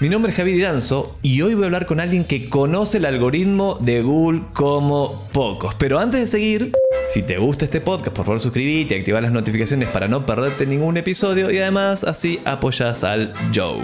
Mi 0.00 0.08
nombre 0.08 0.30
es 0.30 0.36
Javier 0.36 0.58
Iranzo 0.58 1.18
y 1.22 1.42
hoy 1.42 1.54
voy 1.54 1.64
a 1.64 1.66
hablar 1.66 1.86
con 1.86 1.98
alguien 1.98 2.24
que 2.24 2.48
conoce 2.48 2.98
el 2.98 3.04
algoritmo 3.04 3.76
de 3.80 4.00
Google 4.00 4.42
como 4.54 5.28
pocos. 5.32 5.74
Pero 5.74 5.98
antes 5.98 6.20
de 6.20 6.26
seguir, 6.28 6.72
si 7.08 7.24
te 7.24 7.36
gusta 7.38 7.64
este 7.64 7.80
podcast, 7.80 8.14
por 8.14 8.24
favor 8.24 8.38
suscríbete 8.38 8.94
y 8.94 8.98
activa 8.98 9.20
las 9.20 9.32
notificaciones 9.32 9.88
para 9.88 10.06
no 10.06 10.24
perderte 10.24 10.66
ningún 10.66 10.98
episodio 10.98 11.50
y 11.50 11.58
además 11.58 12.04
así 12.04 12.38
apoyas 12.44 13.02
al 13.02 13.34
Joe. 13.52 13.82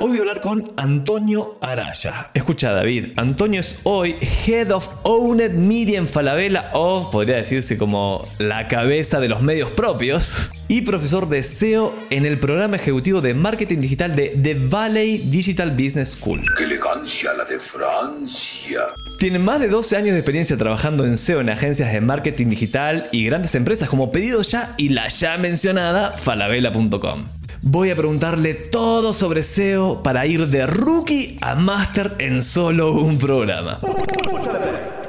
Hoy 0.00 0.10
voy 0.10 0.18
a 0.18 0.20
hablar 0.20 0.40
con 0.40 0.72
Antonio 0.76 1.58
Araya. 1.60 2.30
Escucha 2.32 2.70
David, 2.70 3.14
Antonio 3.16 3.60
es 3.60 3.74
hoy 3.82 4.14
Head 4.46 4.70
of 4.70 4.88
Owned 5.02 5.54
Media 5.54 5.98
en 5.98 6.06
Falabella 6.06 6.70
o 6.72 7.10
podría 7.10 7.34
decirse 7.34 7.76
como 7.76 8.24
la 8.38 8.68
cabeza 8.68 9.18
de 9.18 9.28
los 9.28 9.42
medios 9.42 9.70
propios 9.70 10.50
y 10.68 10.82
profesor 10.82 11.28
de 11.28 11.42
SEO 11.42 11.96
en 12.10 12.26
el 12.26 12.38
programa 12.38 12.76
ejecutivo 12.76 13.20
de 13.20 13.34
marketing 13.34 13.78
digital 13.80 14.14
de 14.14 14.28
The 14.40 14.54
Valley 14.54 15.18
Digital 15.18 15.72
Business 15.72 16.10
School. 16.10 16.44
¡Qué 16.56 16.62
elegancia 16.62 17.32
la 17.32 17.44
de 17.44 17.58
Francia! 17.58 18.86
Tiene 19.18 19.40
más 19.40 19.58
de 19.58 19.66
12 19.66 19.96
años 19.96 20.12
de 20.12 20.18
experiencia 20.18 20.56
trabajando 20.56 21.04
en 21.04 21.18
SEO 21.18 21.40
en 21.40 21.48
agencias 21.48 21.92
de 21.92 22.00
marketing 22.00 22.46
digital 22.46 23.08
y 23.10 23.26
grandes 23.26 23.56
empresas 23.56 23.88
como 23.88 24.12
Pedido 24.12 24.42
Ya 24.42 24.74
y 24.76 24.90
la 24.90 25.08
ya 25.08 25.36
mencionada 25.38 26.12
falabella.com. 26.12 27.37
Voy 27.70 27.90
a 27.90 27.96
preguntarle 27.96 28.54
todo 28.54 29.12
sobre 29.12 29.42
SEO 29.42 30.02
para 30.02 30.24
ir 30.24 30.46
de 30.46 30.66
rookie 30.66 31.36
a 31.42 31.54
master 31.54 32.16
en 32.18 32.42
solo 32.42 32.92
un 32.92 33.18
programa. 33.18 33.78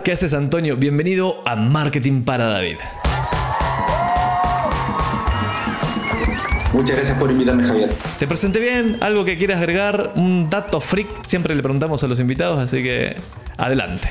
¿Qué 0.03 0.11
haces 0.11 0.33
Antonio? 0.33 0.75
Bienvenido 0.75 1.41
a 1.45 1.55
Marketing 1.55 2.23
para 2.23 2.47
David. 2.47 2.75
Muchas 6.73 6.97
gracias 6.97 7.17
por 7.17 7.31
invitarme, 7.31 7.63
Javier. 7.63 7.93
¿Te 8.19 8.27
presenté 8.27 8.59
bien? 8.59 8.97
¿Algo 8.99 9.23
que 9.23 9.37
quieras 9.37 9.59
agregar? 9.59 10.11
Un 10.15 10.49
dato 10.49 10.81
freak. 10.81 11.07
Siempre 11.27 11.55
le 11.55 11.63
preguntamos 11.63 12.03
a 12.03 12.09
los 12.09 12.19
invitados, 12.19 12.59
así 12.59 12.83
que 12.83 13.15
adelante. 13.55 14.09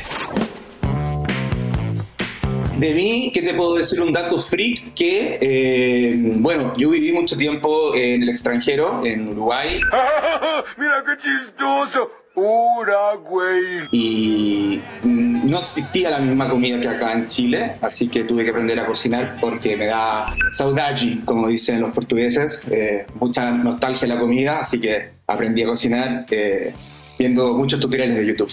De 2.78 2.94
mí, 2.94 3.32
¿qué 3.34 3.42
te 3.42 3.54
puedo 3.54 3.74
decir? 3.74 4.00
Un 4.00 4.12
dato 4.12 4.38
freak 4.38 4.94
que, 4.94 5.36
eh, 5.40 6.14
bueno, 6.36 6.74
yo 6.76 6.90
viví 6.90 7.10
mucho 7.10 7.36
tiempo 7.36 7.92
en 7.94 8.22
el 8.22 8.28
extranjero, 8.28 9.04
en 9.04 9.28
Uruguay, 9.28 9.80
¡Mira 10.76 11.02
qué 11.04 11.16
chistoso! 11.20 12.08
Uruguay. 12.36 13.80
y 13.90 14.80
no 15.02 15.58
existía 15.58 16.10
la 16.10 16.20
misma 16.20 16.48
comida 16.48 16.80
que 16.80 16.86
acá 16.86 17.12
en 17.14 17.26
Chile, 17.26 17.72
así 17.80 18.08
que 18.08 18.22
tuve 18.22 18.44
que 18.44 18.50
aprender 18.50 18.78
a 18.78 18.86
cocinar 18.86 19.38
porque 19.40 19.76
me 19.76 19.86
da 19.86 20.36
saudade, 20.52 21.18
como 21.24 21.48
dicen 21.48 21.80
los 21.80 21.90
portugueses, 21.92 22.60
eh, 22.70 23.06
mucha 23.18 23.50
nostalgia 23.50 24.06
la 24.06 24.20
comida, 24.20 24.60
así 24.60 24.80
que 24.80 25.10
aprendí 25.26 25.64
a 25.64 25.66
cocinar 25.66 26.26
eh, 26.30 26.72
viendo 27.18 27.54
muchos 27.54 27.80
tutoriales 27.80 28.16
de 28.16 28.26
YouTube. 28.26 28.52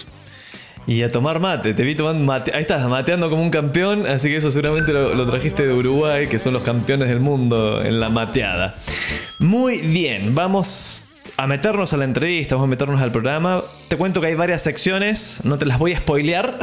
Y 0.86 1.02
a 1.02 1.10
tomar 1.10 1.40
mate, 1.40 1.74
te 1.74 1.82
vi 1.82 1.96
tomando 1.96 2.24
mate. 2.24 2.52
Ahí 2.54 2.60
estás, 2.60 2.86
mateando 2.88 3.28
como 3.28 3.42
un 3.42 3.50
campeón, 3.50 4.06
así 4.06 4.28
que 4.28 4.36
eso 4.36 4.50
seguramente 4.52 4.92
lo, 4.92 5.14
lo 5.14 5.26
trajiste 5.26 5.66
de 5.66 5.72
Uruguay, 5.72 6.28
que 6.28 6.38
son 6.38 6.52
los 6.52 6.62
campeones 6.62 7.08
del 7.08 7.18
mundo 7.18 7.82
en 7.82 7.98
la 7.98 8.08
mateada. 8.08 8.76
Muy 9.40 9.78
bien, 9.78 10.34
vamos 10.34 11.06
a 11.36 11.46
meternos 11.46 11.92
a 11.92 11.96
la 11.96 12.04
entrevista, 12.04 12.54
vamos 12.54 12.68
a 12.68 12.70
meternos 12.70 13.02
al 13.02 13.12
programa. 13.12 13.62
Te 13.88 13.96
cuento 13.96 14.20
que 14.20 14.28
hay 14.28 14.34
varias 14.34 14.62
secciones, 14.62 15.40
no 15.44 15.58
te 15.58 15.66
las 15.66 15.78
voy 15.78 15.92
a 15.92 15.98
spoilear. 15.98 16.58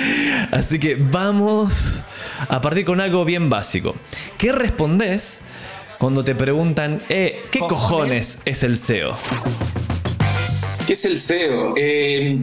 así 0.50 0.78
que 0.78 0.96
vamos 0.96 2.02
a 2.48 2.60
partir 2.60 2.84
con 2.84 3.00
algo 3.00 3.24
bien 3.24 3.48
básico. 3.50 3.94
¿Qué 4.38 4.52
respondes 4.52 5.40
cuando 5.98 6.24
te 6.24 6.34
preguntan, 6.34 7.02
eh, 7.08 7.44
¿qué 7.50 7.60
cojones 7.60 8.38
es 8.44 8.62
el 8.62 8.78
SEO? 8.78 9.16
¿Qué 10.86 10.94
es 10.94 11.04
el 11.04 11.20
SEO? 11.20 11.74
Eh, 11.76 12.38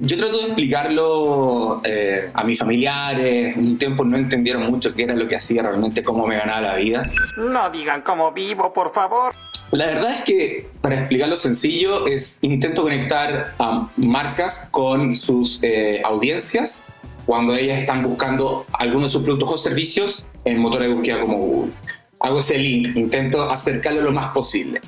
yo 0.00 0.16
trato 0.16 0.38
de 0.38 0.44
explicarlo 0.44 1.82
eh, 1.84 2.30
a 2.32 2.42
mis 2.44 2.58
familiares. 2.58 3.56
Un 3.56 3.76
tiempo 3.76 4.04
no 4.04 4.16
entendieron 4.16 4.70
mucho 4.70 4.94
qué 4.94 5.04
era 5.04 5.14
lo 5.14 5.28
que 5.28 5.36
hacía 5.36 5.62
realmente, 5.62 6.02
cómo 6.02 6.26
me 6.26 6.36
ganaba 6.36 6.60
la 6.62 6.74
vida. 6.76 7.10
No 7.36 7.70
digan 7.70 8.02
cómo 8.02 8.32
vivo, 8.32 8.72
por 8.72 8.92
favor. 8.92 9.34
La 9.72 9.86
verdad 9.86 10.12
es 10.14 10.22
que, 10.22 10.68
para 10.80 10.98
explicarlo 10.98 11.36
sencillo, 11.36 12.06
es 12.06 12.38
intento 12.42 12.82
conectar 12.82 13.52
a 13.58 13.88
marcas 13.96 14.68
con 14.70 15.14
sus 15.14 15.60
eh, 15.62 16.00
audiencias 16.04 16.82
cuando 17.26 17.54
ellas 17.54 17.78
están 17.78 18.02
buscando 18.02 18.66
algunos 18.72 19.06
de 19.06 19.10
sus 19.10 19.22
productos 19.22 19.52
o 19.52 19.58
servicios 19.58 20.26
en 20.44 20.58
motores 20.58 20.88
de 20.88 20.94
búsqueda 20.94 21.20
como 21.20 21.36
Google. 21.36 21.72
Hago 22.18 22.40
ese 22.40 22.58
link, 22.58 22.96
intento 22.96 23.50
acercarlo 23.50 24.00
lo 24.00 24.12
más 24.12 24.28
posible. 24.28 24.80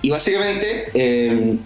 Y 0.00 0.10
básicamente, 0.10 0.90
eh, 0.94 1.56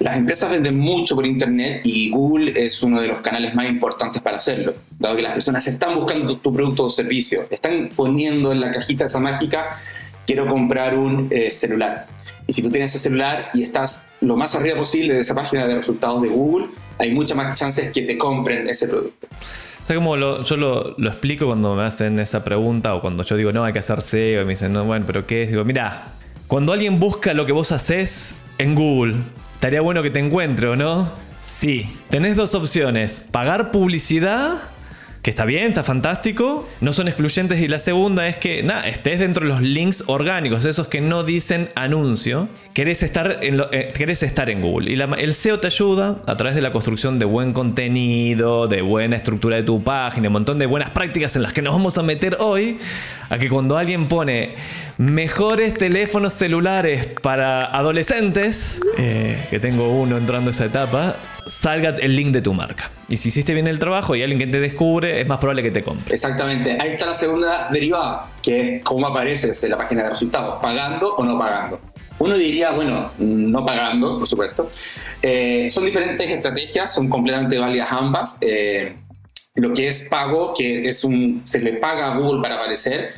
las 0.00 0.16
empresas 0.16 0.50
venden 0.50 0.78
mucho 0.78 1.16
por 1.16 1.26
Internet 1.26 1.80
y 1.84 2.10
Google 2.10 2.52
es 2.56 2.82
uno 2.82 3.00
de 3.00 3.08
los 3.08 3.18
canales 3.18 3.54
más 3.54 3.66
importantes 3.66 4.22
para 4.22 4.36
hacerlo, 4.36 4.74
dado 4.98 5.16
que 5.16 5.22
las 5.22 5.32
personas 5.32 5.66
están 5.66 5.94
buscando 5.96 6.36
tu, 6.36 6.52
producto 6.52 6.84
o 6.84 6.90
servicio, 6.90 7.46
están 7.50 7.90
poniendo 7.94 8.52
en 8.52 8.60
la 8.60 8.70
cajita 8.70 9.06
esa 9.06 9.18
mágica, 9.18 9.68
quiero 10.26 10.46
comprar 10.46 10.96
un 10.96 11.28
eh, 11.30 11.50
celular. 11.50 12.06
Y 12.46 12.52
si 12.52 12.62
tú 12.62 12.70
tienes 12.70 12.94
ese 12.94 13.08
celular 13.08 13.50
y 13.52 13.62
estás 13.62 14.06
lo 14.20 14.36
más 14.36 14.54
arriba 14.54 14.76
posible 14.76 15.14
de 15.14 15.20
esa 15.20 15.34
página 15.34 15.66
de 15.66 15.74
resultados 15.74 16.22
de 16.22 16.28
Google, 16.28 16.68
hay 16.98 17.12
muchas 17.12 17.36
más 17.36 17.58
chances 17.58 17.90
que 17.92 18.02
te 18.02 18.16
compren 18.16 18.68
ese 18.68 18.88
producto. 18.88 19.26
O 19.82 19.86
sea, 19.86 19.96
como 19.96 20.16
yo 20.16 20.56
lo, 20.56 20.94
lo 20.96 21.10
explico 21.10 21.46
cuando 21.46 21.74
me 21.74 21.82
hacen 21.82 22.18
esa 22.20 22.44
pregunta 22.44 22.94
o 22.94 23.00
cuando 23.00 23.24
yo 23.24 23.36
digo, 23.36 23.52
no, 23.52 23.64
hay 23.64 23.72
que 23.72 23.78
hacer 23.80 24.02
SEO 24.02 24.42
y 24.42 24.44
me 24.44 24.50
dicen, 24.50 24.72
no, 24.72 24.84
bueno, 24.84 25.04
pero 25.06 25.26
¿qué 25.26 25.42
es? 25.42 25.50
Digo, 25.50 25.64
mira, 25.64 26.12
cuando 26.46 26.72
alguien 26.72 27.00
busca 27.00 27.34
lo 27.34 27.46
que 27.46 27.52
vos 27.52 27.72
haces 27.72 28.34
en 28.58 28.74
Google, 28.74 29.16
estaría 29.58 29.80
bueno 29.80 30.04
que 30.04 30.10
te 30.10 30.20
encuentre, 30.20 30.68
¿o 30.68 30.76
no? 30.76 31.08
Sí. 31.40 31.90
Tenés 32.10 32.36
dos 32.36 32.54
opciones, 32.54 33.22
pagar 33.32 33.72
publicidad, 33.72 34.54
que 35.20 35.30
está 35.30 35.44
bien, 35.44 35.64
está 35.66 35.82
fantástico, 35.82 36.68
no 36.80 36.92
son 36.92 37.08
excluyentes, 37.08 37.60
y 37.60 37.66
la 37.66 37.80
segunda 37.80 38.28
es 38.28 38.36
que, 38.36 38.62
nada, 38.62 38.86
estés 38.86 39.18
dentro 39.18 39.42
de 39.44 39.52
los 39.52 39.60
links 39.60 40.04
orgánicos, 40.06 40.64
esos 40.64 40.86
que 40.86 41.00
no 41.00 41.24
dicen 41.24 41.70
anuncio, 41.74 42.48
querés 42.72 43.02
estar 43.02 43.40
en, 43.42 43.56
lo- 43.56 43.68
eh, 43.72 43.88
querés 43.92 44.22
estar 44.22 44.48
en 44.48 44.62
Google. 44.62 44.92
Y 44.92 44.96
la- 44.96 45.06
el 45.18 45.34
SEO 45.34 45.58
te 45.58 45.66
ayuda 45.66 46.18
a 46.26 46.36
través 46.36 46.54
de 46.54 46.60
la 46.62 46.70
construcción 46.70 47.18
de 47.18 47.24
buen 47.24 47.52
contenido, 47.52 48.68
de 48.68 48.80
buena 48.82 49.16
estructura 49.16 49.56
de 49.56 49.64
tu 49.64 49.82
página, 49.82 50.28
un 50.28 50.34
montón 50.34 50.60
de 50.60 50.66
buenas 50.66 50.90
prácticas 50.90 51.34
en 51.34 51.42
las 51.42 51.52
que 51.52 51.62
nos 51.62 51.72
vamos 51.74 51.98
a 51.98 52.04
meter 52.04 52.36
hoy, 52.38 52.78
a 53.28 53.38
que 53.38 53.48
cuando 53.48 53.76
alguien 53.76 54.06
pone 54.06 54.54
mejores 54.98 55.74
teléfonos 55.74 56.32
celulares 56.32 57.06
para 57.22 57.64
adolescentes, 57.64 58.80
eh, 58.98 59.46
que 59.48 59.60
tengo 59.60 59.90
uno 59.90 60.18
entrando 60.18 60.50
a 60.50 60.52
esa 60.52 60.64
etapa, 60.64 61.16
salga 61.46 61.90
el 61.90 62.16
link 62.16 62.32
de 62.32 62.42
tu 62.42 62.52
marca. 62.52 62.90
Y 63.08 63.16
si 63.16 63.28
hiciste 63.28 63.54
bien 63.54 63.68
el 63.68 63.78
trabajo 63.78 64.16
y 64.16 64.22
alguien 64.22 64.40
que 64.40 64.48
te 64.48 64.58
descubre, 64.58 65.20
es 65.20 65.28
más 65.28 65.38
probable 65.38 65.62
que 65.62 65.70
te 65.70 65.84
compre. 65.84 66.12
Exactamente, 66.12 66.76
ahí 66.80 66.90
está 66.90 67.06
la 67.06 67.14
segunda 67.14 67.68
derivada, 67.72 68.28
que 68.42 68.76
es 68.76 68.84
cómo 68.84 69.06
apareces 69.06 69.62
en 69.62 69.70
la 69.70 69.78
página 69.78 70.02
de 70.02 70.10
resultados, 70.10 70.60
pagando 70.60 71.14
o 71.14 71.24
no 71.24 71.38
pagando. 71.38 71.80
Uno 72.18 72.36
diría, 72.36 72.72
bueno, 72.72 73.12
no 73.18 73.64
pagando, 73.64 74.18
por 74.18 74.26
supuesto. 74.26 74.72
Eh, 75.22 75.68
son 75.70 75.84
diferentes 75.84 76.28
estrategias, 76.28 76.92
son 76.92 77.08
completamente 77.08 77.56
válidas 77.56 77.92
ambas. 77.92 78.36
Eh, 78.40 78.96
lo 79.54 79.72
que 79.72 79.86
es 79.86 80.08
pago, 80.08 80.52
que 80.56 80.88
es 80.88 81.04
un, 81.04 81.42
se 81.44 81.60
le 81.60 81.74
paga 81.74 82.12
a 82.12 82.18
Google 82.18 82.42
para 82.42 82.56
aparecer, 82.56 83.10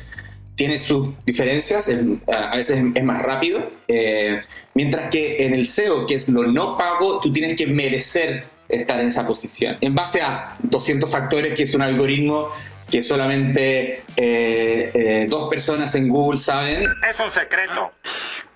tiene 0.61 0.77
sus 0.77 1.07
diferencias, 1.25 1.89
a 2.31 2.55
veces 2.55 2.83
es 2.93 3.03
más 3.03 3.19
rápido, 3.23 3.67
eh, 3.87 4.41
mientras 4.75 5.07
que 5.07 5.43
en 5.47 5.55
el 5.55 5.65
SEO, 5.65 6.05
que 6.05 6.13
es 6.13 6.29
lo 6.29 6.43
no 6.43 6.77
pago, 6.77 7.19
tú 7.19 7.31
tienes 7.31 7.55
que 7.55 7.65
merecer 7.65 8.43
estar 8.69 8.99
en 8.99 9.07
esa 9.07 9.25
posición, 9.25 9.75
en 9.81 9.95
base 9.95 10.21
a 10.21 10.55
200 10.61 11.09
factores, 11.09 11.53
que 11.55 11.63
es 11.63 11.73
un 11.73 11.81
algoritmo 11.81 12.49
que 12.91 13.01
solamente 13.01 14.03
eh, 14.15 14.91
eh, 14.93 15.25
dos 15.27 15.49
personas 15.49 15.95
en 15.95 16.09
Google 16.09 16.37
saben 16.39 16.83
Es 17.09 17.19
un 17.19 17.31
secreto. 17.31 17.91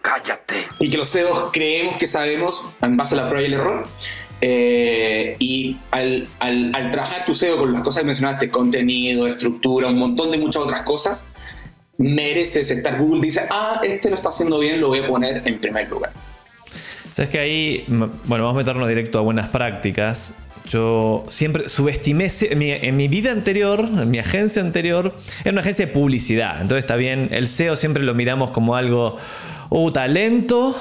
Cállate. 0.03 0.67
y 0.81 0.91
que 0.91 0.97
los 0.97 1.09
CEOs 1.11 1.49
creemos 1.51 1.97
que 1.97 2.05
sabemos 2.05 2.63
en 2.83 2.97
base 2.97 3.15
a 3.15 3.17
la 3.23 3.29
prueba 3.29 3.41
y 3.41 3.47
el 3.47 3.53
error. 3.55 3.87
Eh, 4.41 5.35
y 5.39 5.77
al, 5.89 6.27
al- 6.39 6.71
al 6.75 6.91
trabajar 6.91 7.25
tu 7.25 7.33
SEO 7.33 7.57
con 7.57 7.73
las 7.73 7.81
cosas 7.81 8.01
que 8.01 8.05
mencionaste, 8.05 8.49
contenido, 8.49 9.25
estructura, 9.25 9.87
un 9.87 9.97
montón 9.97 10.29
de 10.29 10.37
muchas 10.37 10.61
otras 10.61 10.83
cosas, 10.83 11.25
mereces 11.97 12.71
estar. 12.71 12.97
Google 12.99 13.21
dice, 13.21 13.41
ah, 13.49 13.81
este 13.83 14.09
lo 14.09 14.15
está 14.15 14.29
haciendo 14.29 14.59
bien, 14.59 14.81
lo 14.81 14.89
voy 14.89 14.99
a 14.99 15.07
poner 15.07 15.41
en 15.45 15.59
primer 15.59 15.89
lugar. 15.89 16.11
Sabes 17.13 17.29
que 17.29 17.39
ahí, 17.39 17.85
bueno, 17.87 18.43
vamos 18.43 18.55
a 18.55 18.57
meternos 18.57 18.87
directo 18.89 19.19
a 19.19 19.21
buenas 19.21 19.47
prácticas. 19.49 20.33
Yo 20.69 21.25
siempre 21.29 21.69
subestimé 21.69 22.29
se- 22.29 22.51
en 22.53 22.59
mi, 22.59 22.71
en 22.71 22.97
mi 22.97 23.07
vida 23.07 23.31
anterior, 23.31 23.81
en 23.81 24.09
mi 24.09 24.17
agencia 24.19 24.61
anterior, 24.61 25.15
era 25.41 25.51
una 25.51 25.61
agencia 25.61 25.85
de 25.85 25.91
publicidad. 25.93 26.55
Entonces 26.61 26.79
está 26.83 26.95
bien, 26.95 27.29
el 27.31 27.47
SEO 27.47 27.75
siempre 27.75 28.03
lo 28.03 28.13
miramos 28.15 28.49
como 28.51 28.75
algo, 28.75 29.17
uh, 29.69 29.91
talento, 29.91 30.75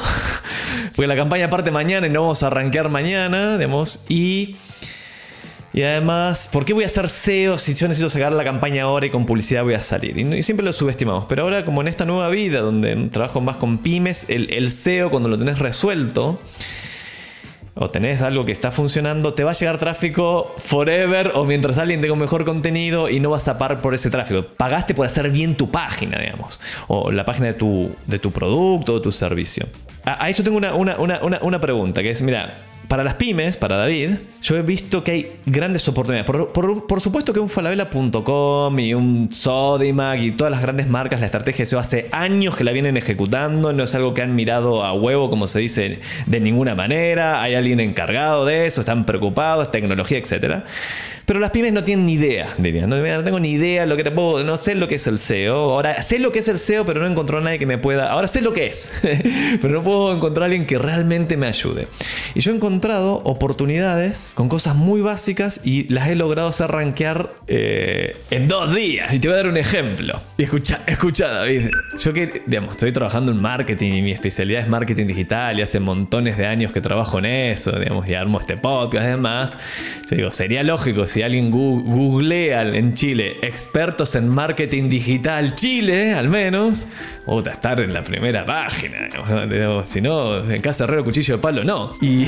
porque 0.97 1.07
la 1.07 1.17
campaña 1.17 1.51
parte 1.51 1.71
mañana 1.71 2.07
y 2.07 2.11
no 2.11 2.23
vamos 2.23 2.43
a 2.43 2.47
arranquear 2.49 2.89
mañana, 2.89 3.57
digamos, 3.59 4.01
y... 4.09 4.57
Y 5.75 5.83
además, 5.83 6.49
¿por 6.53 6.65
qué 6.65 6.73
voy 6.73 6.85
a 6.85 6.87
hacer 6.87 7.09
SEO 7.09 7.59
si 7.59 7.75
yo 7.75 7.89
necesito 7.89 8.09
sacar 8.09 8.33
la 8.33 8.45
campaña 8.45 8.85
ahora 8.85 9.07
y 9.07 9.11
con 9.11 9.27
publicidad 9.27 9.65
voy 9.65 9.75
a 9.75 9.81
salir? 9.81 10.17
Y, 10.17 10.43
siempre 10.45 10.65
lo 10.65 10.73
subestimamos. 10.73 11.25
Pero 11.29 11.43
ahora, 11.43 11.65
como 11.65 11.81
en 11.83 11.89
esta 11.89 12.05
nueva 12.05 12.29
vida 12.29 12.61
donde 12.61 12.95
trabajo 13.11 13.41
más 13.41 13.57
con 13.57 13.79
pymes, 13.79 14.25
el, 14.29 14.53
el 14.53 14.71
SEO, 14.71 15.11
cuando 15.11 15.29
lo 15.29 15.37
tenés 15.37 15.59
resuelto, 15.59 16.41
o 17.75 17.91
tenés 17.91 18.23
algo 18.23 18.45
que 18.45 18.53
está 18.53 18.71
funcionando, 18.71 19.35
te 19.35 19.43
va 19.43 19.51
a 19.51 19.55
llegar 19.55 19.79
tráfico 19.79 20.55
forever 20.59 21.33
o 21.35 21.45
mientras 21.45 21.77
alguien 21.77 22.01
tenga 22.01 22.13
un 22.13 22.21
mejor 22.21 22.45
contenido 22.45 23.09
y 23.09 23.19
no 23.19 23.31
vas 23.31 23.49
a 23.49 23.59
pagar 23.59 23.81
por 23.81 23.95
ese 23.95 24.11
tráfico. 24.11 24.45
Pagaste 24.57 24.95
por 24.95 25.07
hacer 25.07 25.29
bien 25.31 25.57
tu 25.57 25.73
página, 25.73 26.21
digamos, 26.21 26.61
o 26.87 27.11
la 27.11 27.25
página 27.25 27.49
de 27.49 27.55
tu, 27.55 27.91
de 28.07 28.21
tu 28.21 28.31
producto 28.31 28.95
o 28.95 29.03
tu 29.03 29.11
servicio. 29.11 29.67
Ahí 30.05 30.35
yo 30.35 30.45
tengo 30.45 30.57
una- 30.57 30.73
una- 30.73 30.99
una- 30.99 31.41
una 31.43 31.61
pregunta, 31.61 32.01
que 32.01 32.11
es, 32.11 32.23
mira, 32.23 32.55
para 32.89 33.03
las 33.05 33.15
pymes, 33.15 33.57
para 33.57 33.77
David, 33.77 34.11
yo 34.43 34.57
he 34.57 34.63
visto 34.63 35.03
que 35.03 35.11
hay 35.11 35.33
grandes 35.47 35.87
oportunidades. 35.89 36.31
Por, 36.31 37.01
supuesto 37.01 37.33
que 37.33 37.41
un 37.41 37.49
falabella.com 37.49 38.79
y 38.79 38.95
un 38.95 39.29
Sodimac 39.31 40.21
y 40.21 40.33
todas 40.33 40.51
las 40.51 40.63
grandes 40.63 40.89
marcas, 40.89 41.21
la 41.21 41.27
estrategia 41.27 41.63
de 41.63 41.67
SEO 41.67 41.79
hace 41.79 42.09
años 42.13 42.57
que 42.57 42.65
la 42.65 42.73
vienen 42.73 42.97
ejecutando, 42.97 43.73
no 43.73 43.85
es 43.85 43.95
algo 43.95 44.15
que 44.15 44.23
han 44.23 44.35
mirado 44.35 44.85
a 44.85 44.93
huevo, 44.93 45.31
como 45.31 45.49
se 45.49 45.61
dice, 45.61 46.01
de 46.27 46.41
ninguna 46.41 46.75
manera. 46.75 47.43
Hay 47.43 47.55
alguien 47.55 47.81
encargado 47.81 48.45
de 48.45 48.67
eso, 48.67 48.81
están 48.81 49.07
preocupados, 49.07 49.71
tecnología, 49.71 50.19
etc. 50.19 50.65
Pero 51.27 51.41
las 51.41 51.51
pymes 51.51 51.73
no 51.73 51.83
tienen 51.85 52.07
ni 52.07 52.15
idea, 52.15 52.55
Mira, 52.59 52.87
no 52.87 53.25
tengo 53.25 53.41
ni 53.41 53.53
idea, 53.53 53.87
lo 53.87 53.97
que 53.97 54.05
te 54.05 54.11
puedo- 54.11 54.45
no 54.45 54.57
sé 54.57 54.75
lo 54.75 54.89
que 54.89 54.97
es 54.97 55.07
el 55.07 55.19
SEO. 55.19 55.55
Ahora 55.73 56.03
sé 56.03 56.19
lo 56.19 56.33
que 56.33 56.41
es 56.41 56.49
el 56.49 56.59
SEO, 56.59 56.85
pero 56.85 57.01
no 57.01 57.07
encontró 57.07 57.39
a 57.39 57.41
nadie 57.41 57.59
que 57.59 57.67
me 57.67 57.79
pueda. 57.79 58.11
Ahora 58.11 58.27
sé 58.27 58.41
lo 58.41 58.53
que 58.53 58.67
es, 58.67 58.93
pero 59.61 59.75
no 59.75 59.83
puedo 59.83 60.15
encontrar 60.15 60.43
a 60.43 60.47
alguien 60.47 60.67
que 60.67 60.79
realmente 60.79 61.37
me 61.37 61.47
ayude. 61.47 61.89
Y 62.35 62.41
yo 62.41 62.53
he 62.53 62.55
encontrado 62.55 63.23
oportunidades 63.25 64.33
con 64.35 64.49
cosas 64.49 64.75
muy 64.75 65.01
básicas 65.01 65.61
y 65.65 65.91
las 65.93 66.09
he 66.09 66.15
logrado 66.15 66.49
hacer 66.49 66.71
rankear 66.71 67.31
eh, 67.47 68.17
en 68.31 68.49
dos 68.49 68.75
días. 68.75 69.13
Y 69.15 69.19
te 69.19 69.29
voy 69.29 69.35
a 69.35 69.37
dar 69.39 69.47
un 69.49 69.57
ejemplo. 69.57 70.21
Y 70.37 70.43
escucha, 70.45 70.81
escucha, 70.87 71.29
David. 71.29 71.71
Yo 71.99 72.13
que, 72.13 72.43
digamos, 72.47 72.73
estoy 72.73 72.93
trabajando 72.93 73.33
en 73.33 73.41
marketing 73.41 73.93
y 73.95 74.03
mi 74.03 74.11
especialidad 74.13 74.63
es 74.63 74.69
marketing 74.69 75.07
digital 75.07 75.59
y 75.59 75.63
hace 75.63 75.81
montones 75.81 76.37
de 76.37 76.47
años 76.47 76.73
que 76.73 76.81
trabajo 76.81 77.19
en 77.19 77.27
eso, 77.27 77.73
digamos, 77.79 78.09
y 78.09 78.15
armo 78.15 78.41
este 78.41 78.57
podcast 78.57 79.05
y 79.07 79.09
demás. 79.11 79.57
Yo 80.11 80.17
digo, 80.17 80.31
sería 80.33 80.63
lógico 80.63 81.07
si 81.15 81.23
alguien 81.23 81.53
gu- 81.53 81.81
googlea 81.85 82.63
en 82.63 82.95
Chile 82.95 83.37
expertos 83.43 84.17
en 84.17 84.27
marketing 84.29 84.89
digital 84.89 85.55
Chile, 85.55 86.13
al 86.13 86.29
menos, 86.29 86.89
puta, 87.25 87.51
estar 87.53 87.81
en 87.81 87.93
la 87.93 88.03
primera 88.03 88.45
página. 88.45 89.09
Si 89.87 90.01
no, 90.01 90.39
en 90.51 90.61
casa 90.61 90.85
herrero 90.85 91.05
cuchillo 91.05 91.37
de 91.37 91.43
palo, 91.43 91.65
no. 91.65 91.93
Y, 92.01 92.27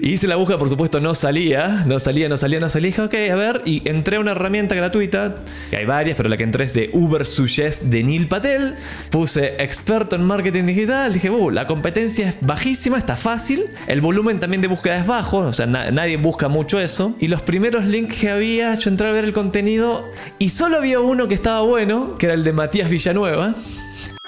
y 0.00 0.10
hice 0.12 0.26
la 0.26 0.36
búsqueda, 0.36 0.58
por 0.58 0.68
supuesto, 0.68 1.00
no 1.00 1.14
salía, 1.14 1.84
no 1.86 1.98
salía, 2.00 2.28
no 2.28 2.36
salía, 2.36 2.60
no 2.60 2.68
salía. 2.68 2.88
Dije, 2.88 3.02
ok, 3.02 3.14
a 3.32 3.34
ver, 3.34 3.62
y 3.64 3.88
entré 3.88 4.16
a 4.16 4.20
una 4.20 4.32
herramienta 4.32 4.74
gratuita, 4.74 5.34
que 5.70 5.76
hay 5.76 5.84
varias, 5.86 6.16
pero 6.16 6.28
la 6.28 6.36
que 6.36 6.44
entré 6.44 6.64
es 6.64 6.72
de 6.74 6.90
Uber 6.92 7.24
Suggest 7.24 7.82
de 7.84 8.02
Neil 8.02 8.28
Patel. 8.28 8.76
Puse 9.10 9.56
experto 9.62 10.16
en 10.16 10.22
marketing 10.24 10.64
digital, 10.66 11.12
dije, 11.12 11.30
uh, 11.30 11.50
la 11.50 11.66
competencia 11.66 12.28
es 12.30 12.36
bajísima, 12.40 12.98
está 12.98 13.16
fácil. 13.16 13.64
El 13.86 14.00
volumen 14.00 14.38
también 14.40 14.60
de 14.62 14.68
búsqueda 14.68 14.96
es 14.96 15.06
bajo, 15.06 15.38
o 15.38 15.52
sea, 15.52 15.66
na- 15.66 15.90
nadie 15.90 16.16
busca 16.16 16.48
mucho 16.48 16.78
eso. 16.78 17.14
Y 17.18 17.28
los 17.28 17.42
primeros 17.42 17.84
links 17.84 18.18
que 18.20 18.30
había, 18.30 18.74
yo 18.74 18.90
entré 18.90 19.08
a 19.08 19.12
ver 19.12 19.24
el 19.24 19.32
contenido 19.32 20.08
y 20.38 20.50
solo 20.50 20.76
había 20.76 21.00
uno 21.00 21.28
que 21.28 21.34
estaba 21.34 21.62
bueno, 21.62 22.16
que 22.16 22.26
era 22.26 22.34
el 22.34 22.44
de 22.44 22.52
Matías 22.52 22.88
Villanueva. 22.88 23.39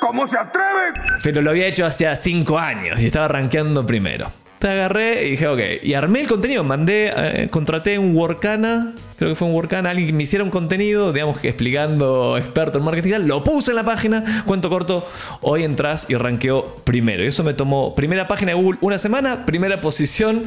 ¿Cómo 0.00 0.26
se 0.26 0.36
atreve? 0.36 1.00
Pero 1.22 1.42
lo 1.42 1.50
había 1.50 1.66
hecho 1.66 1.86
hace 1.86 2.14
5 2.14 2.58
años 2.58 3.00
y 3.00 3.06
estaba 3.06 3.28
rankeando 3.28 3.86
primero. 3.86 4.30
Te 4.58 4.68
agarré 4.68 5.26
y 5.26 5.30
dije, 5.32 5.48
ok. 5.48 5.60
Y 5.82 5.94
armé 5.94 6.20
el 6.20 6.28
contenido. 6.28 6.62
Mandé, 6.62 7.12
eh, 7.16 7.48
contraté 7.50 7.98
un 7.98 8.14
Workana. 8.14 8.92
Creo 9.18 9.30
que 9.30 9.34
fue 9.34 9.48
un 9.48 9.54
Workana. 9.54 9.90
Alguien 9.90 10.06
que 10.06 10.12
me 10.12 10.22
hiciera 10.22 10.44
un 10.44 10.50
contenido, 10.50 11.12
digamos 11.12 11.40
que 11.40 11.48
explicando 11.48 12.38
experto 12.38 12.78
en 12.78 12.84
marketing. 12.84 13.26
Lo 13.26 13.42
puse 13.42 13.72
en 13.72 13.76
la 13.76 13.82
página. 13.82 14.44
Cuento 14.46 14.70
corto. 14.70 15.08
Hoy 15.40 15.64
entras 15.64 16.06
y 16.08 16.14
rankeó 16.14 16.76
primero. 16.84 17.24
Y 17.24 17.26
eso 17.26 17.42
me 17.42 17.54
tomó 17.54 17.96
primera 17.96 18.28
página 18.28 18.52
de 18.52 18.62
Google 18.62 18.78
una 18.82 18.98
semana. 18.98 19.46
Primera 19.46 19.80
posición 19.80 20.44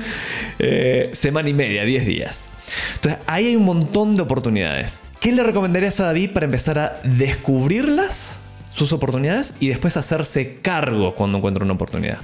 eh, 0.60 1.10
semana 1.12 1.50
y 1.50 1.54
media, 1.54 1.84
10 1.84 2.06
días. 2.06 2.48
Entonces 2.96 3.20
ahí 3.28 3.48
hay 3.48 3.56
un 3.58 3.66
montón 3.66 4.16
de 4.16 4.22
oportunidades. 4.22 5.02
¿Qué 5.20 5.34
le 5.34 5.44
recomendarías 5.44 6.00
a 6.00 6.06
David 6.06 6.32
para 6.32 6.46
empezar 6.46 6.80
a 6.80 7.02
descubrirlas? 7.04 8.40
Sus 8.76 8.92
oportunidades 8.92 9.54
y 9.62 9.70
después 9.70 9.96
hacerse 9.96 10.58
cargo 10.62 11.16
cuando 11.16 11.38
encuentra 11.38 11.64
una 11.64 11.76
oportunidad. 11.76 12.20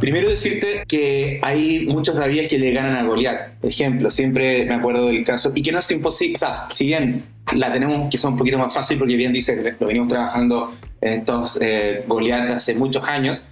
Primero 0.00 0.28
decirte 0.28 0.82
que 0.88 1.38
hay 1.40 1.86
muchos 1.86 2.16
Davíes 2.16 2.48
que 2.48 2.58
le 2.58 2.72
ganan 2.72 2.96
a 2.96 3.04
Goliat. 3.04 3.64
Ejemplo, 3.64 4.10
siempre 4.10 4.64
me 4.64 4.74
acuerdo 4.74 5.06
del 5.06 5.24
caso, 5.24 5.52
y 5.54 5.62
que 5.62 5.70
no 5.70 5.78
es 5.78 5.88
imposible, 5.92 6.34
o 6.34 6.38
sea, 6.38 6.66
si 6.72 6.86
bien 6.86 7.22
la 7.54 7.72
tenemos 7.72 8.10
quizá 8.10 8.26
un 8.26 8.36
poquito 8.36 8.58
más 8.58 8.74
fácil, 8.74 8.98
porque 8.98 9.14
bien 9.14 9.32
dice, 9.32 9.76
lo 9.78 9.86
venimos 9.86 10.08
trabajando 10.08 10.74
en 11.00 11.20
estos 11.20 11.56
eh, 11.62 12.02
Goliat 12.08 12.50
hace 12.50 12.74
muchos 12.74 13.04
años, 13.04 13.46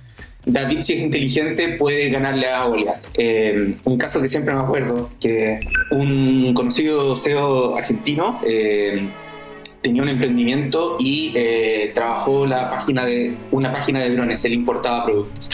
David, 0.45 0.81
si 0.83 0.95
es 0.95 1.01
inteligente, 1.01 1.77
puede 1.79 2.11
ganarle 2.11 2.49
a 2.49 2.65
Goliat. 2.65 3.05
Eh, 3.17 3.77
un 3.85 3.99
caso 3.99 4.21
que 4.21 4.27
siempre 4.27 4.53
me 4.53 4.63
acuerdo, 4.63 5.11
que 5.21 5.61
un 5.93 6.53
conocido 6.55 7.15
CEO 7.15 7.77
argentino 7.77 8.41
eh, 8.45 9.07
tenía 9.83 10.03
un 10.03 10.09
emprendimiento 10.09 10.97
y 10.99 11.33
eh, 11.35 11.93
trabajó 11.95 12.47
la 12.47 12.71
página 12.71 13.05
de, 13.05 13.35
una 13.51 13.73
página 13.73 14.01
de 14.01 14.11
drones, 14.11 14.45
él 14.45 14.53
importaba 14.53 15.05
productos 15.05 15.51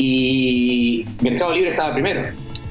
y 0.00 1.04
Mercado 1.20 1.54
Libre 1.54 1.70
estaba 1.70 1.92
primero. 1.92 2.22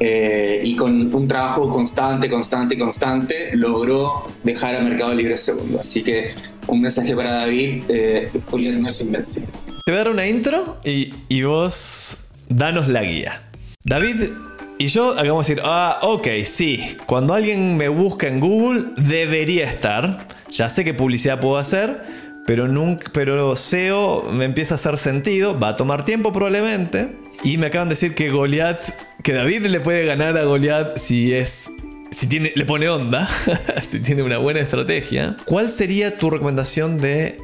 Eh, 0.01 0.61
y 0.63 0.77
con 0.77 1.13
un 1.13 1.27
trabajo 1.27 1.69
constante, 1.71 2.29
constante, 2.29 2.79
constante, 2.79 3.35
logró 3.53 4.27
dejar 4.43 4.77
a 4.77 4.79
Mercado 4.79 5.13
Libre 5.13 5.37
segundo. 5.37 5.79
Así 5.79 6.03
que 6.03 6.31
un 6.67 6.81
mensaje 6.81 7.13
para 7.15 7.33
David, 7.33 7.83
eh, 7.89 8.31
Julián 8.49 8.81
no 8.81 8.89
es 8.89 9.01
invencible. 9.01 9.49
Te 9.85 9.91
voy 9.91 9.95
a 9.99 10.03
dar 10.03 10.09
una 10.13 10.25
intro 10.25 10.77
y, 10.85 11.13
y 11.27 11.43
vos 11.43 12.17
danos 12.47 12.87
la 12.87 13.03
guía. 13.03 13.49
David 13.83 14.29
y 14.77 14.87
yo 14.87 15.11
acabamos 15.11 15.45
de 15.45 15.55
decir, 15.55 15.69
ah, 15.69 15.99
ok, 16.01 16.27
sí, 16.45 16.79
cuando 17.05 17.33
alguien 17.33 17.75
me 17.75 17.89
busca 17.89 18.27
en 18.27 18.39
Google 18.39 18.85
debería 18.95 19.65
estar. 19.65 20.25
Ya 20.49 20.69
sé 20.69 20.83
qué 20.83 20.93
publicidad 20.93 21.39
puedo 21.39 21.57
hacer, 21.57 22.03
pero, 22.45 22.67
nunca, 22.67 23.11
pero 23.13 23.55
SEO 23.55 24.23
me 24.31 24.45
empieza 24.45 24.73
a 24.73 24.75
hacer 24.75 24.97
sentido, 24.97 25.59
va 25.59 25.69
a 25.69 25.75
tomar 25.75 26.05
tiempo 26.05 26.31
probablemente. 26.31 27.15
Y 27.43 27.57
me 27.57 27.67
acaban 27.67 27.87
de 27.87 27.93
decir 27.93 28.15
que 28.15 28.29
Goliath, 28.29 28.89
que 29.23 29.33
David 29.33 29.67
le 29.67 29.79
puede 29.79 30.05
ganar 30.05 30.37
a 30.37 30.43
Goliath 30.43 30.97
si 30.97 31.33
es 31.33 31.71
si 32.11 32.27
tiene, 32.27 32.51
le 32.55 32.65
pone 32.65 32.89
onda, 32.89 33.27
si 33.81 33.99
tiene 33.99 34.23
una 34.23 34.37
buena 34.37 34.59
estrategia, 34.59 35.35
¿cuál 35.45 35.69
sería 35.69 36.17
tu 36.17 36.29
recomendación 36.29 36.97
de 36.97 37.39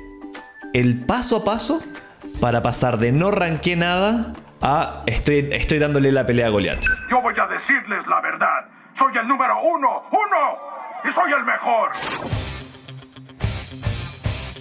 el 0.74 1.06
paso 1.06 1.38
a 1.38 1.44
paso 1.46 1.82
para 2.42 2.62
pasar 2.62 2.98
de 2.98 3.12
no 3.12 3.32
ranqué 3.32 3.76
nada 3.76 4.34
a 4.62 5.04
estoy, 5.06 5.50
estoy 5.52 5.80
dándole 5.80 6.12
la 6.12 6.26
pelea 6.26 6.48
a 6.48 6.50
Goliath? 6.50 6.84
Yo 7.10 7.22
voy 7.22 7.34
a 7.40 7.48
decirles 7.48 8.06
la 8.08 8.22
verdad. 8.22 8.66
Soy 8.98 9.16
el 9.18 9.28
número 9.28 9.62
uno, 9.62 10.04
uno, 10.12 10.58
y 11.04 11.12
soy 11.12 11.32
el 11.32 11.44
mejor. 11.44 11.92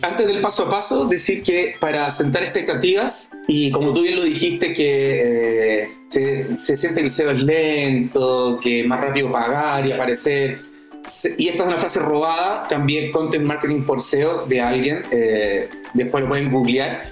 Antes 0.04 0.26
del 0.26 0.40
paso 0.42 0.64
a 0.66 0.70
paso, 0.70 1.06
decir 1.06 1.42
que 1.42 1.74
para 1.80 2.10
sentar 2.10 2.42
expectativas, 2.42 3.30
y 3.48 3.70
como 3.70 3.94
tú 3.94 4.02
bien 4.02 4.16
lo 4.16 4.22
dijiste, 4.22 4.74
que 4.74 5.82
eh, 5.84 5.88
se, 6.08 6.58
se 6.58 6.76
siente 6.76 7.00
que 7.00 7.06
el 7.06 7.10
SEO 7.10 7.30
es 7.30 7.42
lento, 7.42 8.58
que 8.62 8.80
es 8.80 8.86
más 8.86 9.00
rápido 9.00 9.32
pagar 9.32 9.86
y 9.86 9.92
aparecer. 9.92 10.58
Se- 11.06 11.34
Y 11.38 11.48
esta 11.48 11.62
es 11.62 11.68
una 11.68 11.78
frase 11.78 12.00
robada, 12.00 12.68
también 12.68 13.12
content 13.12 13.44
marketing 13.46 13.82
por 13.84 14.02
SEO 14.02 14.44
de 14.46 14.60
alguien, 14.60 15.02
eh, 15.10 15.70
después 15.94 16.22
lo 16.22 16.28
pueden 16.28 16.50
googlear. 16.52 17.02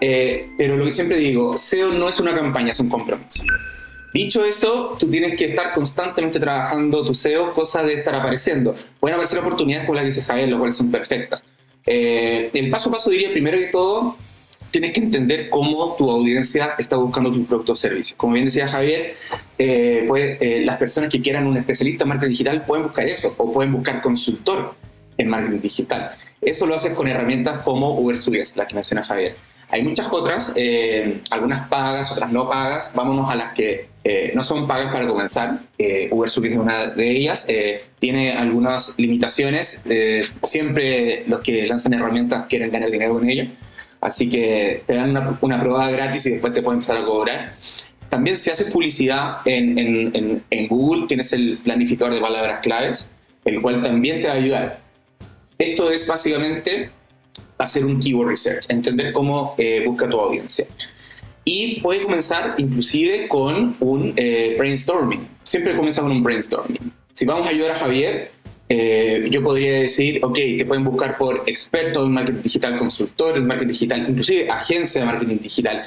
Eh, 0.00 0.50
pero 0.58 0.76
lo 0.76 0.84
que 0.84 0.90
siempre 0.90 1.16
digo, 1.16 1.56
SEO 1.56 1.92
no 1.92 2.06
es 2.08 2.20
una 2.20 2.34
campaña, 2.34 2.72
es 2.72 2.80
un 2.80 2.90
compromiso. 2.90 3.44
Dicho 4.12 4.44
eso, 4.44 4.94
tú 5.00 5.10
tienes 5.10 5.38
que 5.38 5.46
estar 5.46 5.72
constantemente 5.72 6.38
trabajando 6.38 7.02
tu 7.06 7.14
SEO, 7.14 7.54
cosas 7.54 7.86
de 7.86 7.94
estar 7.94 8.14
apareciendo. 8.14 8.74
Pueden 9.00 9.14
aparecer 9.14 9.38
oportunidades 9.38 9.86
como 9.86 9.94
las 9.96 10.02
que 10.02 10.06
dice 10.08 10.22
Javier, 10.22 10.50
las 10.50 10.58
cuales 10.58 10.76
son 10.76 10.90
perfectas. 10.90 11.42
Eh, 11.86 12.50
el 12.54 12.70
paso 12.70 12.88
a 12.88 12.92
paso 12.92 13.10
diría, 13.10 13.32
primero 13.32 13.58
que 13.58 13.66
todo, 13.66 14.16
tienes 14.72 14.92
que 14.92 15.00
entender 15.00 15.50
cómo 15.50 15.94
tu 15.96 16.10
audiencia 16.10 16.74
está 16.78 16.96
buscando 16.96 17.30
tus 17.30 17.46
productos 17.46 17.78
o 17.78 17.80
servicios. 17.80 18.16
Como 18.16 18.32
bien 18.32 18.46
decía 18.46 18.66
Javier, 18.66 19.14
eh, 19.58 20.04
pues, 20.08 20.38
eh, 20.40 20.62
las 20.64 20.78
personas 20.78 21.10
que 21.10 21.20
quieran 21.20 21.46
un 21.46 21.56
especialista 21.56 22.04
en 22.04 22.08
marketing 22.08 22.30
digital 22.30 22.64
pueden 22.64 22.84
buscar 22.84 23.06
eso, 23.06 23.34
o 23.36 23.52
pueden 23.52 23.72
buscar 23.72 24.02
consultor. 24.02 24.74
en 25.18 25.28
marketing 25.28 25.60
digital. 25.60 26.12
Eso 26.40 26.64
lo 26.66 26.74
haces 26.74 26.94
con 26.94 27.06
herramientas 27.06 27.58
como 27.58 28.00
Uber 28.00 28.16
Suggest, 28.16 28.56
la 28.56 28.66
que 28.66 28.74
menciona 28.74 29.04
Javier. 29.04 29.36
Hay 29.68 29.82
muchas 29.82 30.08
otras, 30.10 30.52
eh, 30.56 31.20
algunas 31.30 31.68
pagas, 31.68 32.10
otras 32.10 32.32
no 32.32 32.48
pagas. 32.48 32.92
Vámonos 32.94 33.30
a 33.30 33.36
las 33.36 33.52
que 33.52 33.88
eh, 34.04 34.32
no 34.34 34.42
son 34.42 34.66
pagas 34.66 34.92
para 34.92 35.06
comenzar. 35.06 35.60
Eh, 35.78 36.08
Uber 36.10 36.30
Suggest 36.30 36.54
es 36.54 36.58
una 36.58 36.86
de 36.88 37.10
ellas. 37.10 37.46
tiene 37.98 38.32
algunas 38.32 38.94
limitaciones. 38.98 39.82
siempre 40.42 41.24
los 41.26 41.40
que 41.40 41.66
lanzan 41.66 41.94
herramientas 41.94 42.46
quieren 42.48 42.70
ganar 42.70 42.90
dinero 42.90 43.14
con 43.14 43.28
ello. 43.28 43.46
Así 44.00 44.28
que 44.28 44.82
te 44.84 44.94
dan 44.94 45.10
una, 45.10 45.38
una 45.40 45.60
prueba 45.60 45.88
gratis 45.90 46.26
y 46.26 46.30
después 46.30 46.52
te 46.52 46.60
pueden 46.60 46.78
empezar 46.78 46.96
a 46.96 47.04
cobrar. 47.04 47.52
También 48.12 48.36
si 48.36 48.50
haces 48.50 48.70
publicidad 48.70 49.38
en, 49.46 49.78
en, 49.78 50.44
en, 50.50 50.68
Google, 50.68 51.06
tienes 51.06 51.32
el 51.32 51.56
planificador 51.64 52.12
de 52.12 52.20
palabras 52.20 52.60
claves, 52.60 53.10
el 53.44 53.62
cual 53.62 53.80
también 53.80 54.20
te 54.20 54.26
va 54.26 54.34
a 54.34 54.36
ayudar. 54.36 54.80
Esto 55.56 55.90
es 55.90 56.06
básicamente 56.06 56.90
hacer 57.56 57.86
un 57.86 57.98
keyword 57.98 58.28
research, 58.28 58.66
entender 58.68 59.12
cómo 59.12 59.54
eh, 59.56 59.84
busca 59.86 60.08
tu 60.10 60.20
audiencia. 60.20 60.66
Y 61.44 61.80
puede 61.80 62.02
comenzar 62.02 62.54
inclusive 62.58 63.28
con 63.28 63.76
un 63.80 64.12
eh, 64.16 64.54
brainstorming. 64.58 65.26
Siempre 65.42 65.76
comienza 65.76 66.02
con 66.02 66.12
un 66.12 66.22
brainstorming. 66.22 66.92
Si 67.12 67.24
vamos 67.24 67.46
a 67.46 67.50
ayudar 67.50 67.72
a 67.72 67.74
Javier, 67.76 68.30
eh, 68.68 69.26
yo 69.30 69.42
podría 69.42 69.80
decir, 69.80 70.20
ok, 70.24 70.34
te 70.34 70.64
pueden 70.64 70.84
buscar 70.84 71.18
por 71.18 71.42
expertos 71.46 72.06
en 72.06 72.12
marketing 72.12 72.42
digital, 72.42 72.78
consultores 72.78 73.42
de 73.42 73.46
marketing 73.46 73.72
digital, 73.72 74.06
inclusive 74.08 74.50
agencia 74.50 75.00
de 75.00 75.06
marketing 75.06 75.38
digital 75.42 75.82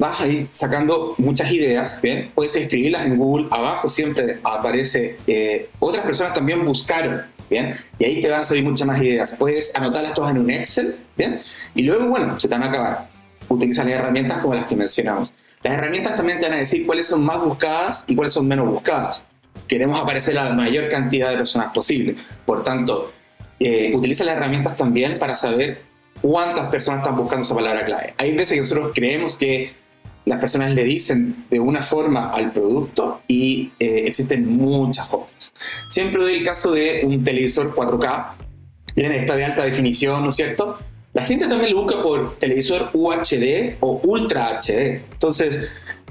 vas 0.00 0.18
a 0.22 0.26
ir 0.26 0.48
sacando 0.48 1.14
muchas 1.18 1.52
ideas, 1.52 2.00
¿bien? 2.00 2.32
Puedes 2.34 2.56
escribirlas 2.56 3.04
en 3.04 3.18
Google, 3.18 3.48
abajo 3.50 3.90
siempre 3.90 4.40
aparece, 4.42 5.18
eh, 5.26 5.68
otras 5.78 6.04
personas 6.04 6.32
también 6.32 6.64
buscaron, 6.64 7.20
¿bien? 7.50 7.74
Y 7.98 8.06
ahí 8.06 8.22
te 8.22 8.30
van 8.30 8.40
a 8.40 8.44
salir 8.46 8.64
muchas 8.64 8.88
más 8.88 9.00
ideas. 9.02 9.34
Puedes 9.38 9.76
anotarlas 9.76 10.14
todas 10.14 10.30
en 10.30 10.38
un 10.38 10.50
Excel, 10.50 10.96
¿bien? 11.18 11.36
Y 11.74 11.82
luego, 11.82 12.08
bueno, 12.08 12.40
se 12.40 12.48
te 12.48 12.54
van 12.54 12.62
a 12.62 12.68
acabar. 12.68 13.09
Utilizar 13.50 13.84
las 13.84 13.94
herramientas 13.96 14.38
como 14.38 14.54
las 14.54 14.66
que 14.66 14.76
mencionamos. 14.76 15.34
Las 15.62 15.74
herramientas 15.74 16.16
también 16.16 16.38
te 16.38 16.46
van 16.46 16.54
a 16.54 16.58
decir 16.58 16.86
cuáles 16.86 17.06
son 17.06 17.22
más 17.22 17.38
buscadas 17.44 18.04
y 18.06 18.14
cuáles 18.14 18.32
son 18.32 18.48
menos 18.48 18.68
buscadas. 18.68 19.24
Queremos 19.68 20.00
aparecer 20.00 20.38
a 20.38 20.44
la 20.44 20.54
mayor 20.54 20.88
cantidad 20.88 21.30
de 21.30 21.36
personas 21.36 21.72
posible. 21.72 22.14
Por 22.46 22.62
tanto, 22.62 23.12
eh, 23.58 23.92
utiliza 23.94 24.24
las 24.24 24.36
herramientas 24.36 24.76
también 24.76 25.18
para 25.18 25.36
saber 25.36 25.82
cuántas 26.22 26.70
personas 26.70 27.00
están 27.00 27.16
buscando 27.16 27.44
esa 27.44 27.54
palabra 27.54 27.84
clave. 27.84 28.14
Hay 28.16 28.32
veces 28.32 28.54
que 28.54 28.60
nosotros 28.60 28.92
creemos 28.94 29.36
que 29.36 29.72
las 30.24 30.40
personas 30.40 30.72
le 30.74 30.84
dicen 30.84 31.46
de 31.50 31.60
una 31.60 31.82
forma 31.82 32.30
al 32.30 32.52
producto 32.52 33.22
y 33.26 33.72
eh, 33.78 34.04
existen 34.06 34.46
muchas 34.46 35.08
otras. 35.10 35.52
Siempre 35.88 36.22
doy 36.22 36.34
el 36.34 36.44
caso 36.44 36.72
de 36.72 37.02
un 37.04 37.24
televisor 37.24 37.74
4K, 37.74 38.26
viene 38.94 39.16
esta 39.16 39.36
de 39.36 39.44
alta 39.44 39.64
definición, 39.64 40.22
¿no 40.22 40.30
es 40.30 40.36
cierto? 40.36 40.78
La 41.12 41.24
gente 41.24 41.48
también 41.48 41.72
lo 41.72 41.82
busca 41.82 42.00
por 42.00 42.38
televisor 42.38 42.90
UHD 42.92 43.76
o 43.80 44.00
Ultra 44.04 44.60
HD. 44.60 45.02
Entonces, 45.12 45.58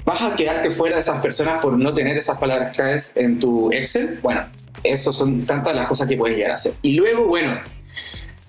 ¿vas 0.04 0.22
a 0.22 0.36
quedarte 0.36 0.70
fuera 0.70 0.96
de 0.96 1.02
esas 1.02 1.22
personas 1.22 1.62
por 1.62 1.78
no 1.78 1.94
tener 1.94 2.16
esas 2.18 2.38
palabras 2.38 2.76
claves 2.76 3.12
en 3.14 3.38
tu 3.38 3.70
Excel? 3.72 4.18
Bueno, 4.22 4.46
eso 4.84 5.12
son 5.12 5.46
tantas 5.46 5.74
las 5.74 5.86
cosas 5.86 6.06
que 6.06 6.16
puedes 6.16 6.36
llegar 6.36 6.52
a 6.52 6.56
hacer. 6.56 6.74
Y 6.82 6.92
luego, 6.92 7.26
bueno, 7.26 7.58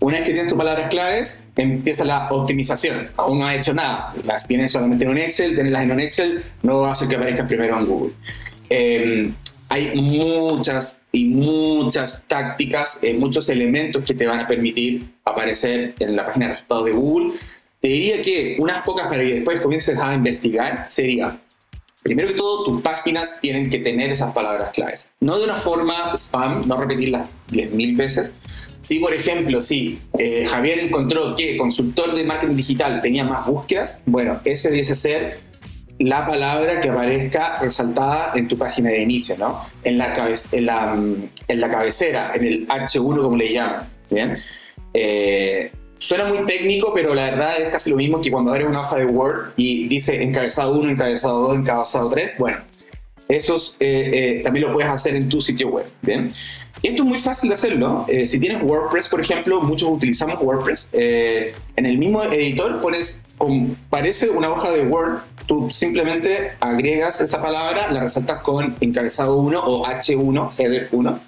una 0.01 0.17
vez 0.17 0.25
que 0.25 0.33
tienes 0.33 0.49
tus 0.49 0.57
palabras 0.57 0.89
claves, 0.89 1.47
empieza 1.55 2.03
la 2.03 2.27
optimización. 2.31 3.09
Aún 3.17 3.39
no 3.39 3.47
has 3.47 3.55
hecho 3.55 3.73
nada. 3.73 4.13
Las 4.23 4.47
tienes 4.47 4.71
solamente 4.71 5.05
en 5.05 5.11
un 5.11 5.17
Excel, 5.19 5.55
tenerlas 5.55 5.83
en 5.83 5.91
un 5.91 5.99
Excel 5.99 6.43
no 6.63 6.85
hace 6.85 7.07
que 7.07 7.15
aparezcan 7.15 7.47
primero 7.47 7.77
en 7.77 7.85
Google. 7.85 8.13
Em, 8.69 9.33
hay 9.71 9.95
muchas 9.95 10.99
y 11.13 11.29
muchas 11.29 12.25
tácticas, 12.27 12.99
eh, 13.01 13.13
muchos 13.13 13.47
elementos 13.47 14.03
que 14.03 14.13
te 14.13 14.27
van 14.27 14.41
a 14.41 14.47
permitir 14.47 15.05
aparecer 15.23 15.95
en 15.97 16.13
la 16.13 16.25
página 16.25 16.47
de 16.47 16.51
resultados 16.51 16.85
de 16.85 16.91
Google. 16.91 17.39
Te 17.79 17.87
diría 17.87 18.21
que 18.21 18.57
unas 18.59 18.79
pocas 18.79 19.07
para 19.07 19.23
que 19.23 19.35
después 19.35 19.61
comiences 19.61 19.97
a 19.97 20.13
investigar 20.13 20.87
sería, 20.89 21.39
primero 22.03 22.27
que 22.27 22.33
todo, 22.33 22.65
tus 22.65 22.81
páginas 22.81 23.39
tienen 23.39 23.69
que 23.69 23.79
tener 23.79 24.11
esas 24.11 24.33
palabras 24.33 24.71
claves. 24.73 25.13
No 25.21 25.37
de 25.37 25.45
una 25.45 25.55
forma 25.55 25.93
spam, 26.15 26.67
no 26.67 26.75
repetirlas 26.75 27.29
10.000 27.49 27.95
veces, 27.95 28.29
si, 28.81 28.99
por 28.99 29.13
ejemplo, 29.13 29.61
si 29.61 29.99
eh, 30.19 30.47
Javier 30.49 30.79
encontró 30.79 31.33
que 31.33 31.55
consultor 31.55 32.13
de 32.13 32.25
marketing 32.25 32.55
digital 32.57 32.99
tenía 33.01 33.23
más 33.23 33.47
búsquedas, 33.47 34.01
bueno, 34.05 34.41
ese 34.43 34.69
debe 34.69 34.83
ser 34.83 35.50
la 36.03 36.25
palabra 36.25 36.79
que 36.79 36.89
aparezca 36.89 37.59
resaltada 37.59 38.31
en 38.35 38.47
tu 38.47 38.57
página 38.57 38.89
de 38.89 39.01
inicio, 39.01 39.37
¿no? 39.37 39.65
En 39.83 39.97
la, 39.97 40.15
en 40.51 40.65
la, 40.65 40.97
en 41.47 41.61
la 41.61 41.69
cabecera, 41.69 42.31
en 42.35 42.45
el 42.45 42.67
H1 42.67 43.21
como 43.21 43.37
le 43.37 43.53
llaman, 43.53 43.89
¿bien? 44.09 44.35
Eh, 44.93 45.71
suena 45.97 46.25
muy 46.25 46.45
técnico, 46.45 46.93
pero 46.93 47.13
la 47.13 47.25
verdad 47.25 47.61
es 47.61 47.69
casi 47.69 47.89
lo 47.89 47.97
mismo 47.97 48.21
que 48.21 48.31
cuando 48.31 48.51
abres 48.51 48.67
una 48.67 48.81
hoja 48.81 48.97
de 48.97 49.05
Word 49.05 49.53
y 49.57 49.87
dice 49.87 50.23
encabezado 50.23 50.73
1, 50.79 50.91
encabezado 50.91 51.47
2, 51.47 51.57
encabezado 51.57 52.09
3. 52.09 52.31
Bueno, 52.39 52.57
esos 53.27 53.77
eh, 53.79 54.41
también 54.43 54.67
lo 54.67 54.73
puedes 54.73 54.89
hacer 54.89 55.15
en 55.15 55.29
tu 55.29 55.41
sitio 55.41 55.69
web, 55.69 55.85
¿bien? 56.01 56.31
esto 56.83 57.03
es 57.03 57.09
muy 57.09 57.19
fácil 57.19 57.49
de 57.49 57.55
hacerlo. 57.55 58.05
Eh, 58.07 58.25
si 58.25 58.39
tienes 58.39 58.63
WordPress, 58.63 59.07
por 59.09 59.21
ejemplo, 59.21 59.61
muchos 59.61 59.89
utilizamos 59.89 60.41
WordPress. 60.41 60.89
Eh, 60.93 61.53
en 61.75 61.85
el 61.85 61.97
mismo 61.97 62.23
editor 62.23 62.81
pones, 62.81 63.21
parece 63.89 64.29
una 64.29 64.49
hoja 64.49 64.71
de 64.71 64.83
Word, 64.83 65.19
tú 65.47 65.69
simplemente 65.71 66.53
agregas 66.59 67.21
esa 67.21 67.41
palabra, 67.41 67.91
la 67.91 68.01
resaltas 68.01 68.41
con 68.41 68.75
encabezado 68.81 69.37
1 69.37 69.59
o 69.59 69.83
H1, 69.85 70.51
header 70.57 70.89
1, 70.91 71.19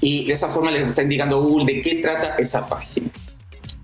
y 0.00 0.26
de 0.26 0.34
esa 0.34 0.48
forma 0.48 0.70
les 0.70 0.82
está 0.82 1.02
indicando 1.02 1.42
Google 1.42 1.72
de 1.72 1.82
qué 1.82 1.96
trata 1.96 2.36
esa 2.38 2.66
página. 2.68 3.08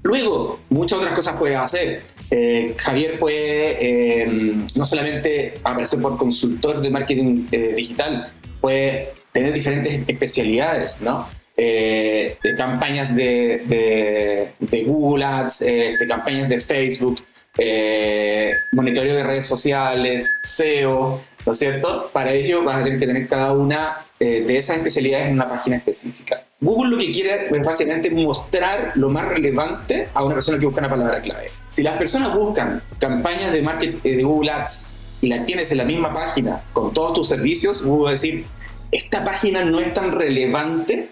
Luego, 0.02 0.61
muchas 0.69 0.99
otras 0.99 1.14
cosas 1.14 1.37
puedes 1.38 1.57
hacer. 1.59 2.02
Eh, 2.31 2.75
Javier 2.76 3.19
puede 3.19 4.26
no 4.75 4.87
solamente 4.87 5.61
aparecer 5.62 6.00
por 6.00 6.17
consultor 6.17 6.81
de 6.81 6.91
marketing 6.91 7.47
digital, 7.50 8.33
puede 8.61 9.12
tener 9.33 9.52
diferentes 9.52 10.00
especialidades, 10.07 11.00
¿no? 11.00 11.26
Eh, 11.57 12.38
de 12.43 12.57
campañas 12.57 13.14
de, 13.14 14.52
de, 14.59 14.85
Google 14.85 15.25
Ads, 15.25 15.62
eh, 15.62 15.97
de 15.99 16.07
campañas 16.07 16.49
de 16.49 16.59
Facebook, 16.61 17.21
eh, 17.59 18.54
monitoreo 18.73 19.14
de 19.14 19.23
redes 19.23 19.47
sociales, 19.47 20.25
SEO, 20.42 21.23
¿no 21.44 21.52
es 21.52 21.59
cierto? 21.59 22.11
Para 22.12 22.32
ello 22.32 22.64
vas 22.64 22.76
a 22.76 22.85
tener 22.85 22.99
que 22.99 23.06
tener 23.06 23.28
cada 23.28 23.52
una 23.52 23.99
de 24.18 24.56
esas 24.56 24.76
especialidades 24.76 25.26
en 25.26 25.35
una 25.35 25.49
página 25.49 25.78
específica. 25.78 26.44
Google 26.62 26.92
lo 26.92 26.99
que 26.99 27.11
quiere 27.11 27.47
es 27.47 27.66
básicamente 27.66 28.09
mostrar 28.12 28.92
lo 28.94 29.09
más 29.09 29.26
relevante 29.26 30.09
a 30.14 30.25
una 30.25 30.35
persona 30.35 30.61
que 30.61 30.66
busca 30.66 30.78
una 30.78 30.90
palabra 30.90 31.21
clave. 31.21 31.50
Si 31.68 31.82
las 31.82 31.97
personas 31.97 32.32
buscan 32.32 32.80
campañas 33.00 33.50
de, 33.50 34.00
de 34.00 34.23
Google 34.23 34.52
Ads 34.52 34.87
y 35.23 35.26
las 35.26 35.44
tienes 35.44 35.73
en 35.73 35.78
la 35.78 35.85
misma 35.85 36.14
página 36.14 36.62
con 36.73 36.94
todos 36.94 37.14
tus 37.14 37.28
servicios, 37.28 37.82
Google 37.82 38.04
va 38.04 38.09
a 38.11 38.12
decir, 38.12 38.47
esta 38.92 39.25
página 39.25 39.64
no 39.64 39.80
es 39.80 39.92
tan 39.92 40.12
relevante 40.12 41.09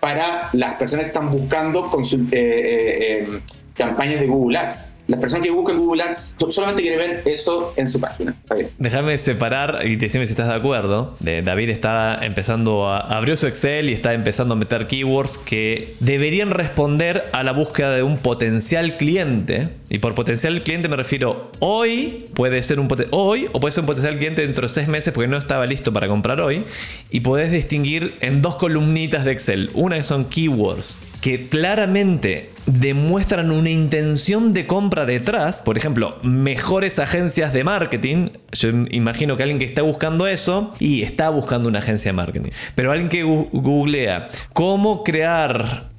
para 0.00 0.50
las 0.52 0.74
personas 0.74 1.04
que 1.04 1.12
están 1.12 1.30
buscando 1.30 1.90
eh, 1.90 2.30
eh, 2.32 3.26
eh, 3.32 3.40
campañas 3.74 4.20
de 4.20 4.26
Google 4.26 4.58
Ads 4.58 4.90
las 5.10 5.20
personas 5.20 5.44
que 5.44 5.52
buscan 5.52 5.76
Google 5.76 6.04
Ads 6.04 6.36
solamente 6.50 6.82
quieren 6.82 6.98
ver 6.98 7.22
eso 7.26 7.74
en 7.76 7.88
su 7.88 8.00
página. 8.00 8.34
Déjame 8.78 9.18
separar 9.18 9.80
y 9.84 9.96
decime 9.96 10.24
si 10.24 10.32
estás 10.32 10.48
de 10.48 10.54
acuerdo. 10.54 11.16
David 11.20 11.68
está 11.70 12.18
empezando 12.22 12.88
a 12.88 13.00
abrió 13.00 13.36
su 13.36 13.48
Excel 13.48 13.90
y 13.90 13.92
está 13.92 14.12
empezando 14.12 14.54
a 14.54 14.56
meter 14.56 14.86
keywords 14.86 15.36
que 15.38 15.96
deberían 15.98 16.50
responder 16.50 17.24
a 17.32 17.42
la 17.42 17.52
búsqueda 17.52 17.90
de 17.90 18.04
un 18.04 18.18
potencial 18.18 18.96
cliente. 18.96 19.68
Y 19.88 19.98
por 19.98 20.14
potencial 20.14 20.62
cliente 20.62 20.88
me 20.88 20.96
refiero 20.96 21.50
hoy, 21.58 22.26
puede 22.34 22.62
ser 22.62 22.78
un 22.78 22.88
hoy 23.10 23.48
o 23.52 23.58
puede 23.58 23.72
ser 23.72 23.82
un 23.82 23.86
potencial 23.86 24.16
cliente 24.16 24.42
dentro 24.42 24.68
de 24.68 24.72
seis 24.72 24.86
meses 24.86 25.12
porque 25.12 25.26
no 25.26 25.36
estaba 25.36 25.66
listo 25.66 25.92
para 25.92 26.06
comprar 26.06 26.40
hoy. 26.40 26.64
Y 27.10 27.20
podés 27.20 27.50
distinguir 27.50 28.14
en 28.20 28.42
dos 28.42 28.54
columnitas 28.54 29.24
de 29.24 29.32
Excel. 29.32 29.70
Una 29.74 29.96
que 29.96 30.04
son 30.04 30.26
keywords 30.26 30.96
que 31.20 31.48
claramente 31.48 32.50
demuestran 32.66 33.50
una 33.50 33.70
intención 33.70 34.52
de 34.52 34.66
compra 34.66 35.06
detrás, 35.06 35.60
por 35.60 35.76
ejemplo, 35.76 36.18
mejores 36.22 36.98
agencias 36.98 37.52
de 37.52 37.64
marketing, 37.64 38.30
yo 38.52 38.70
imagino 38.90 39.36
que 39.36 39.42
alguien 39.42 39.58
que 39.58 39.64
está 39.64 39.82
buscando 39.82 40.26
eso 40.26 40.72
y 40.78 41.02
está 41.02 41.28
buscando 41.30 41.68
una 41.68 41.78
agencia 41.78 42.10
de 42.10 42.12
marketing, 42.14 42.50
pero 42.74 42.90
alguien 42.90 43.08
que 43.08 43.22
googlea 43.22 44.28
cómo 44.52 45.04
crear 45.04 45.90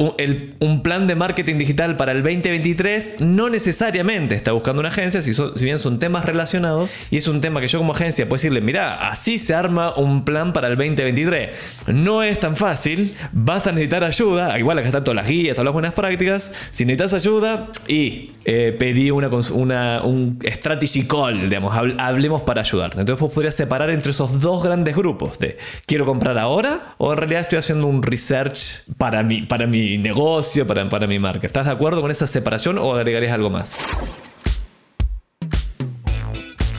un, 0.59 0.81
plan 0.81 1.07
de 1.07 1.15
marketing 1.15 1.57
digital 1.57 1.95
para 1.95 2.11
el 2.11 2.23
2023, 2.23 3.15
no 3.19 3.49
necesariamente 3.49 4.35
está 4.35 4.51
buscando 4.51 4.79
una 4.79 4.89
agencia, 4.89 5.21
si, 5.21 5.33
bien 5.63 5.79
son 5.79 5.99
temas 5.99 6.25
relacionados, 6.25 6.89
y 7.09 7.17
es 7.17 7.27
un 7.27 7.41
tema 7.41 7.61
que 7.61 7.67
yo 7.67 7.79
como 7.79 7.93
agencia 7.93 8.27
puedo 8.27 8.37
decirle, 8.37 8.61
mira, 8.61 9.09
así 9.09 9.37
se 9.37 9.53
arma 9.53 9.95
un 9.95 10.25
plan 10.25 10.53
para 10.53 10.67
el 10.67 10.75
2023. 10.75 11.83
No 11.87 12.23
es 12.23 12.39
tan 12.39 12.55
fácil, 12.55 13.13
vas 13.31 13.67
a 13.67 13.71
necesitar 13.71 14.03
ayuda, 14.03 14.57
igual 14.57 14.79
acá 14.79 14.87
están 14.87 15.03
todas 15.03 15.15
las 15.15 15.27
guías, 15.27 15.55
todas 15.55 15.65
las 15.65 15.73
buenas 15.73 15.93
prácticas, 15.93 16.51
si 16.71 16.85
necesitas 16.85 17.13
ayuda 17.13 17.67
y 17.87 18.31
eh, 18.45 18.75
pedí 18.77 19.11
una, 19.11 19.29
una, 19.53 20.01
un 20.03 20.39
strategy 20.43 21.03
call, 21.03 21.49
digamos, 21.49 21.75
hablemos 21.99 22.40
hacemos 22.41 22.45
para 22.45 22.61
ayudarte? 22.61 22.99
Entonces 22.99 23.19
vos 23.21 23.33
podrías 23.33 23.55
separar 23.55 23.89
entre 23.89 24.11
esos 24.11 24.39
dos 24.41 24.63
grandes 24.63 24.95
grupos 24.95 25.37
de 25.39 25.57
quiero 25.85 26.05
comprar 26.05 26.37
ahora 26.37 26.95
o 26.97 27.11
en 27.11 27.17
realidad 27.17 27.41
estoy 27.41 27.59
haciendo 27.59 27.87
un 27.87 28.01
research 28.03 28.83
para 28.97 29.23
mi, 29.23 29.43
para 29.43 29.67
mi 29.67 29.97
negocio, 29.97 30.65
para, 30.67 30.87
para 30.89 31.07
mi 31.07 31.19
marca. 31.19 31.47
¿Estás 31.47 31.65
de 31.65 31.71
acuerdo 31.71 32.01
con 32.01 32.11
esa 32.11 32.27
separación 32.27 32.77
o 32.77 32.93
agregarías 32.95 33.33
algo 33.33 33.49
más? 33.49 33.75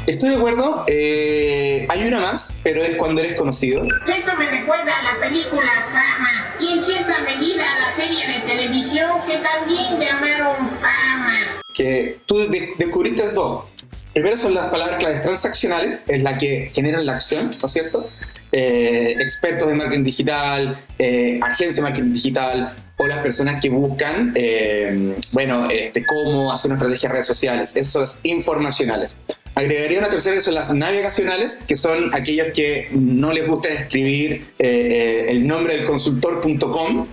Estoy 0.07 0.31
de 0.31 0.37
acuerdo. 0.37 0.85
eh, 0.89 1.87
hay 1.89 2.09
una 2.09 2.21
más, 2.21 2.57
pero 2.65 2.83
es 2.83 2.97
cuando 2.97 3.21
eres 3.21 3.35
conocido. 3.35 3.85
Esto 3.85 4.33
me 4.37 4.51
recuerda 4.51 4.93
a 4.99 5.15
la 5.15 5.21
película 5.21 5.87
Fama 5.93 6.57
y 6.61 6.79
en 6.79 6.85
cierta 6.85 7.21
medida 7.21 7.63
a 7.73 7.91
la 7.91 7.95
serie 7.97 8.27
de 8.27 8.41
televisión 8.41 9.11
que 9.29 9.39
también 9.39 10.01
llamaron 10.01 10.69
Fama. 10.81 11.61
que 11.73 12.19
tú 12.27 12.37
de- 12.51 12.75
descubriste 12.79 13.29
dos. 13.31 13.65
Primero 14.13 14.37
son 14.37 14.55
las 14.55 14.67
palabras 14.67 14.99
claves 14.99 15.23
transaccionales, 15.23 16.01
es 16.07 16.23
la 16.23 16.37
que 16.37 16.71
generan 16.75 17.07
la 17.07 17.15
acción, 17.15 17.51
¿no 17.61 17.67
es 17.67 17.73
cierto? 17.73 18.11
Eh, 18.53 19.17
expertos 19.19 19.69
de 19.69 19.75
marketing 19.75 20.05
digital, 20.05 20.79
eh, 20.99 21.41
agencias 21.43 21.77
de 21.77 21.83
marketing 21.83 22.13
digital 22.13 22.75
o 22.99 23.07
las 23.07 23.19
personas 23.19 23.61
que 23.63 23.71
buscan, 23.71 24.33
eh, 24.35 25.17
bueno, 25.33 25.71
este, 25.71 26.05
cómo 26.05 26.53
hacer 26.53 26.71
una 26.71 26.77
estrategia 26.77 27.09
de 27.09 27.13
redes 27.15 27.27
sociales, 27.27 27.77
esos 27.77 28.21
informacionales. 28.23 29.17
Agregaría 29.55 29.99
una 29.99 30.09
tercera 30.09 30.37
que 30.37 30.43
son 30.43 30.55
las 30.55 30.73
navegacionales, 30.73 31.61
que 31.67 31.77
son 31.77 32.15
aquellos 32.15 32.49
que 32.55 32.89
no 32.93 33.33
les 33.33 33.47
gusta 33.47 33.69
escribir 33.69 34.47
eh, 34.59 35.27
el 35.29 35.47
nombre 35.47 35.77
del 35.77 35.87
consultor.com, 35.87 37.07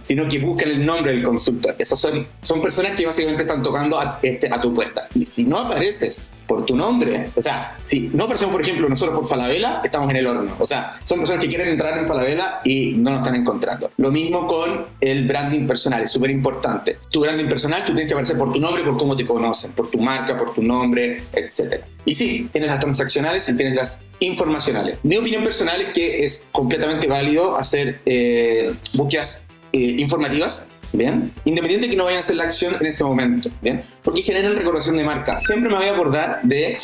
Sino 0.00 0.28
que 0.28 0.38
buscan 0.38 0.68
el 0.68 0.86
nombre 0.86 1.12
del 1.12 1.24
consultor. 1.24 1.74
Esas 1.78 1.98
son, 1.98 2.26
son 2.42 2.62
personas 2.62 2.92
que 2.92 3.06
básicamente 3.06 3.42
están 3.42 3.62
tocando 3.62 3.98
a, 3.98 4.18
este, 4.22 4.48
tu 4.62 4.74
puerta. 4.74 5.08
Y 5.14 5.24
si 5.24 5.44
no 5.44 5.58
apareces 5.58 6.22
por 6.46 6.64
tu 6.64 6.74
nombre, 6.74 7.28
o 7.34 7.42
sea, 7.42 7.76
si 7.84 8.10
no 8.12 8.24
aparecemos, 8.24 8.52
por 8.52 8.62
ejemplo, 8.62 8.88
nosotros 8.88 9.18
por 9.18 9.26
Falabella, 9.26 9.82
estamos 9.84 10.10
en 10.10 10.16
el 10.16 10.26
horno. 10.26 10.54
O 10.58 10.66
sea, 10.66 10.98
son 11.04 11.18
personas 11.18 11.42
que 11.42 11.48
quieren 11.48 11.68
entrar 11.68 11.98
en 11.98 12.06
Falabella 12.06 12.60
y 12.64 12.92
no 12.92 13.10
nos 13.10 13.20
están 13.20 13.34
encontrando. 13.34 13.90
Lo 13.98 14.10
mismo 14.10 14.46
con 14.46 14.86
el 15.00 15.26
branding 15.26 15.66
personal, 15.66 16.02
es 16.02 16.10
súper 16.10 16.30
importante. 16.30 16.98
Tu 17.10 17.20
branding 17.20 17.48
personal, 17.48 17.84
tú 17.84 17.92
tienes 17.92 18.06
que 18.06 18.14
aparecer 18.14 18.38
por 18.38 18.52
tu 18.52 18.60
nombre, 18.60 18.82
por 18.82 18.96
cómo 18.96 19.14
te 19.14 19.26
conocen, 19.26 19.72
por 19.72 19.90
tu 19.90 19.98
marca, 19.98 20.36
por 20.36 20.54
tu 20.54 20.62
nombre, 20.62 21.22
etc. 21.32 21.82
Y 22.04 22.14
sí, 22.14 22.48
tienes 22.50 22.70
las 22.70 22.80
transaccionales 22.80 23.46
y 23.48 23.56
tienes 23.56 23.74
las 23.74 24.00
informacionales. 24.20 24.98
Mi 25.02 25.16
opinión 25.16 25.42
personal 25.44 25.80
es 25.80 25.90
que 25.90 26.24
es 26.24 26.48
completamente 26.50 27.06
válido 27.06 27.56
hacer 27.56 28.00
eh, 28.06 28.72
búsquedas 28.94 29.44
eh, 29.72 29.78
informativas, 29.98 30.66
¿bien? 30.92 31.30
Independiente 31.44 31.86
de 31.86 31.90
que 31.92 31.96
no 31.96 32.04
vayan 32.04 32.18
a 32.18 32.20
hacer 32.20 32.36
la 32.36 32.44
acción 32.44 32.76
en 32.80 32.86
ese 32.86 33.04
momento, 33.04 33.50
¿bien? 33.62 33.82
Porque 34.02 34.22
generan 34.22 34.56
recolocación 34.56 34.96
de 34.96 35.04
marca. 35.04 35.40
Siempre 35.40 35.68
me 35.70 35.76
voy 35.76 35.86
a 35.86 35.92
acordar 35.92 36.40
de 36.42 36.78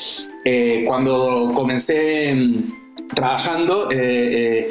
eh, 0.45 0.85
cuando 0.87 1.53
comencé 1.55 2.35
mm, 2.35 3.09
trabajando, 3.14 3.91
eh, 3.91 3.97
eh, 3.97 4.69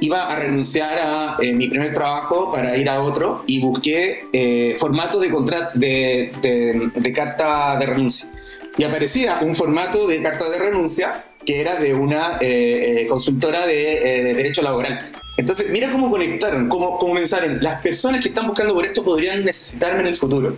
iba 0.00 0.22
a 0.32 0.36
renunciar 0.36 0.98
a 0.98 1.36
eh, 1.40 1.52
mi 1.52 1.68
primer 1.68 1.92
trabajo 1.92 2.52
para 2.52 2.76
ir 2.76 2.88
a 2.88 3.00
otro 3.02 3.42
y 3.46 3.60
busqué 3.60 4.20
eh, 4.32 4.76
formatos 4.78 5.20
de, 5.20 5.28
de, 5.74 6.32
de- 6.40 6.90
de 6.94 7.12
carta 7.12 7.76
de 7.78 7.86
renuncia. 7.86 8.30
Y 8.76 8.84
aparecía 8.84 9.40
un 9.42 9.56
formato 9.56 10.06
de 10.06 10.22
carta 10.22 10.48
de 10.50 10.58
renuncia 10.58 11.24
que 11.44 11.60
era 11.60 11.76
de 11.76 11.94
una 11.94 12.38
eh, 12.40 13.06
consultora 13.08 13.66
de, 13.66 13.94
eh, 14.20 14.22
de 14.22 14.34
derecho 14.34 14.62
laboral. 14.62 15.10
Entonces, 15.38 15.70
mira 15.70 15.90
cómo 15.90 16.10
conectaron, 16.10 16.68
cómo, 16.68 16.98
cómo 16.98 17.14
pensaron. 17.14 17.62
Las 17.62 17.80
personas 17.80 18.20
que 18.20 18.28
están 18.28 18.46
buscando 18.46 18.74
por 18.74 18.84
esto 18.84 19.02
podrían 19.02 19.44
necesitarme 19.44 20.00
en 20.00 20.08
el 20.08 20.14
futuro. 20.14 20.56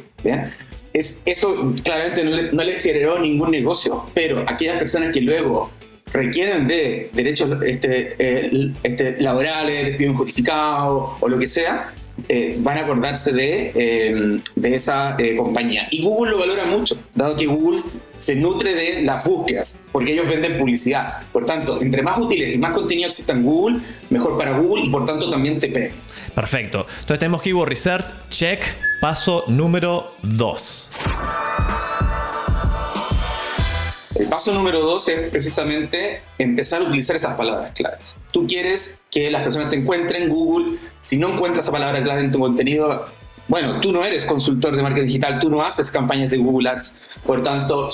Es, 0.92 1.22
eso 1.24 1.72
claramente 1.84 2.24
no, 2.24 2.30
le- 2.30 2.64
les 2.64 2.82
generó 2.82 3.20
ningún 3.20 3.52
negocio, 3.52 4.06
pero 4.14 4.42
aquellas 4.48 4.78
personas 4.78 5.12
que 5.12 5.20
luego 5.20 5.70
requieren 6.12 6.66
de 6.66 7.10
derechos 7.12 7.48
este, 7.64 8.16
eh, 8.18 8.72
este, 8.82 9.20
laborales, 9.20 9.84
despido 9.86 10.10
injustificado 10.12 11.16
o 11.20 11.28
lo 11.28 11.38
que 11.38 11.48
sea, 11.48 11.92
eh, 12.28 12.56
van 12.58 12.78
a 12.78 12.82
acordarse 12.82 13.32
de, 13.32 13.72
eh, 13.74 14.40
de 14.54 14.74
esa 14.74 15.16
eh, 15.18 15.36
compañía. 15.36 15.88
Y 15.90 16.02
Google 16.02 16.32
lo 16.32 16.38
valora 16.38 16.66
mucho, 16.66 16.96
dado 17.14 17.36
que 17.36 17.46
Google 17.46 17.80
se 18.18 18.36
nutre 18.36 18.74
de 18.74 19.02
las 19.02 19.24
búsquedas, 19.24 19.78
porque 19.92 20.12
ellos 20.12 20.28
venden 20.28 20.58
publicidad. 20.58 21.22
Por 21.32 21.44
tanto, 21.44 21.80
entre 21.80 22.02
más 22.02 22.18
útiles 22.18 22.54
y 22.54 22.58
más 22.58 22.72
contenido 22.72 23.08
exista 23.08 23.32
en 23.32 23.44
Google, 23.44 23.80
mejor 24.10 24.36
para 24.36 24.58
Google 24.58 24.84
y 24.84 24.90
por 24.90 25.04
tanto 25.04 25.30
también 25.30 25.58
te 25.58 25.68
pega. 25.68 25.94
Perfecto. 26.34 26.86
Entonces 27.00 27.18
tenemos 27.18 27.42
Keyword 27.42 27.68
Research, 27.68 28.06
check. 28.28 28.60
Paso 29.00 29.44
número 29.48 30.12
2. 30.22 30.90
El 34.20 34.26
paso 34.28 34.52
número 34.52 34.80
dos 34.80 35.08
es 35.08 35.30
precisamente 35.30 36.20
empezar 36.36 36.82
a 36.82 36.84
utilizar 36.84 37.16
esas 37.16 37.36
palabras 37.36 37.72
claves. 37.72 38.16
Tú 38.32 38.46
quieres 38.46 39.00
que 39.10 39.30
las 39.30 39.42
personas 39.42 39.68
te 39.70 39.76
encuentren 39.76 40.24
en 40.24 40.28
Google. 40.30 40.78
Si 41.00 41.18
no 41.18 41.32
encuentras 41.34 41.64
esa 41.64 41.72
palabra 41.72 42.02
clave 42.02 42.20
en 42.22 42.32
tu 42.32 42.38
contenido, 42.38 43.06
bueno, 43.48 43.80
tú 43.80 43.92
no 43.92 44.04
eres 44.04 44.24
consultor 44.24 44.76
de 44.76 44.82
marketing 44.82 45.06
digital, 45.06 45.40
tú 45.40 45.50
no 45.50 45.60
haces 45.62 45.90
campañas 45.90 46.30
de 46.30 46.36
Google 46.38 46.68
Ads. 46.68 46.94
Por 47.26 47.42
tanto, 47.42 47.90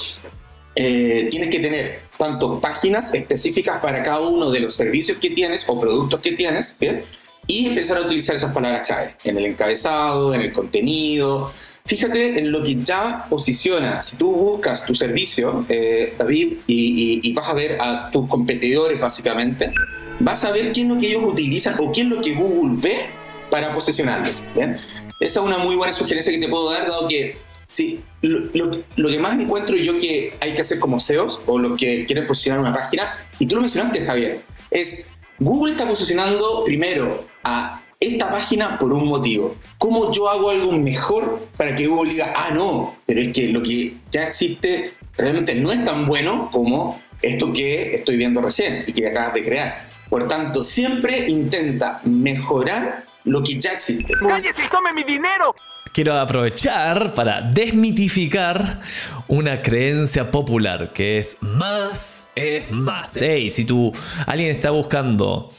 eh, 0.75 1.29
tienes 1.31 1.49
que 1.49 1.61
tener 1.61 2.01
tanto 2.19 2.61
páginas 2.61 3.15
específicas 3.15 3.81
para 3.81 4.03
cada 4.03 4.21
uno 4.21 4.51
de 4.51 4.61
los 4.61 4.75
servicios 4.75 5.19
que 5.19 5.31
tienes 5.31 5.65
o 5.69 5.81
productos 5.81 6.21
que 6.21 6.33
tienes, 6.33 6.77
¿bien? 6.79 7.03
Y 7.47 7.67
empezar 7.67 7.99
a 7.99 8.01
utilizar 8.03 8.35
esas 8.37 8.53
palabras 8.53 8.87
clave 8.87 9.17
en 9.25 9.39
el 9.39 9.47
encabezado, 9.47 10.35
en 10.35 10.41
el 10.43 10.53
contenido. 10.53 11.51
Fíjate 11.85 12.41
en 12.41 12.51
lo 12.51 12.65
que 12.65 12.83
ya 12.83 13.27
posiciona. 13.31 14.03
Si 14.03 14.17
tú 14.17 14.33
buscas 14.33 14.85
tu 14.85 14.95
servicio, 14.95 15.65
eh, 15.69 16.13
David, 16.19 16.55
y, 16.67 16.75
y- 16.75 17.21
y 17.23 17.33
vas 17.33 17.49
a 17.49 17.55
ver 17.55 17.81
a 17.81 18.11
tus 18.11 18.29
competidores 18.29 19.01
básicamente, 19.01 19.73
vas 20.21 20.45
a 20.45 20.51
ver 20.53 20.73
qué 20.73 20.83
es 20.83 20.87
lo 20.89 20.99
que 20.99 21.09
ellos 21.09 21.23
utilizan 21.25 21.77
o 21.79 21.93
qué 21.93 22.03
es 22.03 22.07
lo 22.07 22.21
que 22.21 22.35
Google 22.35 22.77
ve 22.81 23.07
para 23.51 23.75
posicionarlos. 23.75 24.43
¿bien? 24.55 24.77
Esa 25.21 25.41
es 25.41 25.47
una 25.47 25.59
muy 25.59 25.77
buena 25.77 25.93
sugerencia 25.93 26.33
que 26.33 26.39
te 26.41 26.49
puedo 26.49 26.71
dar, 26.71 26.87
dado 26.89 27.09
que 27.09 27.37
Sí, 27.69 27.99
lo, 28.23 28.39
lo- 28.55 28.79
lo 28.95 29.09
que 29.09 29.19
más 29.19 29.37
encuentro 29.41 29.75
yo 29.77 29.99
que 29.99 30.33
hay 30.41 30.55
que 30.55 30.61
hacer 30.61 30.79
como 30.79 31.01
SEOs 31.01 31.41
o 31.47 31.59
los 31.59 31.77
que 31.77 32.07
quieren 32.07 32.25
posicionar 32.25 32.61
una 32.61 32.73
página, 32.73 33.13
y 33.41 33.47
tú 33.47 33.57
lo 33.57 33.61
mencionaste, 33.63 34.05
Javier, 34.07 34.41
es 34.71 35.05
Google 35.41 35.73
está 35.73 35.85
posicionando 35.85 36.63
primero 36.65 37.27
a 37.43 37.83
esta 37.99 38.31
página 38.31 38.79
por 38.79 38.93
un 38.93 39.09
motivo. 39.09 39.57
¿Cómo 39.79 40.13
yo 40.13 40.29
hago 40.31 40.51
algo 40.51 40.71
mejor 40.71 41.45
para 41.57 41.75
que 41.75 41.89
Google 41.89 42.13
diga, 42.13 42.33
ah, 42.37 42.53
no, 42.55 42.95
pero 43.05 43.21
es 43.21 43.33
que 43.33 43.49
lo 43.49 43.61
que 43.65 43.97
ya 44.13 44.29
existe 44.29 44.93
realmente 45.17 45.57
no 45.57 45.73
es 45.73 45.85
tan 45.85 46.07
bueno 46.07 46.49
como 46.53 47.01
esto 47.21 47.53
que 47.53 47.97
estoy 47.97 48.17
viendo 48.17 48.41
recién 48.41 48.85
y 48.87 48.93
que 48.93 49.09
acabas 49.09 49.35
de 49.35 49.45
crear? 49.45 49.89
Por 50.09 50.29
tanto, 50.29 50.63
siempre 50.63 51.29
intenta 51.29 52.01
mejorar 52.05 53.05
lo 53.25 53.43
que 53.43 53.59
ya 53.59 53.73
existe. 53.73 54.15
¡Cállese 54.27 54.65
y 54.65 54.69
tome 54.69 54.93
mi 54.93 55.03
dinero! 55.03 55.55
Quiero 55.93 56.19
aprovechar 56.19 57.15
para 57.15 57.41
desmitificar 57.41 58.81
una 59.29 59.63
creencia 59.63 60.31
popular 60.31 60.93
que 60.93 61.19
es 61.19 61.39
más 61.41 62.27
es 62.37 62.71
más. 62.71 63.17
Hey, 63.17 63.51
si 63.51 63.65
tú 63.65 63.93
alguien 64.27 64.51
está 64.51 64.71
buscando 64.71 65.51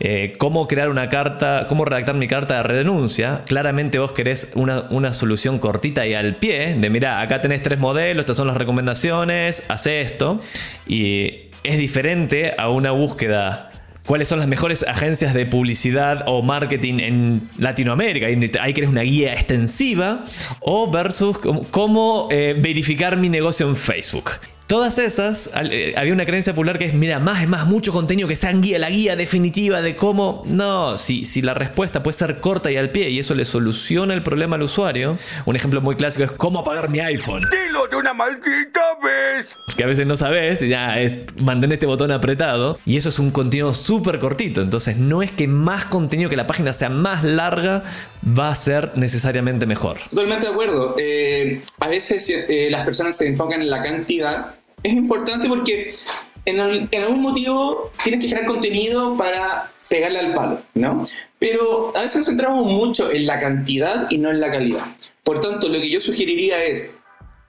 eh, 0.00 0.32
cómo 0.38 0.66
crear 0.66 0.88
una 0.88 1.08
carta, 1.08 1.66
cómo 1.68 1.84
redactar 1.84 2.16
mi 2.16 2.26
carta 2.26 2.56
de 2.56 2.62
renuncia, 2.62 3.42
claramente 3.44 3.98
vos 3.98 4.12
querés 4.12 4.50
una, 4.54 4.86
una 4.90 5.12
solución 5.12 5.58
cortita 5.58 6.06
y 6.06 6.14
al 6.14 6.36
pie, 6.36 6.74
de 6.74 6.90
mira, 6.90 7.20
acá 7.20 7.40
tenés 7.40 7.60
tres 7.60 7.78
modelos, 7.78 8.22
estas 8.22 8.36
son 8.36 8.48
las 8.48 8.56
recomendaciones, 8.56 9.62
hace 9.68 10.00
esto, 10.00 10.40
y 10.86 11.50
es 11.62 11.78
diferente 11.78 12.54
a 12.58 12.70
una 12.70 12.90
búsqueda 12.90 13.70
cuáles 14.06 14.28
son 14.28 14.38
las 14.38 14.48
mejores 14.48 14.84
agencias 14.86 15.34
de 15.34 15.46
publicidad 15.46 16.24
o 16.26 16.42
marketing 16.42 17.00
en 17.00 17.50
Latinoamérica. 17.58 18.26
Ahí 18.60 18.74
querés 18.74 18.90
una 18.90 19.02
guía 19.02 19.32
extensiva. 19.32 20.24
O 20.60 20.90
versus 20.90 21.38
cómo, 21.38 21.62
cómo, 21.70 22.28
eh, 22.30 22.54
verificar 22.58 23.16
mi 23.16 23.28
negocio 23.28 23.68
en 23.68 23.76
Facebook. 23.76 24.30
Todas 24.74 24.98
esas, 24.98 25.50
eh, 25.70 25.94
había 25.96 26.12
una 26.12 26.26
creencia 26.26 26.52
popular 26.52 26.80
que 26.80 26.86
es, 26.86 26.94
mira, 26.94 27.20
más 27.20 27.40
es 27.40 27.48
más, 27.48 27.64
mucho 27.64 27.92
contenido 27.92 28.26
que 28.26 28.34
sea 28.34 28.50
guía, 28.50 28.76
la 28.80 28.90
guía 28.90 29.14
definitiva 29.14 29.82
de 29.82 29.94
cómo... 29.94 30.42
No, 30.46 30.98
si, 30.98 31.24
si 31.24 31.42
la 31.42 31.54
respuesta 31.54 32.02
puede 32.02 32.18
ser 32.18 32.40
corta 32.40 32.72
y 32.72 32.76
al 32.76 32.90
pie 32.90 33.08
y 33.08 33.20
eso 33.20 33.36
le 33.36 33.44
soluciona 33.44 34.14
el 34.14 34.24
problema 34.24 34.56
al 34.56 34.62
usuario, 34.62 35.16
un 35.44 35.54
ejemplo 35.54 35.80
muy 35.80 35.94
clásico 35.94 36.24
es 36.24 36.32
cómo 36.32 36.58
apagar 36.58 36.90
mi 36.90 36.98
iPhone 36.98 37.46
¡Dilo 37.52 37.86
de 37.86 37.94
una 37.94 38.14
maldita 38.14 38.80
vez! 39.00 39.54
que 39.76 39.84
a 39.84 39.86
veces 39.86 40.08
no 40.08 40.16
sabes, 40.16 40.58
ya 40.58 41.00
es 41.00 41.24
mantener 41.40 41.74
este 41.74 41.86
botón 41.86 42.10
apretado, 42.10 42.76
y 42.84 42.96
eso 42.96 43.10
es 43.10 43.20
un 43.20 43.30
contenido 43.30 43.74
súper 43.74 44.18
cortito, 44.18 44.60
entonces 44.60 44.98
no 44.98 45.22
es 45.22 45.30
que 45.30 45.46
más 45.46 45.84
contenido 45.84 46.28
que 46.28 46.36
la 46.36 46.48
página 46.48 46.72
sea 46.72 46.88
más 46.88 47.22
larga 47.22 47.84
va 48.26 48.48
a 48.48 48.56
ser 48.56 48.90
necesariamente 48.96 49.66
mejor. 49.66 49.98
Totalmente 50.10 50.46
de 50.46 50.52
acuerdo. 50.52 50.96
Eh, 50.98 51.62
a 51.78 51.86
veces 51.86 52.28
eh, 52.28 52.68
las 52.70 52.84
personas 52.84 53.16
se 53.16 53.28
enfocan 53.28 53.62
en 53.62 53.70
la 53.70 53.80
cantidad. 53.80 54.54
Es 54.84 54.92
importante 54.92 55.48
porque 55.48 55.96
en, 56.44 56.60
al- 56.60 56.88
en 56.92 57.02
algún 57.02 57.22
motivo 57.22 57.90
tienes 58.04 58.20
que 58.20 58.28
generar 58.28 58.48
contenido 58.48 59.16
para 59.16 59.72
pegarle 59.88 60.18
al 60.20 60.34
palo, 60.34 60.62
¿no? 60.74 61.04
Pero 61.38 61.92
a 61.96 62.02
veces 62.02 62.18
nos 62.18 62.26
centramos 62.26 62.64
mucho 62.64 63.10
en 63.10 63.26
la 63.26 63.38
cantidad 63.40 64.06
y 64.10 64.18
no 64.18 64.30
en 64.30 64.40
la 64.40 64.50
calidad. 64.52 64.84
Por 65.24 65.40
tanto, 65.40 65.68
lo 65.68 65.80
que 65.80 65.90
yo 65.90 66.00
sugeriría 66.00 66.62
es, 66.62 66.90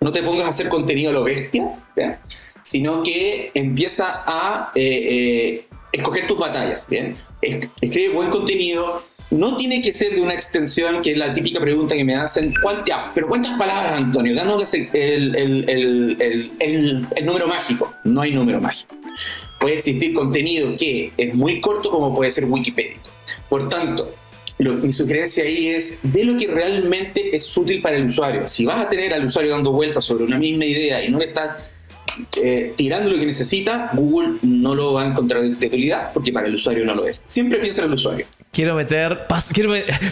no 0.02 0.12
te 0.12 0.24
pongas 0.24 0.48
a 0.48 0.50
hacer 0.50 0.68
contenido 0.70 1.12
a 1.12 1.14
lo 1.14 1.24
bestia, 1.24 1.78
¿ya? 1.96 2.20
sino 2.64 3.04
que 3.04 3.52
empieza 3.54 4.24
a 4.26 4.72
eh, 4.76 4.82
eh, 4.84 5.68
escoger 5.92 6.26
tus 6.28 6.40
batallas, 6.40 6.88
¿bien? 6.90 7.16
Es- 7.42 7.68
escribe 7.82 8.14
buen 8.14 8.30
contenido, 8.32 9.04
no 9.32 9.58
tiene 9.58 9.82
que 9.82 9.94
ser 9.94 10.16
de 10.16 10.22
una 10.22 10.34
extensión, 10.34 11.02
que 11.02 11.12
es 11.12 11.18
la 11.18 11.34
típica 11.34 11.60
pregunta 11.60 11.96
que 11.96 12.04
me 12.04 12.16
hacen, 12.16 12.54
¿cuántas, 12.62 12.98
pero 13.14 13.28
cuántas 13.28 13.58
palabras, 13.58 13.94
Antonio? 13.94 14.36
Danos 14.36 14.74
el, 14.74 15.36
número 17.24 17.48
mágico. 17.48 17.94
No 18.04 18.22
hay 18.22 18.34
número 18.34 18.62
mágico. 18.62 18.96
Puede 19.60 19.78
existir 19.78 20.14
contenido 20.14 20.76
que 20.78 21.12
es 21.18 21.34
muy 21.34 21.60
corto 21.60 21.90
como 21.90 22.16
puede 22.16 22.32
ser 22.32 22.46
Wikipedia. 22.46 23.00
Por 23.50 23.68
tanto, 23.68 24.14
mi 24.58 24.92
sugerencia 24.92 25.44
ahí 25.44 25.68
es 25.70 26.00
ve 26.04 26.24
lo 26.24 26.38
que 26.38 26.48
realmente 26.48 27.36
es 27.36 27.58
útil 27.58 27.82
para 27.82 27.98
el 27.98 28.08
usuario. 28.08 28.48
Si 28.48 28.66
vas 28.66 28.82
a 28.82 28.90
tener 28.90 29.14
al 29.14 29.26
usuario 29.26 29.52
dando 29.52 29.72
vueltas 29.72 30.06
sobre 30.06 30.24
una 30.24 30.38
misma 30.38 30.66
idea 30.66 31.04
y 31.04 31.10
no 31.10 31.20
le 31.20 31.26
estás 31.26 31.52
eh, 32.42 32.74
tirando 32.78 33.10
lo 33.10 33.18
que 33.18 33.26
necesita, 33.26 33.92
Google 33.94 34.38
no 34.44 34.76
lo 34.76 34.94
va 34.94 35.04
a 35.04 35.08
encontrar 35.08 35.42
de 35.42 35.50
utilidad 35.50 36.14
porque 36.14 36.32
para 36.32 36.48
el 36.48 36.56
usuario 36.56 36.86
no 36.86 36.96
lo 36.96 37.08
es. 37.08 37.24
Siempre 37.26 37.60
piensa 37.60 37.82
en 37.82 37.90
el 37.90 37.96
usuario. 37.96 38.26
Quiero 38.56 38.74
meter. 38.74 39.28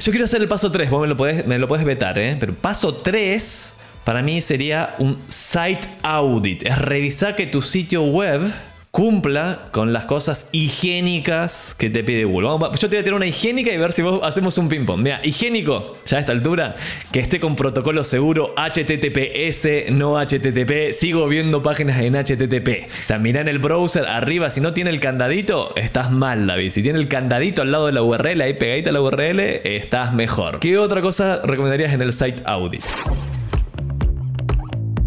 yo 0.01 0.11
quiero 0.11 0.25
hacer 0.25 0.41
el 0.41 0.49
paso 0.49 0.69
3. 0.69 0.89
Vos 0.89 1.01
me 1.01 1.07
lo 1.07 1.15
podés, 1.15 1.47
me 1.47 1.57
lo 1.57 1.65
podés 1.65 1.85
vetar, 1.85 2.19
¿eh? 2.19 2.35
Pero 2.37 2.53
paso 2.53 2.93
3 2.93 3.75
para 4.03 4.21
mí 4.21 4.41
sería 4.41 4.95
un 4.99 5.17
site 5.29 5.87
audit. 6.03 6.67
Es 6.67 6.77
revisar 6.77 7.37
que 7.37 7.47
tu 7.47 7.61
sitio 7.61 8.03
web 8.03 8.41
cumpla 8.93 9.69
con 9.71 9.91
las 9.91 10.05
cosas 10.05 10.49
higiénicas 10.51 11.73
que 11.75 11.89
te 11.89 12.03
pide 12.03 12.25
Google. 12.25 12.49
Vamos, 12.49 12.79
yo 12.79 12.87
te 12.87 12.95
voy 12.95 13.01
a 13.01 13.03
tirar 13.03 13.15
una 13.15 13.25
higiénica 13.25 13.73
y 13.73 13.77
ver 13.77 13.91
si 13.91 14.03
vos 14.03 14.19
hacemos 14.21 14.55
un 14.59 14.69
ping-pong. 14.69 15.01
Mira, 15.01 15.19
higiénico, 15.23 15.97
ya 16.05 16.17
a 16.17 16.19
esta 16.19 16.31
altura, 16.31 16.75
que 17.11 17.19
esté 17.19 17.39
con 17.39 17.55
protocolo 17.55 18.03
seguro 18.03 18.53
HTTPS, 18.55 19.91
no 19.91 20.23
HTTP. 20.23 20.91
Sigo 20.93 21.27
viendo 21.27 21.63
páginas 21.63 21.99
en 22.01 22.13
HTTP. 22.13 22.87
O 23.03 23.07
sea, 23.07 23.17
mirá 23.17 23.41
en 23.41 23.47
el 23.47 23.57
browser 23.57 24.05
arriba, 24.05 24.51
si 24.51 24.61
no 24.61 24.73
tiene 24.73 24.91
el 24.91 24.99
candadito, 24.99 25.73
estás 25.75 26.11
mal, 26.11 26.45
David. 26.45 26.69
Si 26.69 26.83
tiene 26.83 26.99
el 26.99 27.07
candadito 27.07 27.63
al 27.63 27.71
lado 27.71 27.87
de 27.87 27.93
la 27.93 28.03
URL, 28.03 28.41
ahí 28.41 28.53
pegadita 28.53 28.91
la 28.91 29.01
URL, 29.01 29.39
estás 29.39 30.13
mejor. 30.13 30.59
¿Qué 30.59 30.77
otra 30.77 31.01
cosa 31.01 31.41
recomendarías 31.43 31.93
en 31.93 32.03
el 32.03 32.13
site 32.13 32.43
audit? 32.45 32.83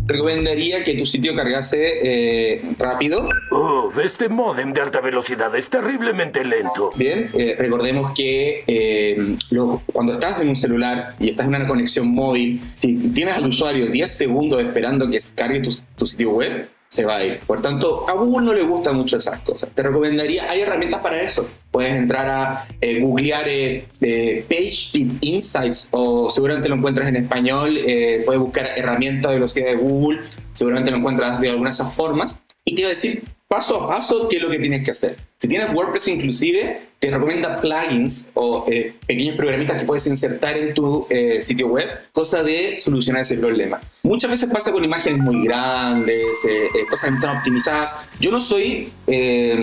Recomendaría 0.06 0.84
que 0.84 0.94
tu 0.94 1.04
sitio 1.04 1.34
cargase 1.34 1.98
eh, 2.02 2.62
rápido. 2.78 3.28
Uf, 3.50 3.98
este 3.98 4.28
modem 4.28 4.72
de 4.72 4.80
alta 4.80 5.00
velocidad 5.00 5.54
es 5.56 5.68
terriblemente 5.68 6.44
lento. 6.44 6.90
Bien, 6.96 7.28
eh, 7.36 7.56
recordemos 7.58 8.12
que 8.16 8.62
eh, 8.68 9.36
lo- 9.50 9.82
cuando 9.92 10.12
estás 10.12 10.40
en 10.40 10.48
un 10.50 10.56
celular 10.56 11.16
y 11.18 11.30
estás 11.30 11.46
en 11.48 11.54
una 11.56 11.66
conexión 11.66 12.08
móvil, 12.08 12.60
si 12.74 12.96
tienes 13.10 13.34
al 13.34 13.46
usuario 13.46 13.86
10 13.86 14.10
segundos 14.10 14.60
esperando 14.62 15.10
que 15.10 15.18
cargue 15.34 15.60
tu, 15.60 15.70
tu 15.96 16.06
sitio 16.06 16.30
web, 16.30 16.68
se 16.96 17.04
va 17.04 17.16
a 17.16 17.24
ir. 17.24 17.40
Por 17.46 17.60
tanto, 17.60 18.08
a 18.08 18.14
Google 18.14 18.46
no 18.46 18.54
le 18.54 18.62
gustan 18.62 18.96
mucho 18.96 19.18
esas 19.18 19.40
cosas. 19.40 19.70
Te 19.74 19.82
recomendaría, 19.82 20.50
hay 20.50 20.60
herramientas 20.62 21.00
para 21.00 21.20
eso. 21.20 21.46
Puedes 21.70 21.92
entrar 21.92 22.26
a 22.28 22.66
eh, 22.80 23.00
googlear 23.00 23.46
eh, 23.46 23.86
eh, 24.00 24.44
PageSpeed 24.48 25.08
Insights 25.20 25.88
o 25.90 26.30
seguramente 26.30 26.68
lo 26.68 26.76
encuentras 26.76 27.08
en 27.08 27.16
español. 27.16 27.76
eh, 27.76 28.22
puedes 28.24 28.40
buscar 28.40 28.66
herramienta 28.76 29.28
de 29.28 29.34
velocidad 29.34 29.66
de 29.66 29.76
Google, 29.76 30.20
seguramente 30.52 30.90
lo 30.90 30.96
encuentras 30.96 31.40
de 31.40 31.50
alguna 31.50 31.70
de 31.70 31.74
esas 31.74 31.94
formas. 31.94 32.42
Y 32.64 32.74
te 32.74 32.82
va 32.82 32.88
a 32.88 32.90
decir 32.90 33.22
paso 33.46 33.80
a 33.82 33.88
paso 33.88 34.28
qué 34.28 34.38
es 34.38 34.42
lo 34.42 34.50
que 34.50 34.58
tienes 34.58 34.82
que 34.84 34.90
hacer. 34.90 35.16
Si 35.38 35.48
tienes 35.48 35.70
WordPress 35.74 36.08
inclusive, 36.08 36.80
te 36.98 37.10
recomienda 37.10 37.60
plugins 37.60 38.30
o 38.32 38.64
eh, 38.70 38.94
pequeños 39.06 39.36
programitas 39.36 39.78
que 39.78 39.84
puedes 39.84 40.06
insertar 40.06 40.56
en 40.56 40.72
tu 40.72 41.06
eh, 41.10 41.42
sitio 41.42 41.66
web, 41.66 41.86
cosa 42.12 42.42
de 42.42 42.78
solucionar 42.80 43.20
ese 43.20 43.36
problema. 43.36 43.78
Muchas 44.02 44.30
veces 44.30 44.50
pasa 44.50 44.72
con 44.72 44.82
imágenes 44.82 45.18
muy 45.18 45.44
grandes, 45.44 46.42
eh, 46.48 46.64
eh, 46.74 46.86
cosas 46.88 47.06
que 47.06 47.10
no 47.10 47.16
están 47.16 47.36
optimizadas. 47.36 47.98
Yo 48.18 48.30
no 48.30 48.40
soy, 48.40 48.90
eh, 49.06 49.58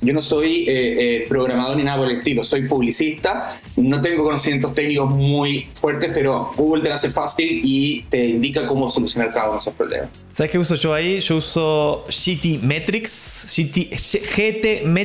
yo 0.00 0.14
no 0.14 0.22
soy 0.22 0.64
eh, 0.66 1.16
eh, 1.16 1.26
programador 1.28 1.76
ni 1.76 1.82
nada 1.82 1.98
por 1.98 2.10
el 2.10 2.18
estilo, 2.18 2.42
soy 2.42 2.62
publicista, 2.66 3.60
no 3.76 4.00
tengo 4.00 4.24
conocimientos 4.24 4.72
técnicos 4.74 5.10
muy 5.10 5.66
fuertes, 5.74 6.10
pero 6.14 6.52
Google 6.56 6.82
te 6.82 6.88
lo 6.88 6.94
hace 6.94 7.10
fácil 7.10 7.60
y 7.62 8.04
te 8.04 8.28
indica 8.28 8.66
cómo 8.66 8.88
solucionar 8.88 9.30
cada 9.30 9.46
uno 9.46 9.54
de 9.54 9.58
esos 9.58 9.74
problemas. 9.74 10.08
¿Sabes 10.32 10.50
qué 10.50 10.58
uso 10.58 10.76
yo 10.76 10.94
ahí? 10.94 11.20
Yo 11.20 11.36
uso 11.36 12.06
GT 12.08 12.62
Metrics, 12.62 13.52
GT, 13.54 13.90
GT 13.94 14.86
Metrics 14.86 15.01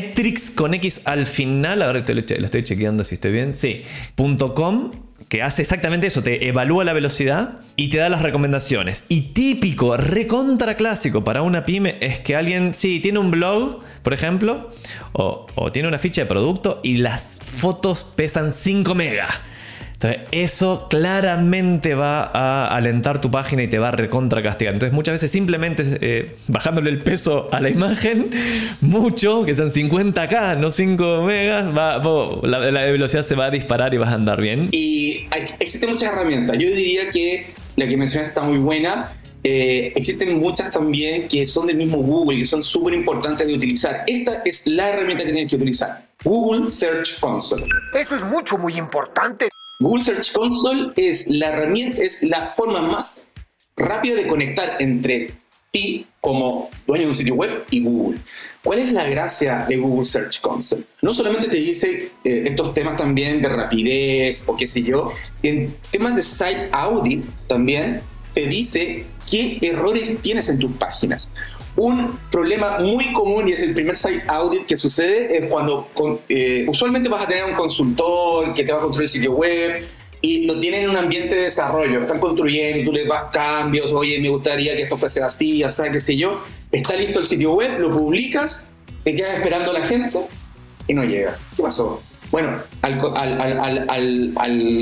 con 0.56 0.74
X 0.74 1.02
al 1.06 1.26
final. 1.26 1.82
Ahora 1.82 2.04
te 2.04 2.14
lo, 2.14 2.22
estoy 2.22 2.64
chequeando 2.64 3.04
si 3.04 3.16
estoy 3.16 3.32
bien. 3.32 3.54
Sí. 3.54 3.84
.com 4.56 4.92
que 5.30 5.44
hace 5.44 5.62
exactamente 5.62 6.08
eso, 6.08 6.24
te 6.24 6.48
evalúa 6.48 6.86
la 6.86 6.94
velocidad 6.94 7.60
y 7.76 7.90
te 7.90 7.98
da 7.98 8.08
las 8.08 8.22
recomendaciones. 8.22 9.04
Y 9.10 9.34
típico, 9.34 9.98
recontra 9.98 10.76
clásico 10.76 11.24
para 11.24 11.42
una 11.42 11.66
pyme 11.66 11.98
es 12.00 12.20
que 12.20 12.36
alguien, 12.36 12.74
sí, 12.74 13.02
tiene 13.02 13.20
un 13.20 13.30
blog, 13.32 13.84
por 14.04 14.14
ejemplo, 14.14 14.72
o, 15.12 15.46
o 15.56 15.72
tiene 15.72 15.90
una 15.90 15.98
ficha 15.98 16.22
de 16.22 16.28
producto 16.28 16.80
y 16.82 16.98
las 16.98 17.40
fotos 17.44 18.06
pesan 18.16 18.54
5 18.54 18.96
megas. 18.96 19.28
Entonces, 20.00 20.22
eso 20.32 20.88
claramente 20.90 21.96
va 21.96 22.22
a 22.32 22.68
alentar 22.76 23.20
tu 23.20 23.32
página 23.32 23.64
y 23.64 23.68
te 23.68 23.80
va 23.80 23.88
a 23.90 23.92
recontra 23.92 24.44
castigar. 24.44 24.76
Entonces, 24.76 24.94
muchas 24.94 25.14
veces 25.14 25.32
simplemente 25.32 25.84
eh, 26.02 26.36
bajándole 26.48 26.92
el 26.92 27.00
peso 27.00 27.50
a 27.52 27.60
la 27.60 27.70
imagen, 27.72 28.30
mucho, 28.82 29.44
que 29.44 29.56
sean 29.56 29.70
50k, 29.72 30.58
no 30.58 30.72
5 30.72 31.24
megas, 31.24 31.76
va- 31.76 31.98
va- 31.98 32.48
la, 32.48 32.72
la 32.72 32.82
velocidad 32.86 33.24
se 33.24 33.34
va 33.34 33.46
a 33.46 33.50
disparar 33.52 33.94
y 33.94 33.98
vas 33.98 34.10
a 34.10 34.14
andar 34.14 34.40
bien. 34.40 34.70
Y 34.72 35.28
hay- 35.32 35.46
existen 35.60 35.90
muchas 35.90 36.14
herramientas. 36.14 36.56
Yo 36.60 36.68
diría 36.70 37.10
que 37.12 37.48
la 37.76 37.88
que 37.88 37.98
mencionas 37.98 38.30
está 38.30 38.42
muy 38.42 38.60
buena. 38.60 39.12
Eh, 39.44 39.94
existen 39.96 40.38
muchas 40.40 40.70
también 40.72 41.28
que 41.28 41.46
son 41.48 41.66
del 41.66 41.78
mismo 41.78 41.98
Google, 42.00 42.38
que 42.38 42.46
son 42.46 42.62
súper 42.62 42.94
importantes 42.94 43.48
de 43.48 43.54
utilizar. 43.56 44.04
Esta 44.06 44.42
es 44.46 44.68
la 44.68 44.90
herramienta 44.90 45.24
que 45.24 45.32
tienes 45.32 45.50
que 45.50 45.56
utilizar. 45.56 46.06
Google 46.24 46.70
Search 46.70 47.20
Console. 47.20 47.66
Eso 48.00 48.16
es 48.16 48.24
mucho, 48.24 48.58
muy 48.58 48.76
importante. 48.78 49.48
Google 49.80 50.04
Search 50.04 50.32
Console 50.32 50.92
es 50.96 51.26
la 51.28 51.50
herramienta, 51.50 52.02
es 52.02 52.24
la 52.24 52.50
forma 52.50 52.82
más 52.82 53.28
rápida 53.76 54.16
de 54.16 54.26
conectar 54.26 54.78
entre 54.80 55.36
ti 55.72 56.08
como 56.20 56.72
dueño 56.88 57.04
de 57.04 57.10
un 57.10 57.16
sitio 57.16 57.36
web 57.36 57.63
y 57.70 57.84
Google. 57.84 58.18
¿Cuál 58.63 58.80
es 58.80 58.92
la 58.92 59.08
gracia 59.08 59.68
de 59.70 59.78
Google 59.78 60.04
Search 60.04 60.42
Console? 60.42 60.84
No 61.04 61.13
solamente 61.13 61.48
te 61.48 61.58
dice 61.58 62.12
eh, 62.24 62.44
estos 62.48 62.74
temas 62.74 62.98
también 62.98 63.40
de 63.40 63.50
rapidez 63.50 64.46
o 64.48 64.58
qué 64.58 64.66
sé 64.66 64.82
yo, 64.82 65.12
en 65.44 65.76
temas 65.92 66.16
de 66.16 66.24
site 66.24 66.70
audit 66.72 67.24
también 67.48 68.02
te 68.34 68.48
dice 68.48 69.06
qué 69.30 69.60
errores 69.62 70.18
tienes 70.24 70.50
en 70.50 70.58
tus 70.58 70.72
páginas. 70.72 71.30
Un 71.78 72.20
problema 72.32 72.80
muy 72.80 73.13
común 73.13 73.48
y 73.48 73.52
es 73.52 73.62
el 73.62 73.74
primer 73.74 73.96
site 73.96 74.24
audit 74.28 74.66
que 74.66 74.76
sucede 74.76 75.38
es 75.38 75.46
cuando 75.46 75.88
eh, 76.28 76.66
usualmente 76.68 77.08
vas 77.08 77.24
a 77.24 77.28
tener 77.28 77.46
un 77.46 77.54
consultor 77.54 78.54
que 78.56 78.63
te 78.63 78.72
va 78.74 78.80
a 78.80 78.82
construir 78.82 79.04
el 79.04 79.10
sitio 79.10 79.34
web 79.34 79.86
y 80.22 80.46
lo 80.46 80.60
tienen 80.60 80.86
en 80.86 80.90
un 80.90 80.98
ambiente 80.98 81.36
de 81.36 81.44
desarrollo, 81.44 82.02
están 82.02 82.20
construyendo, 82.20 82.90
tú 82.90 82.98
les 82.98 83.08
das 83.08 83.26
cambios, 83.32 83.92
oye, 83.92 84.20
me 84.20 84.30
gustaría 84.30 84.76
que 84.76 84.82
esto 84.82 84.98
fuese 84.98 85.22
así, 85.22 85.62
así, 85.62 85.84
qué 85.92 86.00
sé 86.00 86.18
yo, 86.18 86.42
está 86.72 86.96
listo 86.96 87.20
el 87.20 87.28
sitio 87.28 87.54
web, 87.54 87.80
lo 87.80 87.96
publicas, 87.96 88.66
te 89.04 89.16
quedas 89.16 89.38
esperando 89.38 89.70
a 89.70 89.80
la 89.80 89.86
gente 89.86 90.20
y 90.88 90.94
no 90.96 91.04
llega. 91.04 91.38
¿Qué 91.56 91.62
pasó? 91.62 92.02
Bueno, 92.32 92.58
al, 92.82 94.36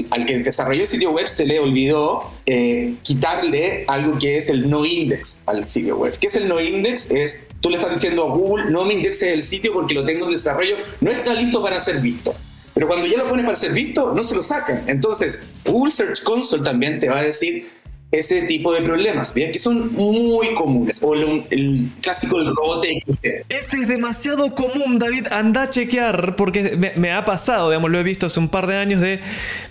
al 0.10 0.25
que 0.25 0.39
desarrolló 0.39 0.81
el 0.81 0.88
sitio 0.88 1.12
web 1.12 1.27
se 1.27 1.45
le 1.45 1.60
olvidó 1.60 2.23
eh, 2.45 2.95
quitarle 3.03 3.86
algo 3.88 4.17
que 4.17 4.38
es 4.38 4.49
el 4.49 4.69
no 4.69 4.86
index 4.86 5.43
al 5.45 5.67
sitio 5.67 5.97
web. 5.97 6.17
¿Qué 6.19 6.27
es 6.27 6.36
el 6.36 6.47
no 6.47 6.60
index? 6.60 7.10
Es, 7.12 7.41
tú 7.62 7.69
le 7.69 7.77
estás 7.77 7.93
diciendo 7.93 8.23
a 8.23 8.36
Google, 8.36 8.71
no 8.71 8.86
me 8.86 8.93
indexes 8.93 9.34
el 9.34 9.43
sitio 9.43 9.73
porque 9.73 9.93
lo 9.93 10.05
tengo 10.05 10.25
en 10.25 10.31
desarrollo, 10.31 10.77
no 11.01 11.12
está 11.12 11.34
listo 11.34 11.62
para 11.62 11.79
ser 11.79 11.99
visto. 11.99 12.34
Pero 12.73 12.88
cuando 12.88 13.08
ya 13.08 13.17
lo 13.17 13.29
pones 13.29 13.45
para 13.45 13.55
ser 13.55 13.71
visto, 13.71 14.13
no 14.13 14.23
se 14.23 14.36
lo 14.36 14.43
sacan. 14.43 14.84
Entonces, 14.88 15.39
Google 15.63 15.91
Search 15.91 16.23
Console 16.23 16.63
también 16.63 16.99
te 16.99 17.08
va 17.08 17.19
a 17.19 17.23
decir 17.23 17.69
ese 18.11 18.43
tipo 18.43 18.73
de 18.73 18.81
problemas, 18.81 19.33
¿bien? 19.33 19.51
que 19.51 19.59
son 19.59 19.93
muy 19.93 20.53
comunes. 20.53 21.01
O 21.03 21.13
el 21.13 21.89
clásico 22.01 22.37
del 22.37 22.55
robot 22.55 22.85
XT. 22.85 23.25
Ese 23.49 23.77
es 23.81 23.87
demasiado 23.87 24.53
común, 24.55 24.99
David. 24.99 25.27
Anda 25.31 25.63
a 25.63 25.69
chequear, 25.69 26.35
porque 26.35 26.93
me, 26.95 27.11
ha 27.11 27.25
pasado, 27.25 27.69
digamos, 27.69 27.91
lo 27.91 27.99
he 27.99 28.03
visto 28.03 28.27
hace 28.27 28.39
un 28.39 28.49
par 28.49 28.67
de 28.67 28.77
años 28.77 29.01
de. 29.01 29.19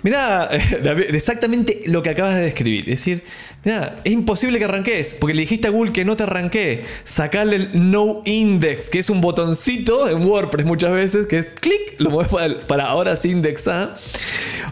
David, 0.83 1.15
exactamente 1.15 1.83
lo 1.87 2.03
que 2.03 2.11
acabas 2.11 2.35
de 2.35 2.43
describir. 2.43 2.81
Es 2.91 3.01
decir, 3.01 3.25
mira, 3.65 3.97
es 4.05 4.13
imposible 4.13 4.59
que 4.59 4.65
arranques, 4.65 5.17
porque 5.19 5.35
le 5.35 5.43
dijiste 5.43 5.69
a 5.69 5.71
Google 5.71 5.93
que 5.93 6.05
no 6.05 6.17
te 6.17 6.25
arranqué. 6.25 6.85
Sacarle 7.05 7.57
el 7.57 7.91
no 7.91 8.23
index, 8.25 8.91
que 8.91 8.99
es 8.99 9.11
un 9.11 9.21
botoncito 9.21 10.09
en 10.09 10.25
WordPress 10.25 10.67
muchas 10.67 10.93
veces, 10.93 11.27
que 11.27 11.39
es 11.39 11.47
clic, 11.47 11.99
lo 11.99 12.11
mueves 12.11 12.33
para, 12.33 12.59
para 12.61 12.87
ahora 12.87 13.17
sí 13.17 13.31
indexar. 13.31 13.97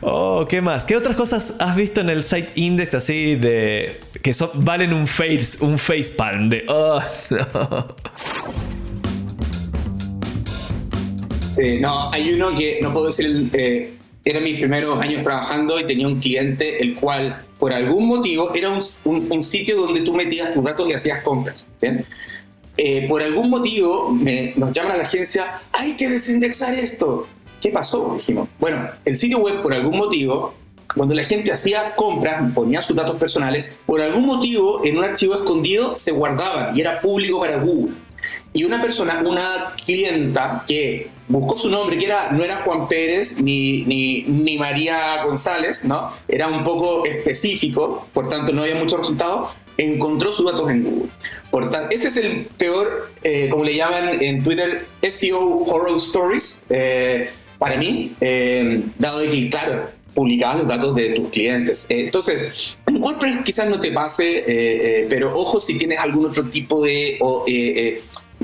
Oh, 0.01 0.47
¿qué 0.49 0.61
más? 0.61 0.85
¿Qué 0.85 0.97
otras 0.97 1.17
cosas 1.17 1.55
has 1.59 1.77
visto 1.77 2.01
en 2.01 2.11
el 2.11 2.25
site 2.25 2.51
index 2.57 2.95
así 2.95 3.37
de. 3.37 4.01
que 4.23 4.35
son, 4.35 4.51
valen 4.55 4.93
un 4.93 5.07
face, 5.07 5.59
un 5.61 5.79
facepalm 5.79 6.49
de. 6.49 6.65
Oh, 6.69 7.01
no. 7.31 7.97
Sí, 11.55 11.79
no, 11.81 12.11
hay 12.11 12.33
uno 12.33 12.57
que 12.57 12.79
no 12.81 12.93
puedo 12.93 13.07
decir, 13.07 13.51
eh, 13.53 13.93
era 14.25 14.41
mis 14.41 14.57
primeros 14.57 14.99
años 15.01 15.23
trabajando 15.23 15.79
y 15.79 15.85
tenía 15.85 16.09
un 16.09 16.19
cliente 16.19 16.83
el 16.83 16.95
cual, 16.95 17.45
por 17.63 17.73
algún 17.73 18.09
motivo, 18.09 18.53
era 18.57 18.71
un, 18.71 18.83
sitio 19.41 19.77
donde 19.77 20.01
tú 20.01 20.15
metías 20.15 20.53
tus 20.53 20.65
datos 20.65 20.91
y 20.91 20.95
hacías 20.95 21.23
compras. 21.23 21.69
eh, 22.77 23.07
por 23.09 23.23
algún 23.23 23.51
motivo 23.51 24.11
me- 24.11 24.53
nos 24.57 24.73
llaman 24.73 24.95
a 24.95 24.97
la 24.97 25.05
agencia, 25.05 25.61
hay 25.71 25.97
que 25.97 26.09
desindexar 26.09 26.75
esto. 26.75 27.29
¿Qué 27.61 27.69
pasó? 27.69 28.15
Dijimos. 28.17 28.49
Bueno, 28.59 28.89
el 29.05 29.15
sitio 29.15 29.39
web 29.39 29.63
por 29.63 29.73
algún 29.75 29.97
motivo, 29.97 30.55
cuando 30.93 31.15
la 31.15 31.23
gente 31.23 31.53
hacía 31.53 31.95
compras, 31.95 32.53
ponía 32.53 32.83
sus 32.83 32.97
datos 32.97 33.17
personales, 33.17 33.71
por 33.87 34.01
algún 34.03 34.27
motivo 34.27 34.85
en 34.85 34.99
un 34.99 35.05
archivo 35.05 35.35
escondido 35.35 35.97
se 35.97 36.11
guardaban 36.11 36.77
y 36.77 36.81
era 36.81 37.01
público 37.01 37.39
para 37.39 37.59
Google. 37.59 37.95
Y 38.53 38.65
una 38.65 38.83
persona, 38.83 39.23
una 39.25 39.73
clienta 39.87 40.65
que 40.67 41.11
buscó 41.33 41.59
su 41.59 41.71
nombre, 41.71 41.97
que 41.97 42.05
era, 42.05 42.31
no 42.31 42.45
era 42.45 42.57
Juan 42.57 42.87
Pérez 42.89 43.41
ni, 43.41 43.83
ni, 43.87 44.23
ni 44.23 44.59
María 44.59 45.25
González, 45.25 45.85
¿no? 45.85 46.13
Era 46.29 46.47
un 46.49 46.63
poco 46.63 47.07
específico, 47.07 48.07
por 48.13 48.29
tanto 48.29 48.53
no 48.53 48.63
había 48.63 48.77
muchos 48.77 49.01
resultados, 49.01 49.57
encontró 49.79 50.31
sus 50.33 50.45
datos 50.45 50.69
en 50.71 50.85
Google. 50.85 51.09
Por 51.51 51.71
tanto, 51.71 51.89
ese 51.91 52.09
es 52.09 52.17
el 52.19 52.45
peor, 52.59 53.11
eh, 53.23 53.49
como 53.51 53.65
le 53.65 53.75
llaman 53.75 54.23
en 54.23 54.45
Twitter, 54.45 54.87
SEO 55.11 55.65
Horror 55.65 55.97
Stories, 55.97 56.65
eh, 56.69 57.31
para 57.59 57.77
mí, 57.77 58.13
eh, 58.21 58.83
dado 58.99 59.23
que, 59.23 59.49
claro, 59.49 59.89
publicabas 60.15 60.59
los 60.59 60.69
datos 60.69 60.95
de 60.95 61.11
tus 61.11 61.31
clientes. 61.31 61.87
Eh, 61.89 62.03
entonces, 62.03 62.77
en 62.87 63.03
WordPress 63.03 63.39
quizás 63.43 63.71
no 63.71 63.81
te 63.81 63.91
pase, 63.91 65.07
pero 65.09 65.35
ojo 65.35 65.61
si 65.61 65.79
tienes 65.79 65.99
algún 65.99 66.27
otro 66.27 66.45
tipo 66.51 66.83
de, 66.85 67.19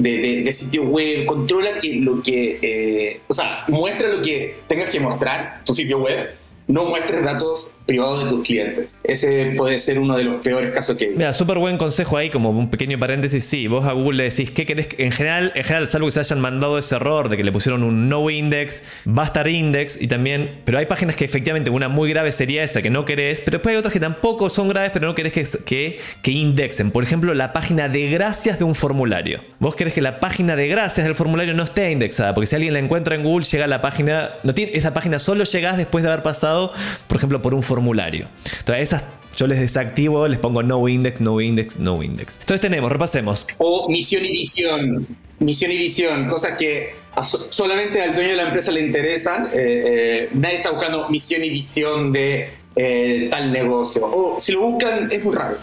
de, 0.00 0.42
de- 0.42 0.52
sitio 0.52 0.82
web, 0.84 1.26
controla 1.26 1.78
que 1.80 1.96
lo 1.96 2.22
que, 2.22 2.58
eh, 2.62 3.20
o 3.28 3.34
sea, 3.34 3.64
muestra 3.68 4.08
lo 4.08 4.22
que 4.22 4.56
tengas 4.68 4.90
que 4.90 5.00
mostrar, 5.00 5.62
tu 5.64 5.74
sitio 5.74 5.98
web, 5.98 6.30
no 6.68 6.84
muestres 6.84 7.24
datos 7.24 7.74
privados 7.86 8.24
de 8.24 8.30
tus 8.30 8.46
clientes. 8.46 8.88
Ese 9.02 9.54
puede 9.56 9.80
ser 9.80 9.98
uno 9.98 10.16
de 10.16 10.24
los 10.24 10.42
peores 10.42 10.70
casos 10.72 10.96
que 10.96 11.06
visto. 11.06 11.18
Mira, 11.18 11.32
súper 11.32 11.58
buen 11.58 11.78
consejo 11.78 12.18
ahí, 12.18 12.28
como 12.28 12.50
un 12.50 12.70
pequeño 12.70 12.98
paréntesis. 12.98 13.42
Sí, 13.42 13.66
vos 13.66 13.86
a 13.86 13.92
Google 13.92 14.18
le 14.18 14.24
decís, 14.24 14.50
¿qué 14.50 14.66
querés? 14.66 14.88
En 14.98 15.10
general, 15.10 15.52
en 15.54 15.64
general, 15.64 15.88
salvo 15.88 16.06
que 16.06 16.12
se 16.12 16.20
hayan 16.20 16.40
mandado 16.40 16.78
ese 16.78 16.94
error 16.96 17.30
de 17.30 17.38
que 17.38 17.44
le 17.44 17.50
pusieron 17.50 17.82
un 17.82 18.10
no 18.10 18.28
index, 18.28 18.82
va 19.06 19.22
a 19.22 19.26
estar 19.26 19.48
index 19.48 20.00
y 20.00 20.08
también. 20.08 20.60
Pero 20.66 20.78
hay 20.78 20.84
páginas 20.84 21.16
que 21.16 21.24
efectivamente 21.24 21.70
una 21.70 21.88
muy 21.88 22.10
grave 22.10 22.32
sería 22.32 22.62
esa 22.62 22.82
que 22.82 22.90
no 22.90 23.06
querés, 23.06 23.40
pero 23.40 23.56
después 23.56 23.72
hay 23.72 23.78
otras 23.78 23.94
que 23.94 24.00
tampoco 24.00 24.50
son 24.50 24.68
graves, 24.68 24.90
pero 24.92 25.06
no 25.06 25.14
querés 25.14 25.32
que, 25.32 25.46
que, 25.64 26.00
que 26.20 26.30
indexen. 26.30 26.90
Por 26.90 27.02
ejemplo, 27.02 27.32
la 27.32 27.54
página 27.54 27.88
de 27.88 28.10
gracias 28.10 28.58
de 28.58 28.64
un 28.64 28.74
formulario. 28.74 29.40
Vos 29.58 29.74
querés 29.74 29.94
que 29.94 30.02
la 30.02 30.20
página 30.20 30.54
de 30.54 30.68
gracias 30.68 31.06
del 31.06 31.14
formulario 31.14 31.54
no 31.54 31.62
esté 31.62 31.90
indexada, 31.90 32.34
porque 32.34 32.46
si 32.46 32.56
alguien 32.56 32.74
la 32.74 32.80
encuentra 32.80 33.14
en 33.14 33.22
Google, 33.22 33.46
llega 33.46 33.64
a 33.64 33.68
la 33.68 33.80
página. 33.80 34.32
No 34.42 34.52
tiene, 34.52 34.72
esa 34.74 34.92
página 34.92 35.18
solo 35.18 35.44
llegás 35.44 35.78
después 35.78 36.04
de 36.04 36.10
haber 36.10 36.22
pasado, 36.22 36.57
por 37.06 37.16
ejemplo, 37.16 37.40
por 37.42 37.54
un 37.54 37.62
formulario. 37.62 38.28
Entonces, 38.58 38.82
esas 38.82 39.02
yo 39.38 39.46
les 39.46 39.60
desactivo, 39.60 40.26
les 40.26 40.40
pongo 40.40 40.64
no 40.64 40.88
index, 40.88 41.20
no 41.20 41.40
index, 41.40 41.78
no 41.78 42.02
index. 42.02 42.38
Entonces 42.40 42.60
tenemos, 42.60 42.90
repasemos. 42.90 43.46
O 43.58 43.88
misión 43.88 44.24
y 44.24 44.32
visión. 44.32 45.06
Misión 45.38 45.70
y 45.70 45.78
visión, 45.78 46.28
cosas 46.28 46.58
que 46.58 46.94
solamente 47.50 48.02
al 48.02 48.16
dueño 48.16 48.30
de 48.30 48.36
la 48.36 48.42
empresa 48.44 48.72
le 48.72 48.80
interesan. 48.80 49.46
Eh, 49.46 49.50
eh, 49.54 50.28
nadie 50.32 50.56
está 50.56 50.72
buscando 50.72 51.08
misión 51.08 51.44
y 51.44 51.50
visión 51.50 52.10
de 52.12 52.48
eh, 52.74 53.28
tal 53.30 53.52
negocio. 53.52 54.06
O 54.06 54.40
si 54.40 54.50
lo 54.50 54.62
buscan, 54.62 55.08
es 55.10 55.24
muy 55.24 55.34
raro. 55.34 55.58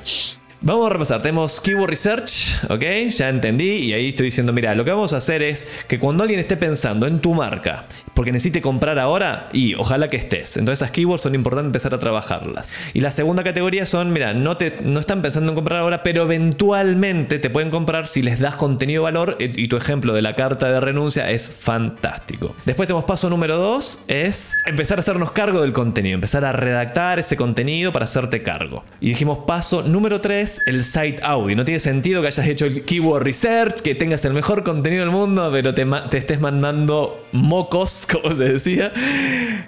Vamos 0.61 0.87
a 0.87 0.89
repasar, 0.89 1.21
tenemos 1.21 1.59
Keyword 1.59 1.89
Research, 1.89 2.31
¿ok? 2.69 3.09
Ya 3.09 3.29
entendí 3.29 3.71
y 3.71 3.93
ahí 3.93 4.09
estoy 4.09 4.25
diciendo, 4.25 4.53
mira, 4.53 4.73
lo 4.73 4.85
que 4.85 4.91
vamos 4.91 5.13
a 5.13 5.17
hacer 5.17 5.43
es 5.43 5.65
que 5.87 5.99
cuando 5.99 6.23
alguien 6.23 6.39
esté 6.39 6.57
pensando 6.57 7.05
en 7.07 7.19
tu 7.19 7.33
marca, 7.33 7.83
porque 8.15 8.31
necesite 8.31 8.61
comprar 8.61 8.97
ahora, 8.97 9.49
y 9.51 9.75
ojalá 9.75 10.07
que 10.07 10.17
estés. 10.17 10.55
Entonces 10.57 10.81
esas 10.81 10.91
keywords 10.91 11.21
son 11.21 11.35
importantes 11.35 11.67
empezar 11.67 11.93
a 11.93 11.99
trabajarlas. 11.99 12.71
Y 12.93 13.01
la 13.01 13.11
segunda 13.11 13.43
categoría 13.43 13.85
son, 13.85 14.13
mira, 14.13 14.33
no, 14.33 14.55
te, 14.55 14.77
no 14.81 15.01
están 15.01 15.21
pensando 15.21 15.49
en 15.49 15.55
comprar 15.55 15.81
ahora, 15.81 16.01
pero 16.01 16.23
eventualmente 16.23 17.37
te 17.37 17.49
pueden 17.49 17.69
comprar 17.69 18.07
si 18.07 18.21
les 18.21 18.39
das 18.39 18.55
contenido 18.55 19.03
valor 19.03 19.35
eh, 19.39 19.51
y 19.55 19.67
tu 19.67 19.75
ejemplo 19.75 20.13
de 20.13 20.21
la 20.21 20.35
carta 20.35 20.69
de 20.69 20.79
renuncia 20.79 21.29
es 21.29 21.49
fantástico. 21.49 22.55
Después 22.65 22.87
tenemos 22.87 23.05
paso 23.05 23.29
número 23.29 23.57
dos, 23.57 23.99
es 24.07 24.53
empezar 24.65 24.97
a 24.97 25.01
hacernos 25.01 25.31
cargo 25.31 25.61
del 25.61 25.73
contenido, 25.73 26.15
empezar 26.15 26.45
a 26.45 26.53
redactar 26.53 27.19
ese 27.19 27.35
contenido 27.35 27.91
para 27.91 28.05
hacerte 28.05 28.41
cargo. 28.41 28.83
Y 29.01 29.09
dijimos 29.09 29.39
paso 29.45 29.83
número 29.83 30.21
tres, 30.21 30.54
el 30.65 30.83
site 30.83 31.19
audio. 31.21 31.55
No 31.55 31.65
tiene 31.65 31.79
sentido 31.79 32.21
que 32.21 32.27
hayas 32.27 32.47
hecho 32.47 32.65
el 32.65 32.83
keyword 32.83 33.23
research, 33.23 33.81
que 33.81 33.95
tengas 33.95 34.25
el 34.25 34.33
mejor 34.33 34.63
contenido 34.63 35.03
del 35.03 35.11
mundo, 35.11 35.49
pero 35.51 35.73
te 35.73 36.17
estés 36.17 36.39
mandando 36.39 37.27
mocos, 37.31 38.07
como 38.11 38.35
se 38.35 38.53
decía, 38.53 38.91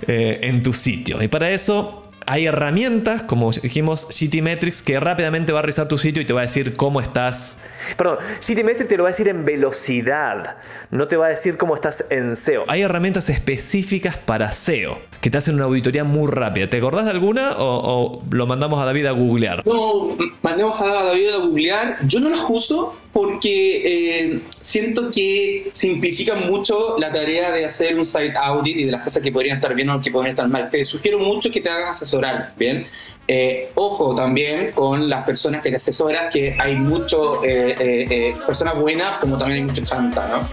eh, 0.08 0.40
en 0.44 0.64
tu 0.64 0.74
sitio. 0.74 1.22
Y 1.22 1.28
para 1.28 1.52
eso 1.52 2.07
hay 2.28 2.46
herramientas, 2.46 3.24
como 3.24 3.52
dijimos, 3.52 4.08
GTmetrix, 4.10 4.82
que 4.82 5.00
rápidamente 5.00 5.54
va 5.54 5.60
a 5.60 5.62
revisar 5.62 5.88
tu 5.88 5.98
sitio 5.98 6.22
y 6.22 6.26
te 6.26 6.34
va 6.34 6.42
a 6.42 6.44
decir 6.44 6.74
cómo 6.74 7.00
estás. 7.00 7.58
Perdón, 7.96 8.18
GTmetrix 8.46 8.90
te 8.90 8.98
lo 8.98 9.04
va 9.04 9.10
a 9.10 9.12
decir 9.14 9.30
en 9.30 9.46
velocidad, 9.46 10.58
no 10.92 11.08
te 11.08 11.16
va 11.16 11.28
a 11.28 11.30
decir 11.30 11.58
cómo 11.58 11.74
estás 11.74 12.04
en 12.10 12.36
SEO. 12.36 12.66
Hay 12.68 12.82
herramientas 12.82 13.30
específicas 13.30 14.18
para 14.18 14.52
SEO 14.52 15.00
que 15.22 15.30
te 15.30 15.38
hacen 15.38 15.56
una 15.56 15.64
auditoría 15.66 16.04
muy 16.04 16.30
rápida. 16.30 16.70
¿Te 16.70 16.78
acordás 16.78 17.06
de 17.06 17.12
alguna 17.12 17.54
o, 17.58 18.20
o 18.20 18.24
lo 18.30 18.46
mandamos 18.46 18.82
a 18.82 18.86
David 18.86 19.06
a 19.06 19.12
googlear? 19.12 19.66
No, 19.66 20.18
mandemos 20.42 20.80
a 20.82 21.04
David 21.06 21.30
a 21.34 21.38
googlear. 21.38 21.98
Yo 22.06 22.20
no 22.20 22.30
las 22.30 22.46
uso 22.50 22.94
porque 23.22 23.82
eh, 23.84 24.42
siento 24.62 25.10
que 25.10 25.70
simplifican 25.72 26.46
mucho 26.46 26.98
la 27.00 27.12
tarea 27.12 27.52
de 27.52 27.66
hacer 27.66 27.98
un 27.98 28.06
site 28.06 28.34
audit 28.40 28.78
y 28.80 28.84
de 28.84 28.92
las 28.92 29.02
cosas 29.04 29.24
que 29.24 29.32
podrían 29.32 29.56
estar 29.58 29.74
bien 29.74 29.90
o 29.90 30.00
que 30.00 30.12
podrían 30.12 30.34
estar 30.34 30.48
mal. 30.48 30.70
Te 30.70 30.86
sugiero 30.86 31.18
mucho 31.18 31.50
que 31.50 31.60
te 31.60 31.68
hagas 31.68 31.90
asesorar, 31.90 32.54
¿bien? 32.58 32.86
Eh, 33.28 33.70
ojo 33.74 34.14
también 34.14 34.72
con 34.72 35.10
las 35.10 35.26
personas 35.26 35.64
que 35.64 35.72
te 35.72 35.78
asesoras, 35.78 36.32
que 36.32 36.56
hay 36.60 36.76
mucho 36.76 37.42
eh, 37.44 38.36
personas 38.46 38.80
buenas 38.80 39.18
como 39.20 39.36
también 39.36 39.62
hay 39.62 39.66
mucho 39.68 39.82
chanta, 39.84 40.48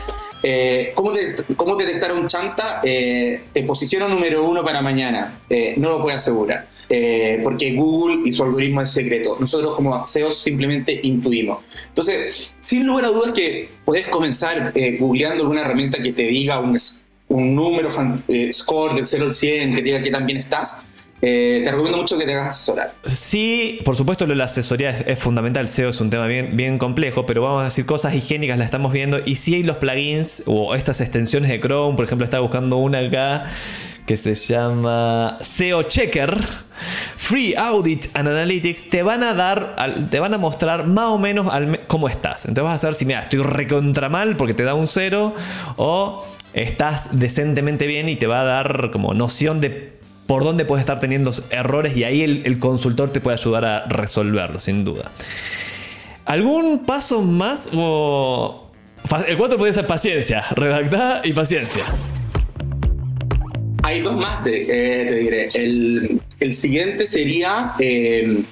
¿cómo, 0.94 1.12
de- 1.12 1.34
cómo 1.56 1.76
detectar 1.76 2.14
un 2.14 2.26
chanta? 2.28 2.80
Eh, 2.82 3.42
te 3.52 3.62
posiciona 3.64 4.08
número 4.08 4.42
uno 4.42 4.64
para 4.64 4.80
mañana. 4.80 5.38
No 5.76 5.90
lo 5.90 6.02
puedo 6.02 6.16
asegurar. 6.16 6.66
Eh, 6.88 7.40
porque 7.42 7.72
Google 7.74 8.28
y 8.28 8.32
su 8.32 8.42
algoritmo 8.42 8.82
es 8.82 8.90
secreto. 8.90 9.36
Nosotros 9.40 9.74
como 9.74 10.04
SEO 10.06 10.32
simplemente 10.32 11.00
intuimos. 11.02 11.58
Entonces, 11.88 12.52
sin 12.60 12.86
lugar 12.86 13.06
a 13.06 13.08
dudas 13.08 13.32
que 13.32 13.68
puedes 13.84 14.08
comenzar 14.08 14.72
eh, 14.74 14.96
googleando 14.98 15.42
alguna 15.42 15.62
herramienta 15.62 16.02
que 16.02 16.12
te 16.12 16.22
diga 16.22 16.60
un, 16.60 16.76
número, 17.54 17.88
eh, 18.28 18.52
score 18.52 18.94
del 18.94 19.06
0 19.06 19.24
al 19.24 19.34
100, 19.34 19.70
que 19.70 19.76
te 19.78 19.82
diga 19.82 20.02
que 20.02 20.10
tan 20.10 20.26
bien 20.26 20.38
estás. 20.38 20.82
Eh, 21.26 21.62
te 21.64 21.70
recomiendo 21.70 21.98
mucho 21.98 22.18
que 22.18 22.26
te 22.26 22.34
hagas 22.34 22.50
asesorar. 22.50 22.94
Sí, 23.06 23.78
por 23.82 23.96
supuesto, 23.96 24.26
la 24.26 24.44
asesoría 24.44 24.90
es, 24.90 25.18
fundamental. 25.18 25.68
SEO 25.70 25.88
es 25.88 26.00
un 26.02 26.10
tema 26.10 26.26
bien, 26.26 26.54
bien 26.54 26.76
complejo, 26.76 27.24
pero 27.24 27.40
vamos 27.40 27.62
a 27.62 27.64
decir 27.64 27.86
cosas 27.86 28.14
higiénicas, 28.14 28.58
las 28.58 28.66
estamos 28.66 28.92
viendo. 28.92 29.18
Y 29.24 29.36
sí 29.36 29.54
hay 29.54 29.62
los 29.62 29.78
plugins 29.78 30.42
o 30.44 30.74
estas 30.74 31.00
extensiones 31.00 31.48
de 31.48 31.60
Chrome, 31.60 31.96
por 31.96 32.04
ejemplo, 32.04 32.26
estaba 32.26 32.42
buscando 32.42 32.76
una 32.76 32.98
acá 32.98 33.50
que 34.06 34.16
se 34.16 34.34
llama 34.34 35.38
SEO 35.40 35.82
Checker. 35.84 36.38
Free 37.16 37.54
Audit 37.54 38.08
and 38.14 38.28
Analytics 38.28 38.90
te 38.90 39.02
van 39.02 39.22
a 39.22 39.32
dar, 39.32 39.76
te 40.10 40.20
van 40.20 40.34
a 40.34 40.38
mostrar 40.38 40.86
más 40.86 41.06
o 41.06 41.18
menos 41.18 41.50
cómo 41.86 42.08
estás. 42.08 42.44
Entonces 42.44 42.64
vas 42.64 42.74
a 42.74 42.78
saber 42.78 42.94
si, 42.94 43.06
mira, 43.06 43.20
estoy 43.20 43.40
recontra 43.40 44.08
mal 44.08 44.36
porque 44.36 44.52
te 44.52 44.64
da 44.64 44.74
un 44.74 44.86
cero 44.88 45.34
o 45.76 46.24
estás 46.52 47.18
decentemente 47.18 47.86
bien 47.86 48.08
y 48.08 48.16
te 48.16 48.26
va 48.26 48.42
a 48.42 48.44
dar 48.44 48.90
como 48.90 49.14
noción 49.14 49.60
de 49.60 49.94
por 50.26 50.44
dónde 50.44 50.64
puedes 50.64 50.82
estar 50.82 51.00
teniendo 51.00 51.32
errores 51.50 51.96
y 51.96 52.04
ahí 52.04 52.22
el, 52.22 52.58
consultor 52.58 53.10
te 53.10 53.20
puede 53.20 53.38
ayudar 53.38 53.64
a 53.64 53.86
resolverlo, 53.86 54.58
sin 54.58 54.84
duda. 54.84 55.10
¿Algún 56.26 56.84
paso 56.84 57.22
más? 57.22 57.68
O... 57.74 58.70
El 59.28 59.36
4 59.36 59.58
puede 59.58 59.72
ser 59.72 59.86
paciencia, 59.86 60.42
redactada 60.52 61.20
y 61.24 61.32
paciencia. 61.34 61.84
Hay 63.84 64.00
dos 64.00 64.16
más, 64.16 64.42
te, 64.42 64.62
eh, 64.62 65.04
te 65.04 65.14
diré. 65.16 65.48
El, 65.54 66.20
el 66.40 66.54
siguiente 66.54 67.06
sería, 67.06 67.74
eh, 67.78 68.42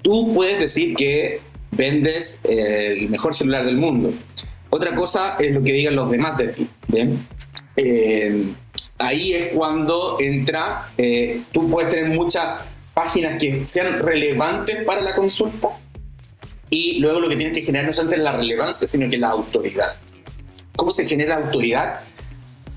tú 0.00 0.32
puedes 0.32 0.58
decir 0.58 0.96
que 0.96 1.42
vendes 1.72 2.40
eh, 2.44 2.96
el 3.00 3.10
mejor 3.10 3.34
celular 3.34 3.66
del 3.66 3.76
mundo. 3.76 4.14
Otra 4.70 4.94
cosa 4.94 5.36
es 5.38 5.52
lo 5.52 5.62
que 5.62 5.74
digan 5.74 5.94
los 5.94 6.10
demás 6.10 6.38
de 6.38 6.48
ti. 6.48 6.70
¿bien? 6.86 7.26
Eh, 7.76 8.44
ahí 8.98 9.34
es 9.34 9.48
cuando 9.48 10.16
entra, 10.20 10.90
eh, 10.96 11.42
tú 11.52 11.68
puedes 11.70 11.90
tener 11.90 12.08
muchas 12.10 12.62
páginas 12.94 13.38
que 13.38 13.66
sean 13.66 14.00
relevantes 14.00 14.84
para 14.84 15.02
la 15.02 15.14
consulta 15.14 15.68
y 16.70 16.98
luego 16.98 17.20
lo 17.20 17.28
que 17.28 17.36
tienes 17.36 17.58
que 17.58 17.62
generar 17.62 17.84
no 17.94 18.10
es 18.12 18.18
la 18.18 18.32
relevancia, 18.32 18.88
sino 18.88 19.08
que 19.10 19.18
la 19.18 19.28
autoridad. 19.28 19.96
¿Cómo 20.76 20.92
se 20.92 21.06
genera 21.06 21.36
autoridad? 21.36 22.00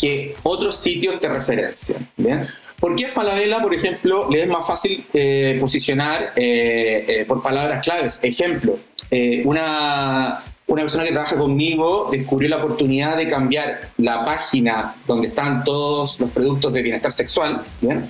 Que 0.02 0.36
otros 0.42 0.78
sitios 0.78 1.20
te 1.20 1.30
referencian. 1.30 2.10
¿bien? 2.18 2.44
¿Por 2.80 2.96
qué 2.96 3.08
Falabella, 3.08 3.62
por 3.62 3.72
ejemplo, 3.72 4.28
le 4.32 4.42
es 4.42 4.50
más 4.50 4.66
fácil 4.66 5.06
eh, 5.14 5.58
posicionar 5.62 6.34
eh, 6.36 7.06
eh, 7.08 7.26
por 7.28 7.44
palabras 7.44 7.86
claves? 7.86 8.20
Ejemplo, 8.24 8.80
eh, 9.12 9.44
una, 9.46 10.44
una 10.66 10.82
persona 10.82 11.04
que 11.04 11.12
trabaja 11.12 11.38
conmigo 11.38 12.10
descubrió 12.12 12.50
la 12.50 12.58
oportunidad 12.58 13.16
de 13.16 13.28
cambiar 13.30 13.92
la 13.98 14.26
página 14.26 14.96
donde 15.06 15.28
están 15.28 15.64
todos 15.64 16.20
los 16.20 16.32
productos 16.32 16.74
de 16.74 16.82
bienestar 16.82 17.14
sexual 17.14 17.62
¿bien? 17.82 18.10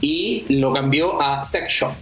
y 0.00 0.44
lo 0.48 0.72
cambió 0.72 1.22
a 1.22 1.44
Sex 1.44 1.70
Shop, 1.70 1.92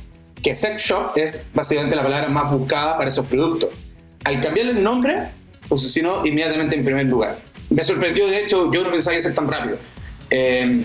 que 0.42 0.54
Sex 0.54 0.80
Shop 0.80 1.12
es 1.16 1.44
básicamente 1.52 1.94
la 1.94 2.02
palabra 2.02 2.28
más 2.30 2.50
buscada 2.50 2.96
para 2.96 3.10
esos 3.10 3.26
productos. 3.26 3.68
Al 4.24 4.40
cambiarle 4.40 4.72
el 4.72 4.82
nombre, 4.82 5.28
posicionó 5.68 6.24
inmediatamente 6.24 6.74
en 6.74 6.84
primer 6.84 7.06
lugar. 7.06 7.38
Me 7.70 7.84
sorprendió, 7.84 8.26
de 8.26 8.44
hecho, 8.44 8.72
yo 8.72 8.84
no 8.84 8.90
pensaba 8.90 9.16
que 9.16 9.22
ser 9.22 9.34
tan 9.34 9.50
rápido. 9.50 9.78
Eh, 10.30 10.82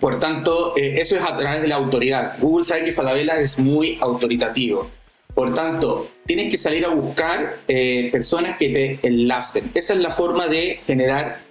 por 0.00 0.20
tanto, 0.20 0.74
eh, 0.76 0.96
eso 0.98 1.16
es 1.16 1.22
a 1.22 1.36
través 1.36 1.62
de 1.62 1.68
la 1.68 1.76
autoridad. 1.76 2.36
Google 2.40 2.64
sabe 2.64 2.84
que 2.84 2.92
Falabella 2.92 3.36
es 3.36 3.58
muy 3.58 3.98
autoritativo. 4.00 4.90
Por 5.34 5.54
tanto, 5.54 6.10
tienes 6.26 6.50
que 6.50 6.58
salir 6.58 6.84
a 6.84 6.88
buscar 6.88 7.58
eh, 7.68 8.08
personas 8.10 8.56
que 8.56 8.68
te 8.68 9.06
enlacen. 9.06 9.70
Esa 9.74 9.94
es 9.94 10.00
la 10.00 10.10
forma 10.10 10.48
de 10.48 10.80
generar 10.86 11.46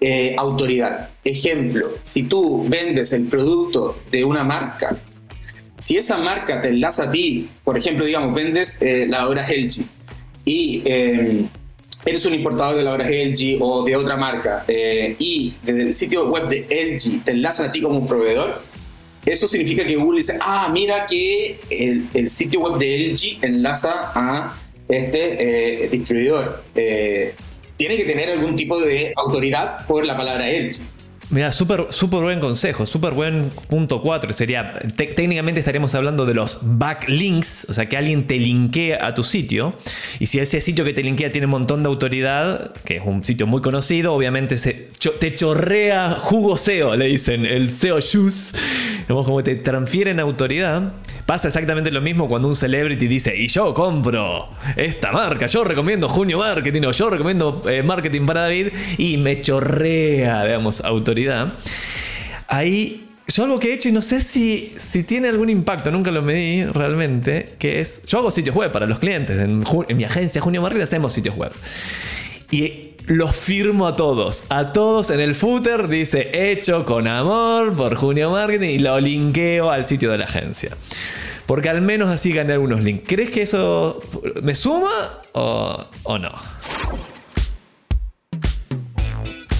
eh, 0.00 0.36
autoridad. 0.38 1.10
Ejemplo, 1.24 1.98
si 2.02 2.22
tú 2.22 2.64
vendes 2.68 3.12
el 3.12 3.24
producto 3.24 4.00
de 4.12 4.24
una 4.24 4.44
marca, 4.44 4.96
si 5.78 5.96
esa 5.96 6.18
marca 6.18 6.60
te 6.60 6.68
enlaza 6.68 7.04
a 7.04 7.10
ti, 7.10 7.48
por 7.64 7.76
ejemplo, 7.76 8.04
digamos, 8.04 8.32
vendes 8.32 8.80
eh, 8.80 9.06
la 9.08 9.26
hora 9.28 9.46
LG 9.48 9.84
y 10.44 10.82
eh, 10.86 11.46
eres 12.04 12.24
un 12.24 12.34
importador 12.34 12.76
de 12.76 12.84
la 12.84 12.92
hora 12.92 13.08
LG 13.08 13.58
o 13.60 13.84
de 13.84 13.96
otra 13.96 14.16
marca 14.16 14.64
eh, 14.68 15.16
y 15.18 15.54
desde 15.62 15.82
el 15.82 15.94
sitio 15.94 16.28
web 16.28 16.48
de 16.48 16.60
LG 16.60 17.24
te 17.24 17.32
enlazan 17.32 17.68
a 17.68 17.72
ti 17.72 17.80
como 17.80 17.98
un 17.98 18.06
proveedor, 18.06 18.62
eso 19.26 19.46
significa 19.46 19.84
que 19.84 19.96
Google 19.96 20.18
dice, 20.18 20.38
ah, 20.40 20.70
mira 20.72 21.06
que 21.06 21.60
el, 21.70 22.08
el 22.14 22.30
sitio 22.30 22.60
web 22.60 22.78
de 22.78 23.12
LG 23.12 23.44
enlaza 23.44 24.12
a 24.14 24.56
este 24.88 25.84
eh, 25.84 25.88
distribuidor. 25.88 26.62
Eh, 26.74 27.34
tiene 27.76 27.96
que 27.96 28.04
tener 28.04 28.30
algún 28.30 28.56
tipo 28.56 28.80
de 28.80 29.12
autoridad 29.16 29.86
por 29.86 30.04
la 30.06 30.16
palabra 30.16 30.48
LG. 30.48 30.80
Mira, 31.30 31.52
súper 31.52 31.88
súper 31.90 32.20
buen 32.22 32.40
consejo, 32.40 32.86
súper 32.86 33.12
buen 33.12 33.50
punto 33.68 34.00
4. 34.00 34.32
Sería, 34.32 34.72
te- 34.96 35.08
técnicamente 35.08 35.60
estaríamos 35.60 35.94
hablando 35.94 36.24
de 36.24 36.32
los 36.32 36.58
backlinks, 36.62 37.66
o 37.68 37.74
sea, 37.74 37.86
que 37.86 37.98
alguien 37.98 38.26
te 38.26 38.38
linkee 38.38 38.94
a 38.94 39.12
tu 39.14 39.22
sitio. 39.22 39.74
Y 40.20 40.26
si 40.26 40.38
ese 40.38 40.60
sitio 40.62 40.86
que 40.86 40.94
te 40.94 41.02
linkea 41.02 41.30
tiene 41.30 41.46
un 41.46 41.50
montón 41.50 41.82
de 41.82 41.88
autoridad, 41.90 42.72
que 42.84 42.96
es 42.96 43.02
un 43.04 43.24
sitio 43.26 43.46
muy 43.46 43.60
conocido, 43.60 44.14
obviamente 44.14 44.56
se, 44.56 44.88
te 45.20 45.34
chorrea 45.34 46.16
jugo 46.18 46.56
SEO, 46.56 46.96
le 46.96 47.06
dicen, 47.08 47.44
el 47.44 47.70
SEO 47.70 47.98
Juice. 48.00 48.56
Digamos, 49.00 49.26
como 49.26 49.42
te 49.42 49.54
transfieren 49.56 50.20
autoridad. 50.20 50.92
Pasa 51.28 51.48
exactamente 51.48 51.90
lo 51.90 52.00
mismo 52.00 52.26
cuando 52.26 52.48
un 52.48 52.56
celebrity 52.56 53.06
dice, 53.06 53.36
y 53.36 53.48
yo 53.48 53.74
compro 53.74 54.48
esta 54.76 55.12
marca, 55.12 55.46
yo 55.46 55.62
recomiendo 55.62 56.08
Junio 56.08 56.38
Marketing 56.38 56.80
o 56.86 56.92
yo 56.92 57.10
recomiendo 57.10 57.62
eh, 57.68 57.82
Marketing 57.82 58.24
para 58.24 58.44
David 58.44 58.68
y 58.96 59.18
me 59.18 59.42
chorrea, 59.42 60.44
digamos, 60.44 60.80
autoridad. 60.80 61.52
Ahí, 62.46 63.10
yo 63.26 63.44
algo 63.44 63.58
que 63.58 63.68
he 63.68 63.74
hecho 63.74 63.90
y 63.90 63.92
no 63.92 64.00
sé 64.00 64.22
si, 64.22 64.72
si 64.76 65.02
tiene 65.02 65.28
algún 65.28 65.50
impacto, 65.50 65.90
nunca 65.90 66.10
lo 66.10 66.22
medí 66.22 66.64
realmente, 66.64 67.56
que 67.58 67.80
es, 67.80 68.00
yo 68.06 68.20
hago 68.20 68.30
sitios 68.30 68.56
web 68.56 68.72
para 68.72 68.86
los 68.86 68.98
clientes, 68.98 69.38
en, 69.38 69.62
en 69.86 69.96
mi 69.98 70.04
agencia 70.04 70.40
Junio 70.40 70.62
Marketing 70.62 70.84
hacemos 70.84 71.12
sitios 71.12 71.36
web. 71.36 71.52
Y 72.50 72.87
los 73.08 73.34
firmo 73.34 73.86
a 73.86 73.96
todos. 73.96 74.44
A 74.50 74.72
todos 74.72 75.10
en 75.10 75.20
el 75.20 75.34
footer 75.34 75.88
dice 75.88 76.52
hecho 76.52 76.84
con 76.84 77.08
amor 77.08 77.74
por 77.74 77.96
Junio 77.96 78.30
Marketing 78.30 78.68
y 78.68 78.78
lo 78.78 79.00
linkeo 79.00 79.70
al 79.70 79.86
sitio 79.86 80.10
de 80.12 80.18
la 80.18 80.26
agencia. 80.26 80.76
Porque 81.46 81.70
al 81.70 81.80
menos 81.80 82.10
así 82.10 82.32
gané 82.32 82.52
algunos 82.52 82.82
links. 82.82 83.04
¿Crees 83.06 83.30
que 83.30 83.42
eso 83.42 84.00
me 84.42 84.54
suma 84.54 84.90
o, 85.32 86.18
no? 86.18 86.30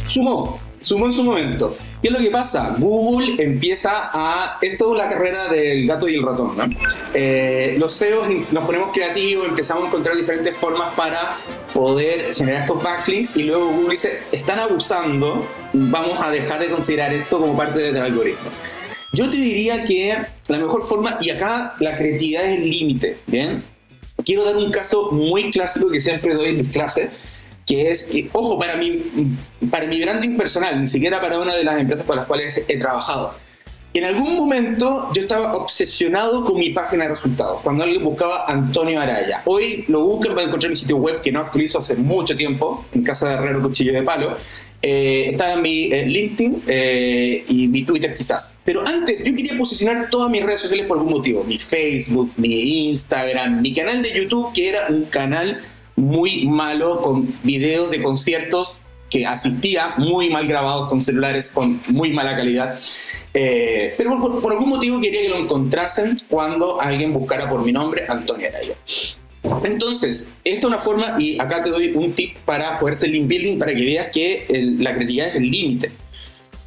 Sumó, 0.06 0.60
sumó 0.88 1.06
en 1.06 1.12
su 1.12 1.22
momento. 1.22 1.76
¿Qué 2.00 2.08
es 2.08 2.14
lo 2.14 2.18
que 2.18 2.30
pasa? 2.30 2.74
Google 2.78 3.42
empieza 3.42 4.10
a... 4.12 4.58
Es 4.62 4.78
toda 4.78 5.04
la 5.04 5.10
carrera 5.10 5.48
del 5.48 5.86
gato 5.86 6.08
y 6.08 6.14
el 6.14 6.22
ratón, 6.22 6.56
¿no? 6.56 6.64
Eh, 7.12 7.76
los 7.78 7.98
CEOs 7.98 8.28
nos 8.50 8.64
ponemos 8.64 8.90
creativos, 8.92 9.48
empezamos 9.48 9.84
a 9.84 9.86
encontrar 9.88 10.16
diferentes 10.16 10.56
formas 10.56 10.94
para 10.94 11.36
poder 11.74 12.34
generar 12.34 12.62
estos 12.62 12.82
backlinks 12.82 13.36
y 13.36 13.42
luego 13.42 13.70
Google 13.70 13.90
dice, 13.90 14.20
están 14.32 14.58
abusando, 14.58 15.46
vamos 15.74 16.20
a 16.22 16.30
dejar 16.30 16.60
de 16.60 16.70
considerar 16.70 17.12
esto 17.12 17.38
como 17.38 17.54
parte 17.56 17.92
del 17.92 18.02
algoritmo. 18.02 18.48
Yo 19.12 19.28
te 19.28 19.36
diría 19.36 19.84
que 19.84 20.16
la 20.48 20.58
mejor 20.58 20.84
forma, 20.84 21.18
y 21.20 21.30
acá 21.30 21.74
la 21.80 21.96
creatividad 21.96 22.44
es 22.46 22.60
el 22.60 22.70
límite, 22.70 23.18
¿bien? 23.26 23.62
Quiero 24.24 24.44
dar 24.44 24.56
un 24.56 24.70
caso 24.70 25.10
muy 25.12 25.50
clásico 25.50 25.90
que 25.90 26.00
siempre 26.00 26.34
doy 26.34 26.48
en 26.48 26.56
mis 26.58 26.72
clases, 26.72 27.10
que 27.68 27.90
es, 27.90 28.04
que, 28.04 28.28
ojo, 28.32 28.58
para 28.58 28.76
mi, 28.76 29.36
para 29.70 29.86
mi 29.86 30.00
branding 30.00 30.36
personal, 30.36 30.80
ni 30.80 30.88
siquiera 30.88 31.20
para 31.20 31.38
una 31.38 31.54
de 31.54 31.62
las 31.62 31.78
empresas 31.78 32.04
para 32.06 32.20
las 32.20 32.26
cuales 32.26 32.64
he 32.66 32.78
trabajado. 32.78 33.34
En 33.94 34.04
algún 34.04 34.36
momento 34.36 35.10
yo 35.12 35.22
estaba 35.22 35.54
obsesionado 35.54 36.44
con 36.44 36.58
mi 36.58 36.70
página 36.70 37.04
de 37.04 37.10
resultados, 37.10 37.60
cuando 37.62 37.84
alguien 37.84 38.04
buscaba 38.04 38.44
Antonio 38.46 39.00
Araya. 39.00 39.42
Hoy 39.44 39.84
lo 39.88 40.04
buscan 40.04 40.34
para 40.34 40.46
encontrar 40.46 40.70
mi 40.70 40.76
sitio 40.76 40.96
web, 40.96 41.20
que 41.20 41.32
no 41.32 41.40
actualizo 41.40 41.78
hace 41.78 41.96
mucho 41.96 42.36
tiempo, 42.36 42.84
en 42.92 43.02
casa 43.02 43.28
de 43.28 43.34
Herrero 43.34 43.62
Cuchillo 43.62 43.92
de 43.92 44.02
Palo. 44.02 44.36
Eh, 44.80 45.30
está 45.32 45.54
en 45.54 45.62
mi 45.62 45.92
eh, 45.92 46.06
LinkedIn 46.06 46.62
eh, 46.68 47.44
y 47.48 47.66
mi 47.66 47.82
Twitter 47.82 48.14
quizás. 48.14 48.52
Pero 48.64 48.86
antes 48.86 49.24
yo 49.24 49.34
quería 49.34 49.58
posicionar 49.58 50.08
todas 50.08 50.30
mis 50.30 50.42
redes 50.42 50.60
sociales 50.60 50.86
por 50.86 50.98
algún 50.98 51.14
motivo. 51.14 51.42
Mi 51.44 51.58
Facebook, 51.58 52.30
mi 52.36 52.88
Instagram, 52.90 53.60
mi 53.60 53.74
canal 53.74 54.02
de 54.02 54.12
YouTube, 54.14 54.52
que 54.54 54.68
era 54.68 54.86
un 54.88 55.04
canal 55.06 55.60
muy 55.98 56.46
malo 56.46 57.02
con 57.02 57.32
videos 57.42 57.90
de 57.90 58.02
conciertos 58.02 58.80
que 59.10 59.26
asistía 59.26 59.94
muy 59.96 60.28
mal 60.28 60.46
grabados 60.46 60.88
con 60.88 61.00
celulares 61.00 61.50
con 61.50 61.80
muy 61.88 62.12
mala 62.12 62.36
calidad. 62.36 62.78
Eh, 63.32 63.94
pero 63.96 64.20
por, 64.20 64.40
por 64.40 64.52
algún 64.52 64.68
motivo 64.68 65.00
quería 65.00 65.22
que 65.22 65.28
lo 65.28 65.36
encontrasen 65.36 66.16
cuando 66.28 66.80
alguien 66.80 67.12
buscara 67.12 67.48
por 67.48 67.64
mi 67.64 67.72
nombre, 67.72 68.04
Antonio 68.08 68.48
Araya. 68.48 68.74
Entonces, 69.64 70.26
esta 70.44 70.58
es 70.58 70.64
una 70.64 70.78
forma, 70.78 71.16
y 71.18 71.40
acá 71.40 71.62
te 71.62 71.70
doy 71.70 71.92
un 71.94 72.12
tip 72.12 72.36
para 72.44 72.78
poder 72.78 72.94
hacer 72.94 73.10
link 73.10 73.28
building 73.28 73.58
para 73.58 73.74
que 73.74 73.84
veas 73.84 74.08
que 74.08 74.46
la 74.78 74.94
creatividad 74.94 75.28
es 75.28 75.36
el 75.36 75.50
límite. 75.50 75.90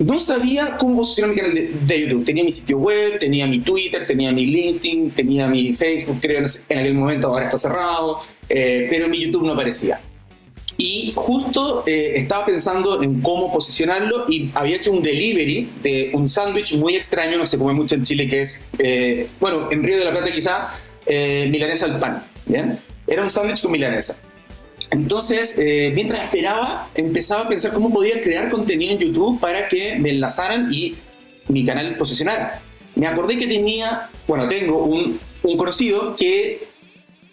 No 0.04 0.20
sabía 0.20 0.78
cómo 0.78 0.98
posicionar 0.98 1.36
mi 1.36 1.42
canal 1.42 1.54
de, 1.54 2.02
YouTube. 2.02 2.26
Tenía 2.26 2.44
mi 2.44 2.52
sitio 2.52 2.78
web, 2.78 3.20
tenía 3.20 3.46
mi 3.46 3.60
Twitter, 3.60 4.08
tenía 4.08 4.32
mi 4.32 4.48
LinkedIn, 4.48 5.12
tenía 5.12 5.48
mi 5.48 5.76
Facebook, 5.76 6.18
creo 6.20 6.40
en, 6.40 6.46
en 6.70 6.80
aquel 6.80 6.96
momento, 6.96 7.28
ahora 7.28 7.46
está 7.46 7.58
cerrado, 7.60 8.20
eh, 8.50 8.88
pero 8.90 9.10
mi 9.10 9.20
YouTube 9.20 9.46
no 9.46 9.54
aparecía. 9.54 10.02
Y 10.78 11.14
justo 11.16 11.84
eh, 11.86 12.14
estaba 12.16 12.48
pensando 12.48 13.04
en 13.04 13.22
cómo 13.22 13.54
posicionarlo 13.54 14.26
y 14.28 14.50
había 14.56 14.78
hecho 14.78 14.92
un 14.92 15.04
delivery 15.04 15.70
de 15.84 16.12
un 16.16 16.28
sándwich 16.28 16.76
muy 16.78 16.96
extraño, 16.96 17.38
no 17.38 17.46
se 17.46 17.60
come 17.60 17.74
mucho 17.74 17.94
en 17.94 18.04
Chile, 18.04 18.28
que 18.28 18.42
es, 18.42 18.60
eh, 18.80 19.28
bueno, 19.40 19.72
en 19.72 19.84
Río 19.84 20.00
de 20.00 20.06
la 20.06 20.12
Plata 20.12 20.32
quizá, 20.32 20.70
milanesa 21.08 21.86
al 21.86 22.00
pan, 22.00 22.26
¿bien? 22.48 22.80
Era 23.06 23.22
un 23.22 23.30
sándwich 23.30 23.62
con 23.62 23.72
milanesa. 23.72 24.20
Entonces, 24.92 25.58
eh, 25.58 25.92
mientras 25.96 26.22
esperaba, 26.22 26.90
empezaba 26.96 27.44
a 27.44 27.50
pensar 27.50 27.74
cómo 27.74 27.92
podía 27.92 28.22
crear 28.22 28.50
contenido 28.50 28.92
en 28.94 29.00
YouTube 29.00 29.40
para 29.40 29.70
que 29.70 29.98
me 29.98 30.10
enlazaran 30.10 30.68
y 30.72 30.96
mi 31.48 31.66
canal 31.66 31.96
posicionara. 31.96 32.62
Me 32.96 33.08
acordé 33.08 33.38
que 33.38 33.48
tenía, 33.48 34.10
bueno, 34.28 34.50
tengo 34.50 34.84
un, 34.84 35.18
conocido 35.58 36.16
que 36.18 36.68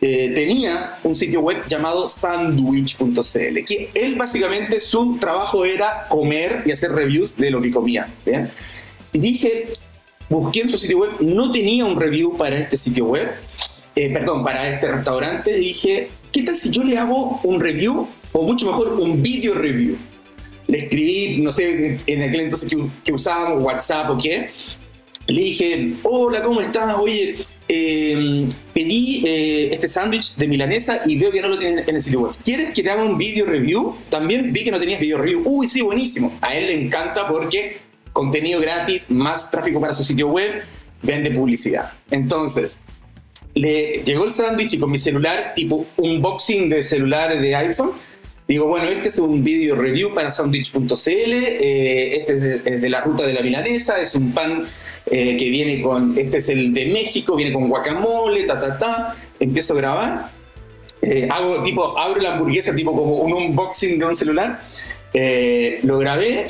eh, 0.01 0.33
tenía 0.37 0.99
un 1.03 1.17
sitio 1.17 1.41
web 1.41 1.59
llamado 1.67 2.09
sandwich.cl, 2.09 3.65
que 3.67 3.91
él 3.93 4.15
básicamente 4.15 4.79
su 4.79 5.19
trabajo 5.19 5.65
era 5.65 6.07
comer 6.09 6.63
y 6.65 6.71
hacer 6.71 6.93
reviews 6.93 7.37
de 7.37 7.51
lo 7.51 7.61
que 7.61 7.73
comía. 7.73 8.09
¿bien? 8.25 8.49
Y 9.13 9.19
dije, 9.19 9.67
busqué 10.29 10.61
en 10.61 10.69
su 10.69 10.79
sitio 10.79 10.99
web, 10.99 11.11
no 11.21 11.51
tenía 11.51 11.85
un 11.85 11.99
review 11.99 12.37
para 12.37 12.57
este 12.57 12.77
sitio 12.77 13.07
web, 13.07 13.29
eh, 13.97 14.13
perdón, 14.13 14.45
para 14.45 14.73
este 14.73 14.87
restaurante, 14.87 15.57
dije, 15.57 16.09
¿qué 16.33 16.43
tal 16.43 16.57
si 16.57 16.71
yo 16.71 16.83
le 16.83 16.97
hago 16.99 17.41
un 17.45 17.61
review, 17.61 18.07
o 18.33 18.43
mucho 18.45 18.67
mejor, 18.67 18.95
un 19.01 19.23
video 19.23 19.55
review? 19.55 19.97
Le 20.67 20.79
escribí, 20.79 21.41
no 21.41 21.53
sé, 21.53 21.99
en 22.07 22.23
aquel 22.23 22.43
entonces 22.43 22.71
que, 22.71 22.77
que 23.05 23.13
usábamos 23.13 23.63
WhatsApp 23.63 24.11
o 24.11 24.19
qué, 24.19 24.49
le 25.29 25.43
dije, 25.43 25.95
hola, 26.05 26.43
¿cómo 26.43 26.61
estás? 26.61 26.97
Oye, 26.99 27.37
eh, 27.69 28.47
pedí 28.73 29.23
eh, 29.27 29.69
este 29.71 29.87
sándwich 29.87 30.37
de 30.37 30.49
milanesa 30.49 31.03
y 31.05 31.19
veo 31.19 31.31
que 31.31 31.43
no 31.43 31.49
lo 31.49 31.59
tienes 31.59 31.87
en 31.87 31.95
el 31.95 32.03
sitio 32.03 32.21
web. 32.21 32.33
¿Quieres 32.43 32.71
que 32.71 32.83
te 32.83 32.91
haga 32.91 33.05
un 33.05 33.19
video 33.19 33.45
review? 33.45 33.95
También 34.09 34.55
vi 34.55 34.65
que 34.65 34.71
no 34.71 34.81
tenías 34.81 34.99
video 34.99 35.19
review. 35.19 35.43
Uy, 35.45 35.67
sí, 35.67 35.83
buenísimo. 35.83 36.33
A 36.41 36.55
él 36.55 36.69
le 36.69 36.83
encanta 36.83 37.29
porque 37.29 37.77
contenido 38.15 38.59
gratis, 38.61 39.11
más 39.11 39.51
tráfico 39.51 39.81
para 39.81 39.93
su 39.93 40.03
sitio 40.03 40.29
web, 40.29 40.63
vende 41.03 41.31
publicidad. 41.31 41.93
Entonces, 42.11 42.81
le 43.59 44.03
llegó 44.05 44.25
el 44.25 44.33
sándwich 44.33 44.75
y 44.75 44.79
con 44.79 44.91
mi 44.91 44.99
celular, 44.99 45.53
tipo 45.55 45.87
unboxing 45.97 46.69
de 46.69 46.83
celular 46.83 47.39
de 47.41 47.55
iPhone, 47.57 47.93
digo, 48.47 48.67
bueno, 48.67 48.89
este 48.89 49.09
es 49.09 49.19
un 49.19 49.43
video 49.43 49.77
review 49.77 50.15
para 50.15 50.31
sandwich.cl, 50.31 51.11
eh, 51.11 52.17
este 52.17 52.35
es 52.35 52.43
de, 52.43 52.63
es 52.65 52.81
de 52.81 52.89
la 52.89 53.01
ruta 53.01 53.27
de 53.27 53.33
la 53.33 53.43
milanesa, 53.43 54.01
es 54.01 54.15
un 54.15 54.33
pan 54.33 54.65
eh, 55.07 55.37
que 55.37 55.51
viene 55.51 55.83
con, 55.83 56.17
este 56.19 56.39
es 56.39 56.49
el 56.49 56.73
de 56.73 56.87
México, 56.87 57.37
viene 57.37 57.53
con 57.53 57.69
guacamole, 57.69 58.45
ta, 58.45 58.59
ta, 58.61 58.79
ta, 58.79 59.17
empiezo 59.41 59.75
a 59.75 59.77
grabar, 59.77 60.31
eh, 61.03 61.29
hago 61.31 61.63
tipo, 61.63 61.99
abro 61.99 62.21
la 62.21 62.35
hamburguesa 62.35 62.75
tipo 62.75 62.93
como 62.93 63.17
un 63.17 63.33
unboxing 63.33 63.99
de 63.99 64.07
un 64.07 64.17
celular, 64.17 64.61
eh, 65.15 65.81
lo 65.83 65.99
grabé 65.99 66.47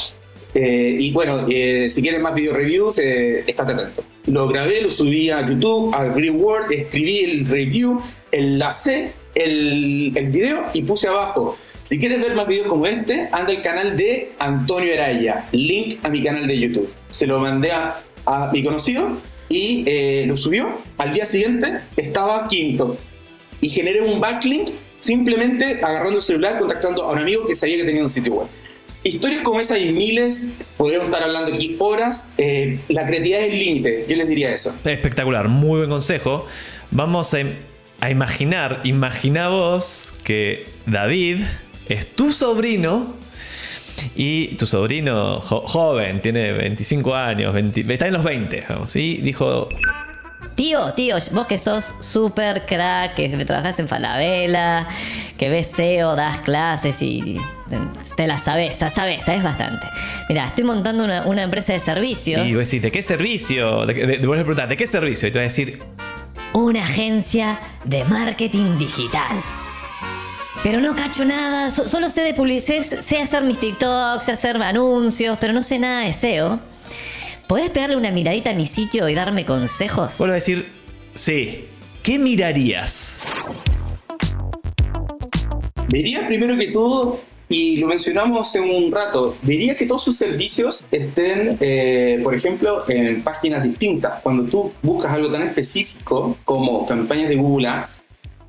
eh, 0.55 0.97
y 0.99 1.13
bueno, 1.13 1.45
eh, 1.49 1.89
si 1.91 2.03
quieren 2.03 2.23
más 2.23 2.35
video 2.35 2.55
reviews, 2.55 2.99
eh, 2.99 3.45
estate 3.47 3.73
atento. 3.73 4.05
Lo 4.27 4.49
grabé, 4.49 4.83
lo 4.83 4.91
subí 4.91 5.31
a 5.31 5.47
YouTube, 5.47 5.95
a 5.95 6.05
Reward, 6.05 6.73
escribí 6.73 7.19
el 7.21 7.47
review, 7.47 8.01
enlacé 8.33 9.13
el, 9.35 10.13
el 10.15 10.27
video 10.29 10.67
y 10.75 10.83
puse 10.83 11.09
abajo. 11.09 11.57
Si 11.83 11.99
quieres 11.99 12.21
ver 12.21 12.35
más 12.35 12.47
videos 12.47 12.67
como 12.67 12.87
este, 12.87 13.29
anda 13.33 13.51
al 13.51 13.63
canal 13.63 13.97
de 13.97 14.33
Antonio 14.39 14.93
Araya, 14.93 15.49
link 15.53 15.99
a 16.03 16.11
mi 16.11 16.23
canal 16.23 16.47
de 16.47 16.59
YouTube. 16.59 16.89
Se 17.11 17.27
lo 17.27 17.41
mandé 17.41 17.73
a, 17.73 18.03
a 18.27 18.51
mi 18.53 18.63
conocido 18.63 19.19
y 19.49 19.85
eh, 19.87 20.25
lo 20.27 20.37
subió. 20.37 20.71
Al 20.99 21.13
día 21.13 21.25
siguiente 21.25 21.81
estaba 21.97 22.47
quinto 22.49 22.99
y 23.61 23.71
generé 23.71 24.03
un 24.03 24.21
backlink 24.21 24.69
simplemente 24.99 25.81
agarrando 25.83 26.17
el 26.17 26.23
celular, 26.23 26.59
contactando 26.59 27.05
a 27.05 27.13
un 27.13 27.21
amigo 27.21 27.47
que 27.47 27.55
sabía 27.55 27.77
que 27.79 27.85
tenía 27.85 28.03
un 28.03 28.09
sitio 28.11 28.35
web. 28.35 28.49
Historias 29.05 29.43
como 29.43 29.61
esa 29.61 29.75
hay 29.75 29.93
miles, 29.93 30.49
podríamos 30.77 31.07
estar 31.09 31.23
hablando 31.23 31.53
aquí 31.53 31.77
horas. 31.79 32.33
eh, 32.37 32.81
la 32.89 33.07
creatividad 33.07 33.41
es 33.43 33.53
el 33.53 33.59
límite, 33.59 34.07
yo 34.09 34.17
les 34.17 34.29
diría 34.29 34.53
eso. 34.53 34.75
Espectacular, 34.85 35.49
muy 35.49 35.79
buen 35.79 35.91
consejo. 35.91 36.47
Vamos 36.91 37.33
a, 37.35 37.39
a 38.01 38.11
imaginar, 38.11 38.81
imagina 38.85 39.49
vos 39.49 40.13
que 40.25 40.67
David 40.87 41.39
es 41.89 42.13
tu 42.15 42.33
sobrino 42.33 43.15
y 44.17 44.49
tu 44.57 44.67
sobrino 44.67 45.41
jo- 45.41 45.63
joven, 45.67 46.21
tiene 46.21 46.53
25 46.53 47.15
años, 47.15 47.55
20 47.55 47.93
está 47.93 48.07
en 48.09 48.13
los 48.15 48.25
20, 48.25 48.65
vamos, 48.69 48.95
y 48.97 49.19
dijo, 49.19 49.69
Tío, 50.55 50.93
tío, 50.95 51.17
vos 51.33 51.47
que 51.47 51.57
sos 51.57 51.95
súper 52.01 52.67
crack, 52.67 53.15
que 53.15 53.29
trabajás 53.45 53.79
en 53.79 53.87
Falabella, 53.87 54.89
que 55.37 55.49
ves 55.49 55.69
SEO, 55.69 56.17
das 56.17 56.39
clases 56.41 57.01
y 57.01 57.37
te 58.17 58.27
la 58.27 58.39
sabes, 58.39 58.81
la 58.81 58.91
sabes, 58.91 59.25
sabes 59.25 59.43
bastante. 59.43 59.87
Mira, 60.29 60.47
estoy 60.47 60.65
montando 60.65 61.05
una, 61.05 61.27
una 61.27 61.43
empresa 61.43 61.73
de 61.73 61.81
servicios, 61.81 62.47
y 62.47 62.55
vos 62.55 62.65
decís, 62.65 62.83
¿de 62.83 62.91
qué 62.91 63.03
servicio? 63.03 63.87
De, 63.87 63.95
de, 63.95 64.07
de- 64.19 64.27
vos 64.27 64.37
le 64.37 64.43
preguntás, 64.45 64.69
¿de 64.69 64.77
qué 64.77 64.87
servicio? 64.87 65.29
Y 65.29 65.33
te 65.33 65.39
va 65.39 65.43
a 65.43 65.49
decir, 65.49 65.81
una 66.53 66.83
agencia 66.83 67.61
de 67.85 68.05
marketing 68.05 68.79
digital. 68.79 69.37
Pero 70.65 70.81
no 70.81 70.97
cacho 70.97 71.25
nada, 71.25 71.71
so- 71.71 71.87
solo 71.87 72.09
sé 72.11 72.23
de 72.23 72.35
publicidad, 72.35 72.83
sé 72.83 73.19
hacer 73.23 73.45
mis 73.45 73.59
TikToks, 73.59 74.25
sé 74.25 74.33
hacer 74.33 74.61
anuncios, 74.63 75.39
pero 75.41 75.53
no 75.53 75.63
sé 75.63 75.79
nada 75.79 76.01
de 76.03 76.13
SEO. 76.13 76.61
¿Podés 77.47 77.71
pegarle 77.71 77.97
una 77.97 78.11
miradita 78.11 78.51
a 78.51 78.55
mi 78.55 78.67
sitio 78.67 79.09
y 79.09 79.15
darme 79.15 79.45
consejos? 79.47 80.19
vas 80.19 80.29
a 80.29 80.33
decir, 80.33 80.71
sí, 81.15 81.67
¿qué 82.03 82.19
mirarías? 82.19 83.17
Vería 85.89 86.27
primero 86.27 86.57
que 86.59 86.67
todo, 86.69 87.21
y 87.49 87.79
lo 87.79 87.87
mencionamos 87.87 88.41
hace 88.41 88.61
un 88.61 88.93
rato, 88.93 89.37
vería 89.43 89.75
que 89.75 89.87
todos 89.87 90.05
sus 90.05 90.17
servicios 90.17 90.85
estén, 90.91 91.57
eh, 91.61 92.21
por 92.23 92.35
ejemplo, 92.35 92.85
en 92.89 93.23
páginas 93.23 93.63
distintas. 93.63 94.21
Cuando 94.23 94.45
tú 94.45 94.73
buscas 94.83 95.13
algo 95.13 95.31
tan 95.31 95.43
específico 95.43 96.37
como 96.45 96.87
campañas 96.87 97.31
de 97.31 97.37
Google 97.37 97.69
Ads, 97.69 98.05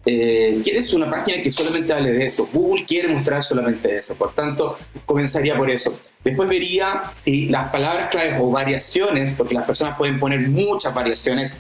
eh, 0.06 0.62
quieres 0.64 0.94
una 0.94 1.10
página 1.10 1.42
que 1.42 1.52
solamente 1.52 1.94
hable 1.94 2.12
de 2.12 2.26
eso. 2.26 2.50
Google 2.52 2.84
quiere 2.86 3.10
mostrar 3.10 3.44
solamente 3.44 3.96
eso. 3.96 4.16
Por 4.16 4.34
tanto, 4.34 4.78
comenzaría 5.06 5.56
por 5.56 5.70
eso. 5.70 5.98
Después 6.24 6.50
vería 6.50 7.04
si 7.14 7.46
las 7.46 7.70
palabras 7.72 8.10
claves 8.10 8.36
o 8.40 8.50
variaciones, 8.50 9.32
porque 9.34 9.54
las 9.54 9.66
personas 9.66 9.98
pueden 9.98 10.20
poner 10.20 10.42
muchas 10.50 10.94
variaciones, 10.94 11.56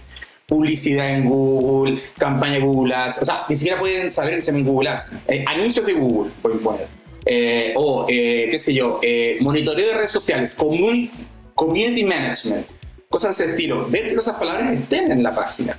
publicidad 0.46 1.14
en 1.14 1.30
Google, 1.30 2.00
campaña 2.18 2.54
de 2.54 2.62
Google 2.62 2.96
Ads, 2.96 3.20
o 3.20 3.26
sea, 3.26 3.46
ni 3.48 3.56
siquiera 3.56 3.80
pueden 3.80 4.12
saber 4.12 4.40
ven 4.44 4.66
Google 4.66 4.90
Ads. 4.90 5.12
Eh, 5.28 5.46
anuncios 5.48 5.86
de 5.86 5.94
Google 5.94 6.32
pueden 6.42 6.60
poner. 6.60 6.99
Eh, 7.26 7.74
o, 7.76 8.06
eh, 8.10 8.48
qué 8.52 8.60
sé 8.60 8.74
yo, 8.74 9.00
eh, 9.04 9.38
monitoreo 9.42 9.88
de 9.88 9.94
redes 9.94 10.12
sociales, 10.12 10.56
community, 10.56 12.04
management, 12.06 12.66
cosas 13.10 13.38
de 13.38 13.44
ese 13.46 13.54
estilo. 13.56 13.88
Ver 13.90 14.08
que 14.10 14.14
esas 14.16 14.38
palabras 14.38 14.72
estén 14.74 15.12
en 15.12 15.22
la 15.24 15.32
página. 15.32 15.78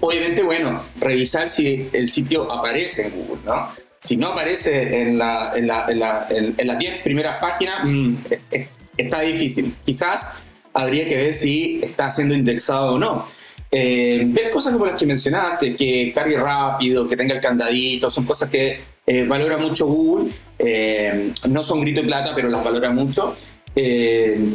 Obviamente, 0.00 0.42
bueno, 0.42 0.82
revisar 0.98 1.48
si 1.48 1.88
el 1.92 2.08
sitio 2.08 2.50
aparece 2.50 3.06
en 3.06 3.10
Google, 3.12 3.42
¿no? 3.44 3.68
Si 4.00 4.16
no 4.16 4.28
aparece 4.28 5.02
en, 5.02 5.18
la- 5.18 5.52
en 5.54 5.66
la- 5.66 5.86
en 5.88 6.00
la- 6.00 6.26
en- 6.30 6.66
las 6.66 6.78
10 6.78 6.98
primeras 7.02 7.38
páginas, 7.40 7.80
mm, 7.84 8.14
es- 8.30 8.40
es- 8.50 8.68
está 8.96 9.20
difícil. 9.20 9.76
Quizás 9.84 10.28
habría 10.72 11.06
que 11.08 11.16
ver 11.16 11.34
si 11.34 11.80
está 11.82 12.10
siendo 12.10 12.34
indexado 12.34 12.94
o 12.94 12.98
no. 12.98 13.26
Eh, 13.70 14.22
ver 14.26 14.50
cosas 14.50 14.72
como 14.72 14.86
las 14.86 14.96
que 14.98 15.06
mencionaste, 15.06 15.76
que 15.76 16.10
cargue 16.14 16.36
rápido, 16.36 17.06
que 17.06 17.16
tenga 17.16 17.34
el 17.34 17.40
candadito, 17.40 18.10
son 18.10 18.24
cosas 18.24 18.48
que 18.50 18.80
eh, 19.12 19.26
valora 19.26 19.58
mucho 19.58 19.86
Google. 19.86 20.30
Eh, 20.56 21.32
no 21.48 21.64
son 21.64 21.80
grito 21.80 22.00
de 22.00 22.06
plata, 22.06 22.32
pero 22.32 22.48
las 22.48 22.62
valora 22.62 22.90
mucho. 22.90 23.34
Eh, 23.74 24.54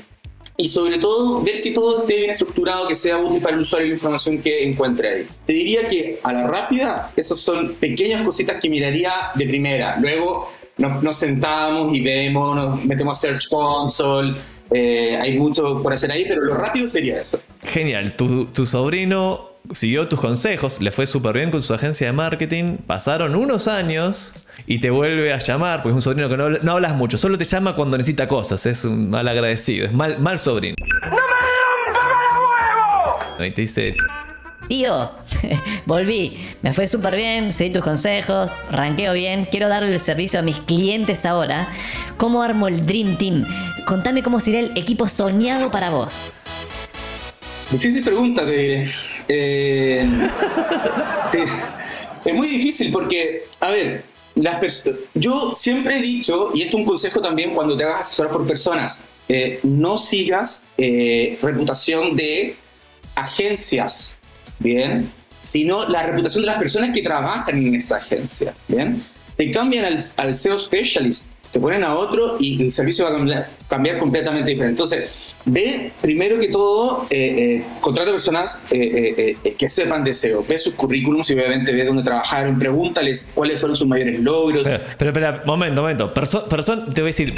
y 0.55 0.69
sobre 0.69 0.97
todo 0.97 1.41
ver 1.41 1.61
que 1.61 1.71
todo 1.71 1.99
esté 1.99 2.15
bien 2.15 2.29
estructurado, 2.29 2.87
que 2.87 2.95
sea 2.95 3.17
útil 3.17 3.41
para 3.41 3.55
el 3.55 3.63
usuario 3.63 3.87
y 3.87 3.89
la 3.89 3.95
información 3.95 4.41
que 4.41 4.63
encuentre 4.63 5.09
ahí. 5.09 5.27
Te 5.45 5.51
diría 5.51 5.89
que 5.89 6.21
a 6.23 6.31
la 6.31 6.47
rápida, 6.47 7.11
esas 7.17 7.37
son 7.37 7.73
pequeñas 7.73 8.23
cositas 8.23 8.61
que 8.61 8.69
miraría 8.69 9.11
de 9.35 9.45
primera. 9.45 9.97
Luego 9.99 10.49
nos, 10.77 11.17
sentamos 11.17 11.93
y 11.93 11.99
vemos, 11.99 12.55
nos 12.55 12.85
metemos 12.85 13.17
a 13.17 13.27
Search 13.27 13.49
Console, 13.49 14.35
hay 14.71 15.37
mucho 15.37 15.83
por 15.83 15.91
hacer 15.91 16.13
ahí, 16.13 16.23
pero 16.29 16.39
lo 16.39 16.53
rápido 16.53 16.87
sería 16.87 17.19
eso. 17.19 17.41
Genial, 17.61 18.15
tu, 18.15 18.45
tu 18.45 18.65
sobrino 18.65 19.49
siguió 19.73 20.07
tus 20.07 20.21
consejos, 20.21 20.79
le 20.79 20.91
fue 20.91 21.07
súper 21.07 21.33
bien 21.33 21.51
con 21.51 21.61
su 21.61 21.73
agencia 21.73 22.07
de 22.07 22.13
marketing, 22.13 22.77
pasaron 22.87 23.35
unos 23.35 23.67
años 23.67 24.31
y 24.67 24.79
te 24.79 24.89
vuelve 24.89 25.31
a 25.33 25.39
llamar, 25.39 25.81
porque 25.81 25.89
es 25.91 25.95
un 25.95 26.01
sobrino 26.01 26.29
que 26.29 26.37
no, 26.37 26.49
no 26.49 26.71
hablas 26.73 26.95
mucho, 26.95 27.17
solo 27.17 27.37
te 27.37 27.45
llama 27.45 27.75
cuando 27.75 27.97
necesita 27.97 28.27
cosas, 28.27 28.65
es 28.65 28.85
un 28.85 29.09
mal 29.09 29.27
agradecido, 29.27 29.85
es 29.85 29.93
mal, 29.93 30.19
mal 30.19 30.39
sobrino. 30.39 30.75
Y 33.39 33.51
te 33.51 33.61
dice, 33.61 33.95
Tío, 34.67 35.11
volví. 35.85 36.37
Me 36.63 36.73
fue 36.73 36.87
súper 36.87 37.15
bien, 37.15 37.53
seguí 37.53 37.71
tus 37.73 37.83
consejos, 37.83 38.49
ranqueo 38.71 39.13
bien. 39.13 39.45
Quiero 39.45 39.67
darle 39.69 39.93
el 39.93 39.99
servicio 39.99 40.39
a 40.39 40.41
mis 40.41 40.57
clientes 40.59 41.25
ahora. 41.25 41.69
¿Cómo 42.17 42.41
armo 42.41 42.67
el 42.67 42.85
Dream 42.85 43.17
Team? 43.17 43.45
Contame 43.85 44.23
cómo 44.23 44.39
sería 44.39 44.61
el 44.61 44.71
equipo 44.75 45.07
soñado 45.07 45.69
para 45.69 45.91
vos. 45.91 46.31
Difícil 47.69 48.03
pregunta, 48.03 48.43
te 48.45 48.51
diré. 48.51 48.91
Eh, 49.27 50.07
te- 51.31 51.43
es 52.29 52.33
muy 52.33 52.47
difícil 52.47 52.91
porque, 52.91 53.43
a 53.61 53.69
ver, 53.69 54.05
las 54.36 54.83
yo 55.13 55.53
siempre 55.55 55.97
he 55.97 56.01
dicho, 56.01 56.51
y 56.53 56.63
esto 56.63 56.77
es 56.77 56.81
un 56.81 56.86
consejo 56.86 57.21
también 57.21 57.53
cuando 57.53 57.77
te 57.77 57.83
hagas 57.83 58.01
asesorar 58.01 58.33
por 58.33 58.45
personas, 58.45 58.99
eh, 59.29 59.59
no 59.63 59.97
sigas 59.97 60.69
eh, 60.77 61.39
reputación 61.41 62.15
de 62.15 62.57
agencias, 63.15 64.19
¿bien? 64.59 65.11
Sino 65.41 65.88
la 65.88 66.03
reputación 66.03 66.43
de 66.43 66.47
las 66.47 66.57
personas 66.57 66.91
que 66.93 67.01
trabajan 67.01 67.57
en 67.57 67.75
esa 67.75 67.97
agencia, 67.97 68.53
¿bien? 68.67 69.03
Te 69.38 69.51
cambian 69.51 69.86
al, 69.86 70.05
al 70.17 70.36
SEO 70.36 70.59
Specialist, 70.59 71.31
te 71.55 71.61
ponen 71.61 71.85
a 71.85 71.95
otro 71.95 72.35
y 72.37 72.63
el 72.63 72.71
servicio 72.73 73.05
va 73.05 73.11
a 73.11 73.47
cambiar, 73.69 73.97
completamente 73.97 74.51
diferente. 74.51 74.71
Entonces, 74.83 75.35
ve 75.45 75.89
primero 76.01 76.37
que 76.37 76.49
todo, 76.49 77.05
eh, 77.09 77.55
eh, 77.55 77.63
contrata 77.79 78.11
personas 78.11 78.59
eh, 78.71 79.13
eh, 79.17 79.37
eh, 79.41 79.55
que 79.57 79.69
sepan 79.69 80.03
de 80.03 80.13
SEO, 80.13 80.43
ve 80.45 80.59
sus 80.59 80.73
currículums 80.73 81.29
y 81.29 81.33
obviamente 81.33 81.73
ve 81.73 81.85
dónde 81.85 82.03
trabajaron, 82.03 82.59
pregúntales 82.59 83.29
cuáles 83.33 83.61
fueron 83.61 83.77
sus 83.77 83.87
mayores 83.87 84.19
logros. 84.19 84.63
pero, 84.97 85.11
espera, 85.11 85.43
momento, 85.45 85.81
momento, 85.81 86.13
Perso- 86.13 86.43
te 86.93 86.99
voy 86.99 87.03
a 87.03 87.13
decir, 87.13 87.33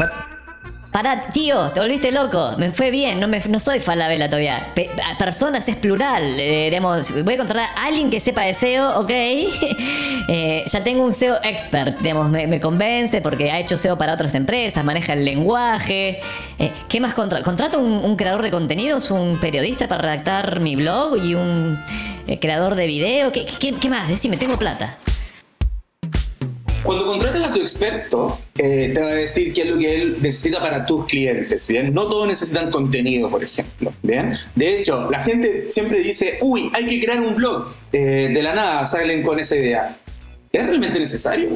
Pará, 0.92 1.22
tío, 1.32 1.70
te 1.72 1.80
volviste 1.80 2.12
loco. 2.12 2.54
Me 2.58 2.72
fue 2.72 2.90
bien, 2.90 3.20
no, 3.20 3.28
me, 3.28 3.40
no 3.50 3.60
soy 3.60 3.80
falabella 3.80 4.28
todavía. 4.30 4.72
Pe- 4.74 4.90
personas 5.20 5.68
es 5.68 5.76
plural. 5.76 6.40
eh, 6.40 6.70
digamos, 6.72 7.12
voy 7.24 7.36
a 7.36 7.38
contratar 7.38 7.70
a 7.76 7.86
alguien 7.86 8.10
que 8.10 8.20
sepa 8.20 8.42
de 8.44 8.54
SEO, 8.54 9.00
ok. 9.02 9.12
Eh, 10.30 10.66
ya 10.68 10.84
tengo 10.84 11.06
un 11.06 11.14
SEO 11.14 11.38
expert, 11.42 12.00
digamos, 12.02 12.30
me, 12.30 12.60
convence 12.60 13.22
porque 13.22 13.50
ha 13.50 13.60
hecho 13.60 13.78
SEO 13.78 13.98
para 13.98 14.14
otras 14.14 14.36
empresas, 14.36 14.84
maneja 14.84 15.14
el 15.14 15.24
lenguaje. 15.24 16.20
Eh, 16.60 16.72
¿Qué 16.90 17.00
más 17.00 17.14
contra 17.14 17.42
¿Contrato 17.44 17.80
un, 17.80 17.94
un 17.94 18.16
creador 18.18 18.42
de 18.42 18.52
contenidos, 18.52 19.10
un 19.10 19.40
periodista 19.40 19.88
para 19.88 20.02
redactar 20.02 20.60
mi 20.60 20.76
blog 20.76 21.16
y 21.24 21.34
un 21.36 21.80
eh, 22.28 22.40
creador 22.40 22.76
de 22.76 22.88
video? 22.88 23.32
¿Qué, 23.32 23.46
qué, 23.46 23.74
qué 23.76 23.90
más? 23.90 24.10
Decime, 24.10 24.36
tengo 24.36 24.58
plata. 24.58 24.98
Cuando 26.84 27.06
contratas 27.06 27.50
a 27.50 27.54
tu 27.54 27.60
experto, 27.62 28.40
eh, 28.58 28.92
te 28.94 29.02
va 29.02 29.10
a 29.10 29.14
decir 29.14 29.52
qué 29.54 29.62
es 29.62 29.68
lo 29.68 29.78
que 29.78 29.96
él 29.96 30.18
necesita 30.22 30.60
para 30.60 30.86
tus 30.86 31.06
clientes, 31.06 31.68
¿bien? 31.68 31.94
No 31.94 32.08
todos 32.08 32.28
necesitan 32.28 32.72
contenido, 32.72 33.30
por 33.30 33.44
ejemplo, 33.44 33.94
¿bien? 34.04 34.34
De 34.56 34.80
hecho, 34.80 35.10
la 35.12 35.24
gente 35.24 35.68
siempre 35.70 36.00
dice, 36.00 36.40
uy, 36.42 36.70
hay 36.74 36.86
que 36.86 37.02
crear 37.02 37.20
un 37.22 37.36
blog. 37.36 37.74
Eh, 37.92 38.32
de 38.34 38.42
la 38.42 38.54
nada 38.54 38.88
salen 38.88 39.24
con 39.24 39.40
esa 39.40 39.56
idea. 39.56 39.98
¿Es 40.52 40.66
realmente 40.66 41.00
necesario? 41.00 41.50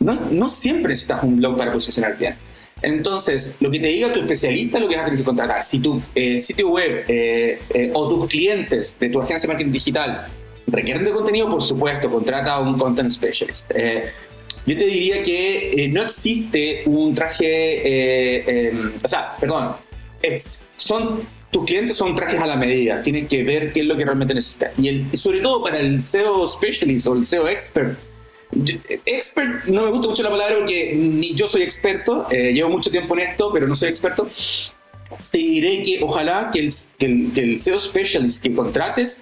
No, 0.00 0.14
no 0.30 0.48
siempre 0.48 0.90
necesitas 0.90 1.22
un 1.22 1.36
blog 1.36 1.56
para 1.56 1.72
posicionar 1.72 2.16
bien. 2.18 2.36
Entonces, 2.82 3.54
lo 3.60 3.70
que 3.70 3.78
te 3.78 3.88
diga 3.88 4.12
tu 4.12 4.20
especialista 4.20 4.76
es 4.76 4.82
lo 4.82 4.88
que 4.88 4.96
vas 4.96 5.02
a 5.02 5.06
tener 5.06 5.20
que 5.20 5.24
contratar. 5.24 5.64
Si 5.64 5.80
tu 5.80 6.00
eh, 6.14 6.40
sitio 6.40 6.68
web 6.68 7.04
eh, 7.08 7.58
eh, 7.72 7.90
o 7.94 8.08
tus 8.08 8.28
clientes 8.28 8.96
de 9.00 9.08
tu 9.08 9.20
agencia 9.20 9.46
de 9.46 9.54
marketing 9.54 9.72
digital 9.72 10.26
requieren 10.66 11.04
de 11.04 11.12
contenido, 11.12 11.48
por 11.48 11.62
supuesto, 11.62 12.10
contrata 12.10 12.54
a 12.54 12.60
un 12.60 12.78
content 12.78 13.10
specialist. 13.10 13.72
Yo 14.66 14.76
te 14.76 14.84
diría 14.84 15.22
que 15.22 15.70
eh, 15.84 15.88
no 15.88 16.02
existe 16.02 16.82
un 16.86 17.14
traje, 17.14 17.46
eh, 17.46 18.44
eh, 18.46 18.72
o 19.02 19.08
sea, 19.08 19.36
perdón, 19.38 19.76
es- 20.22 20.66
son 20.76 21.20
tus 21.50 21.64
clientes 21.64 21.96
son 21.96 22.14
trajes 22.16 22.40
a 22.40 22.46
la 22.46 22.56
medida. 22.56 23.00
Tienes 23.02 23.26
que 23.26 23.44
ver 23.44 23.72
qué 23.72 23.80
es 23.80 23.86
lo 23.86 23.96
que 23.96 24.04
realmente 24.04 24.34
necesitas. 24.34 24.72
Y, 24.78 25.06
sobre 25.16 25.40
todo 25.40 25.62
para 25.62 25.78
el 25.78 26.02
SEO 26.02 26.46
specialist 26.48 27.06
o 27.06 27.14
el 27.14 27.24
SEO 27.26 27.48
expert, 27.48 27.96
expert, 29.06 29.64
no 29.66 29.84
me 29.84 29.90
gusta 29.90 30.08
mucho 30.08 30.22
la 30.22 30.30
palabra 30.30 30.56
porque 30.56 30.94
ni 30.94 31.34
yo 31.34 31.48
soy 31.48 31.62
experto, 31.62 32.26
eh, 32.30 32.52
llevo 32.52 32.70
mucho 32.70 32.90
tiempo 32.90 33.14
en 33.16 33.20
esto, 33.22 33.50
pero 33.52 33.66
no 33.68 33.74
soy 33.74 33.88
experto. 33.88 34.28
Te 35.30 35.38
diré 35.38 35.82
que 35.82 36.00
ojalá 36.02 36.50
que 36.52 36.68
que 36.98 37.06
el, 37.06 37.30
que 37.32 37.40
el 37.42 37.58
SEO 37.58 37.78
specialist 37.80 38.42
que 38.42 38.54
contrates 38.54 39.20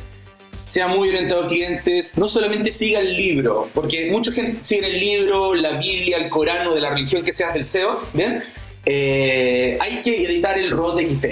sea 0.64 0.88
muy 0.88 1.10
orientado 1.10 1.44
a 1.44 1.46
clientes, 1.46 2.18
no 2.18 2.26
solamente 2.26 2.72
siga 2.72 3.00
el 3.00 3.16
libro, 3.16 3.68
porque 3.74 4.10
mucha 4.10 4.32
gente 4.32 4.58
sigue 4.62 4.86
el 4.86 4.98
libro, 4.98 5.54
la 5.54 5.78
Biblia, 5.78 6.16
el 6.16 6.30
Corán 6.30 6.66
o 6.66 6.74
de 6.74 6.80
la 6.80 6.90
religión 6.90 7.22
que 7.22 7.32
sea 7.32 7.52
del 7.52 7.66
SEO, 7.66 8.00
¿bien? 8.14 8.42
Eh, 8.86 9.78
hay 9.80 10.02
que 10.02 10.24
editar 10.24 10.58
el 10.58 10.70
ROT 10.70 11.00
XT. 11.00 11.24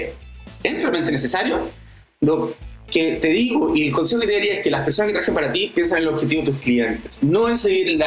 ¿Es 0.63 0.81
realmente 0.81 1.11
necesario? 1.11 1.69
Lo 2.21 2.55
que 2.89 3.13
te 3.13 3.27
digo 3.29 3.75
y 3.75 3.87
el 3.87 3.93
consejo 3.93 4.21
que 4.21 4.27
te 4.27 4.33
daría 4.33 4.53
es 4.53 4.59
que 4.61 4.69
las 4.69 4.81
personas 4.85 5.09
que 5.09 5.13
trabajen 5.13 5.33
para 5.33 5.51
ti 5.51 5.71
piensan 5.73 5.97
en 5.97 6.03
el 6.03 6.09
objetivo 6.09 6.43
de 6.43 6.51
tus 6.51 6.61
clientes, 6.61 7.23
no 7.23 7.49
en 7.49 7.57
seguir 7.57 7.99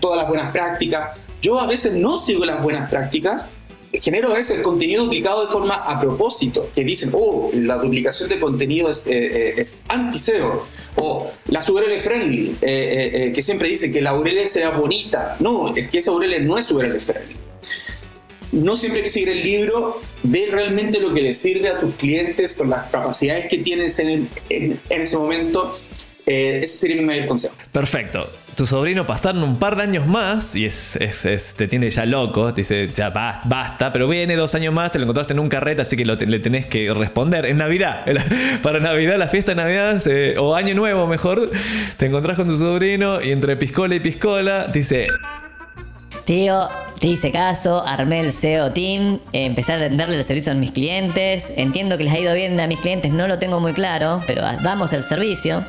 todas 0.00 0.18
las 0.18 0.28
buenas 0.28 0.50
prácticas. 0.52 1.16
Yo 1.40 1.58
a 1.58 1.66
veces 1.66 1.94
no 1.94 2.20
sigo 2.20 2.44
las 2.44 2.62
buenas 2.62 2.90
prácticas, 2.90 3.46
genero 3.92 4.30
a 4.30 4.34
veces 4.34 4.60
contenido 4.60 5.04
duplicado 5.04 5.42
de 5.42 5.48
forma 5.48 5.74
a 5.74 6.00
propósito, 6.00 6.70
que 6.74 6.84
dicen, 6.84 7.10
oh, 7.12 7.50
la 7.54 7.76
duplicación 7.76 8.28
de 8.28 8.38
contenido 8.38 8.90
es, 8.90 9.06
eh, 9.06 9.10
eh, 9.12 9.54
es 9.56 9.82
anti-SEO, 9.88 10.66
o 10.96 11.32
las 11.46 11.68
URL 11.68 11.98
friendly, 12.00 12.56
eh, 12.62 13.10
eh, 13.12 13.32
que 13.32 13.42
siempre 13.42 13.68
dicen 13.68 13.92
que 13.92 14.00
la 14.00 14.14
URL 14.18 14.48
sea 14.48 14.70
bonita. 14.70 15.36
No, 15.40 15.74
es 15.74 15.88
que 15.88 15.98
esa 15.98 16.12
URL 16.12 16.46
no 16.46 16.56
es 16.58 16.70
URL 16.70 17.00
friendly. 17.00 17.36
No 18.52 18.76
siempre 18.76 18.98
hay 19.00 19.04
que 19.04 19.10
seguir 19.10 19.28
el 19.28 19.42
libro, 19.44 20.00
ve 20.24 20.48
realmente 20.50 21.00
lo 21.00 21.14
que 21.14 21.22
le 21.22 21.34
sirve 21.34 21.68
a 21.68 21.78
tus 21.78 21.94
clientes 21.94 22.54
con 22.54 22.68
las 22.68 22.90
capacidades 22.90 23.46
que 23.46 23.58
tienes 23.58 23.98
en, 24.00 24.28
en- 24.48 24.80
ese 24.88 25.16
momento. 25.16 25.78
Ese 26.26 26.68
sería 26.68 26.96
mi 26.96 27.02
mayor 27.02 27.26
consejo. 27.26 27.54
Perfecto. 27.72 28.28
Tu 28.56 28.66
sobrino 28.66 29.06
pasaron 29.06 29.42
un 29.42 29.58
par 29.58 29.74
de 29.76 29.84
años 29.84 30.06
más 30.06 30.54
y 30.54 30.66
es, 30.66 30.98
te 31.56 31.66
tiene 31.66 31.88
ya 31.88 32.04
loco. 32.04 32.52
Dice, 32.52 32.88
ya 32.94 33.08
ba- 33.08 33.40
basta, 33.44 33.90
pero 33.90 34.06
viene 34.06 34.36
dos 34.36 34.54
años 34.54 34.74
más, 34.74 34.90
te 34.90 34.98
lo 34.98 35.04
encontraste 35.04 35.32
en 35.32 35.38
un 35.38 35.48
carrete, 35.48 35.80
así 35.80 35.96
que 35.96 36.04
le 36.04 36.38
tenés 36.40 36.66
que 36.66 36.92
responder. 36.92 37.46
En 37.46 37.56
Navidad, 37.56 38.04
para 38.62 38.78
Navidad, 38.78 39.16
la 39.16 39.28
fiesta 39.28 39.52
de 39.54 39.56
Navidad, 39.56 40.02
o 40.38 40.54
Año 40.54 40.74
Nuevo 40.74 41.06
mejor, 41.06 41.50
te 41.96 42.06
encontrás 42.06 42.36
con 42.36 42.48
tu 42.48 42.58
sobrino 42.58 43.22
y 43.22 43.32
entre 43.32 43.56
piscola 43.56 43.94
y 43.94 44.00
piscola 44.00 44.66
dice, 44.66 45.06
Tío, 46.26 46.68
te 47.00 47.06
hice 47.06 47.30
caso, 47.32 47.82
armé 47.86 48.20
el 48.20 48.32
SEO 48.32 48.72
Team, 48.72 49.20
empecé 49.32 49.72
a 49.72 49.76
venderle 49.78 50.16
el 50.18 50.24
servicio 50.24 50.52
a 50.52 50.54
mis 50.54 50.70
clientes. 50.70 51.50
Entiendo 51.56 51.96
que 51.96 52.04
les 52.04 52.12
ha 52.12 52.18
ido 52.18 52.34
bien 52.34 52.60
a 52.60 52.66
mis 52.66 52.78
clientes, 52.80 53.10
no 53.10 53.26
lo 53.26 53.38
tengo 53.38 53.58
muy 53.58 53.72
claro, 53.72 54.22
pero 54.26 54.42
damos 54.62 54.92
el 54.92 55.02
servicio. 55.02 55.64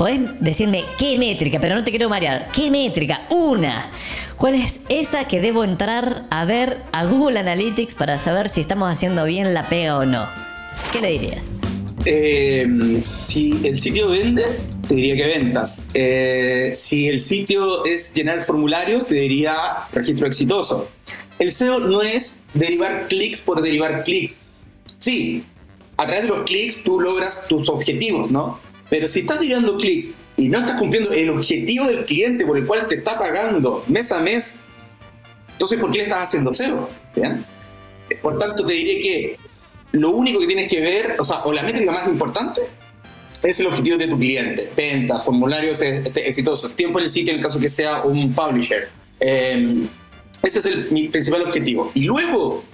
Podés 0.00 0.18
decirme 0.40 0.86
qué 0.96 1.18
métrica, 1.18 1.60
pero 1.60 1.74
no 1.74 1.84
te 1.84 1.90
quiero 1.90 2.08
marear. 2.08 2.50
¿Qué 2.54 2.70
métrica? 2.70 3.26
Una. 3.28 3.90
¿Cuál 4.38 4.54
es 4.54 4.80
esa 4.88 5.28
que 5.28 5.42
debo 5.42 5.62
entrar 5.62 6.24
a 6.30 6.46
ver 6.46 6.78
a 6.92 7.04
Google 7.04 7.38
Analytics 7.38 7.96
para 7.96 8.18
saber 8.18 8.48
si 8.48 8.62
estamos 8.62 8.90
haciendo 8.90 9.26
bien 9.26 9.52
la 9.52 9.68
pega 9.68 9.98
o 9.98 10.06
no? 10.06 10.26
¿Qué 10.90 11.02
le 11.02 11.10
dirías? 11.10 11.42
Eh, 12.06 13.02
si 13.04 13.60
el 13.62 13.76
sitio 13.76 14.08
vende, 14.08 14.46
te 14.88 14.94
diría 14.94 15.16
que 15.16 15.26
ventas. 15.26 15.84
Eh, 15.92 16.72
si 16.76 17.08
el 17.08 17.20
sitio 17.20 17.84
es 17.84 18.10
llenar 18.14 18.42
formularios, 18.42 19.06
te 19.06 19.16
diría 19.16 19.54
registro 19.92 20.26
exitoso. 20.26 20.88
El 21.38 21.52
SEO 21.52 21.78
no 21.78 22.00
es 22.00 22.40
derivar 22.54 23.06
clics 23.08 23.42
por 23.42 23.60
derivar 23.60 24.02
clics. 24.04 24.46
Sí, 24.96 25.44
a 25.98 26.06
través 26.06 26.22
de 26.22 26.28
los 26.30 26.44
clics 26.44 26.82
tú 26.84 27.02
logras 27.02 27.46
tus 27.48 27.68
objetivos, 27.68 28.30
¿no? 28.30 28.69
Pero 28.90 29.08
si 29.08 29.20
estás 29.20 29.40
tirando 29.40 29.76
clics 29.78 30.16
y 30.36 30.48
no 30.48 30.58
estás 30.58 30.76
cumpliendo 30.78 31.12
el 31.12 31.30
objetivo 31.30 31.86
del 31.86 32.04
cliente 32.04 32.44
por 32.44 32.58
el 32.58 32.66
cual 32.66 32.86
te 32.88 32.96
está 32.96 33.18
pagando 33.18 33.84
mes 33.86 34.10
a 34.12 34.18
mes, 34.20 34.58
entonces 35.52 35.78
¿por 35.78 35.90
qué 35.92 35.98
le 35.98 36.04
estás 36.04 36.24
haciendo 36.24 36.52
SEO? 36.52 36.90
¿Bien? 37.14 37.44
Por 38.20 38.38
tanto, 38.38 38.66
te 38.66 38.72
diré 38.74 39.00
que 39.00 39.36
lo 39.92 40.10
único 40.10 40.40
que 40.40 40.46
tienes 40.48 40.68
que 40.68 40.80
ver, 40.80 41.16
o 41.18 41.24
sea, 41.24 41.44
o 41.44 41.52
la 41.52 41.62
métrica 41.62 41.92
más 41.92 42.08
importante, 42.08 42.62
es 43.42 43.60
el 43.60 43.66
objetivo 43.68 43.96
de 43.96 44.08
tu 44.08 44.18
cliente. 44.18 44.70
Ventas, 44.76 45.24
formularios 45.24 45.80
este, 45.80 46.28
exitosos, 46.28 46.74
tiempo 46.76 46.98
en 46.98 47.04
el 47.04 47.10
sitio 47.10 47.32
en 47.32 47.38
el 47.38 47.44
caso 47.44 47.58
que 47.60 47.68
sea 47.70 48.02
un 48.02 48.34
publisher. 48.34 48.88
Eh, 49.20 49.86
ese 50.42 50.58
es 50.58 50.66
el, 50.66 50.90
mi 50.90 51.08
principal 51.08 51.42
objetivo. 51.42 51.90
Y 51.94 52.02
luego, 52.02 52.64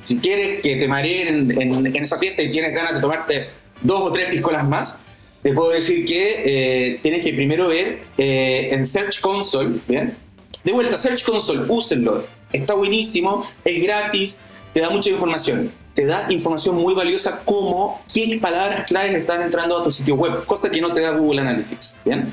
si 0.00 0.18
quieres 0.18 0.60
que 0.62 0.76
te 0.76 0.88
mareen 0.88 1.50
en, 1.50 1.60
en- 1.60 1.86
en 1.86 2.02
esa 2.02 2.16
fiesta 2.18 2.42
y 2.42 2.50
tienes 2.50 2.72
ganas 2.72 2.94
de 2.94 3.00
tomarte 3.00 3.48
dos 3.82 4.00
o 4.00 4.12
tres 4.12 4.28
piscolas 4.30 4.66
más, 4.66 5.02
te 5.42 5.52
puedo 5.52 5.70
decir 5.70 6.04
que 6.04 6.42
eh, 6.44 7.00
tienes 7.02 7.22
que 7.22 7.32
primero 7.32 7.68
ver 7.68 8.00
eh, 8.16 8.70
en 8.72 8.86
Search 8.86 9.20
Console, 9.20 9.80
¿bien? 9.86 10.16
De 10.64 10.72
vuelta, 10.72 10.98
Search 10.98 11.24
Console, 11.24 11.64
úsenlo. 11.68 12.24
Está 12.52 12.74
buenísimo, 12.74 13.44
es 13.64 13.82
gratis, 13.82 14.38
te 14.74 14.80
da 14.80 14.90
mucha 14.90 15.10
información. 15.10 15.72
Te 15.94 16.06
da 16.06 16.26
información 16.30 16.76
muy 16.76 16.94
valiosa 16.94 17.40
como 17.44 18.02
qué 18.12 18.38
palabras 18.40 18.86
claves 18.86 19.14
están 19.14 19.42
entrando 19.42 19.78
a 19.78 19.82
tu 19.82 19.90
sitio 19.90 20.14
web, 20.14 20.44
cosa 20.44 20.70
que 20.70 20.80
no 20.80 20.92
te 20.92 21.00
da 21.00 21.10
Google 21.10 21.40
Analytics, 21.40 22.00
¿bien? 22.04 22.32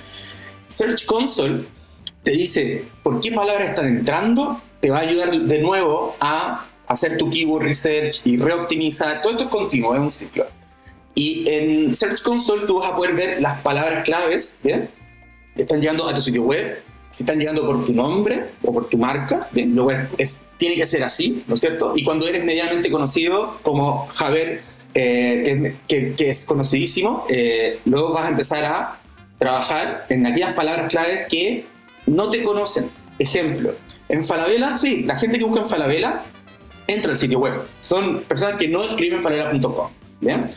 Search 0.67 1.05
Console 1.05 1.65
te 2.23 2.31
dice 2.31 2.85
por 3.03 3.19
qué 3.21 3.31
palabras 3.31 3.69
están 3.69 3.87
entrando, 3.87 4.61
te 4.79 4.89
va 4.89 4.97
a 4.97 5.01
ayudar 5.01 5.31
de 5.31 5.61
nuevo 5.61 6.15
a 6.19 6.67
hacer 6.87 7.17
tu 7.17 7.29
keyword 7.29 7.63
research 7.63 8.21
y 8.25 8.37
reoptimizar. 8.37 9.21
Todo 9.21 9.31
esto 9.33 9.43
es 9.45 9.49
continuo, 9.49 9.95
es 9.95 10.01
un 10.01 10.11
ciclo. 10.11 10.45
Y 11.15 11.49
en 11.49 11.95
Search 11.95 12.21
Console 12.21 12.65
tú 12.67 12.79
vas 12.79 12.91
a 12.91 12.95
poder 12.95 13.15
ver 13.15 13.41
las 13.41 13.59
palabras 13.61 14.03
claves, 14.03 14.57
¿bien? 14.63 14.89
Que 15.55 15.63
están 15.63 15.79
llegando 15.79 16.07
a 16.07 16.13
tu 16.13 16.21
sitio 16.21 16.43
web, 16.43 16.81
si 17.09 17.23
están 17.23 17.39
llegando 17.39 17.65
por 17.65 17.85
tu 17.85 17.93
nombre 17.93 18.47
o 18.61 18.73
por 18.73 18.89
tu 18.89 18.97
marca, 18.97 19.47
¿bien? 19.51 19.73
Luego 19.73 19.91
es, 19.91 20.01
es- 20.17 20.41
tiene 20.57 20.75
que 20.75 20.85
ser 20.85 21.03
así, 21.03 21.43
¿no 21.47 21.55
es 21.55 21.61
cierto? 21.61 21.93
Y 21.95 22.03
cuando 22.03 22.27
eres 22.27 22.43
medianamente 22.43 22.91
conocido, 22.91 23.57
como 23.61 24.07
Javier, 24.07 24.61
eh, 24.93 25.41
que, 25.45 25.75
que- 25.87 26.15
que 26.15 26.29
es 26.29 26.43
conocidísimo, 26.43 27.25
eh, 27.29 27.79
luego 27.85 28.13
vas 28.13 28.25
a 28.25 28.29
empezar 28.29 28.65
a 28.65 28.99
trabajar 29.37 30.05
en 30.09 30.25
aquellas 30.25 30.53
palabras 30.53 30.87
claves 30.91 31.23
que 31.29 31.65
no 32.07 32.29
te 32.29 32.43
conocen. 32.43 32.89
Ejemplo, 33.19 33.73
en 34.09 34.23
Falabella, 34.25 34.77
sí, 34.77 35.03
la 35.03 35.17
gente 35.17 35.37
que 35.37 35.45
busca 35.45 35.61
en 35.61 35.69
Falabella 35.69 36.23
entra 36.87 37.11
al 37.11 37.17
sitio 37.17 37.39
web. 37.39 37.53
Son 37.81 38.21
personas 38.23 38.57
que 38.57 38.67
no 38.67 38.83
escriben 38.83 39.21
falabella.com. 39.23 39.89
¿bien? 40.21 40.49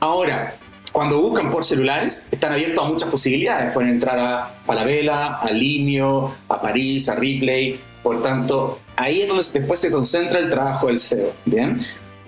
Ahora, 0.00 0.58
cuando 0.92 1.20
buscan 1.20 1.50
por 1.50 1.64
celulares, 1.64 2.28
están 2.30 2.52
abiertos 2.52 2.84
a 2.84 2.88
muchas 2.88 3.08
posibilidades. 3.10 3.72
Pueden 3.72 3.90
entrar 3.90 4.18
a 4.18 4.54
Falabella, 4.64 5.36
a 5.36 5.50
Linio, 5.50 6.34
a 6.48 6.60
París, 6.60 7.08
a 7.08 7.14
Ripley. 7.14 7.78
Por 8.02 8.22
tanto, 8.22 8.80
ahí 8.96 9.22
es 9.22 9.28
donde 9.28 9.42
después 9.52 9.80
se 9.80 9.90
concentra 9.90 10.38
el 10.38 10.50
trabajo 10.50 10.86
del 10.86 10.98
SEO. 10.98 11.32
¿bien? 11.44 11.78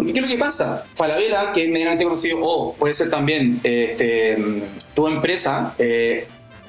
¿qué 0.05 0.13
es 0.13 0.23
lo 0.23 0.29
que 0.29 0.39
pasa? 0.39 0.85
Falabella, 0.95 1.53
que 1.53 1.65
es 1.65 1.71
medianamente 1.71 2.05
conocido, 2.05 2.39
o 2.43 2.75
puede 2.75 2.95
ser 2.95 3.11
también 3.11 3.61
este, 3.63 4.63
tu 4.95 5.07
empresa, 5.07 5.75
eh, 5.79 6.27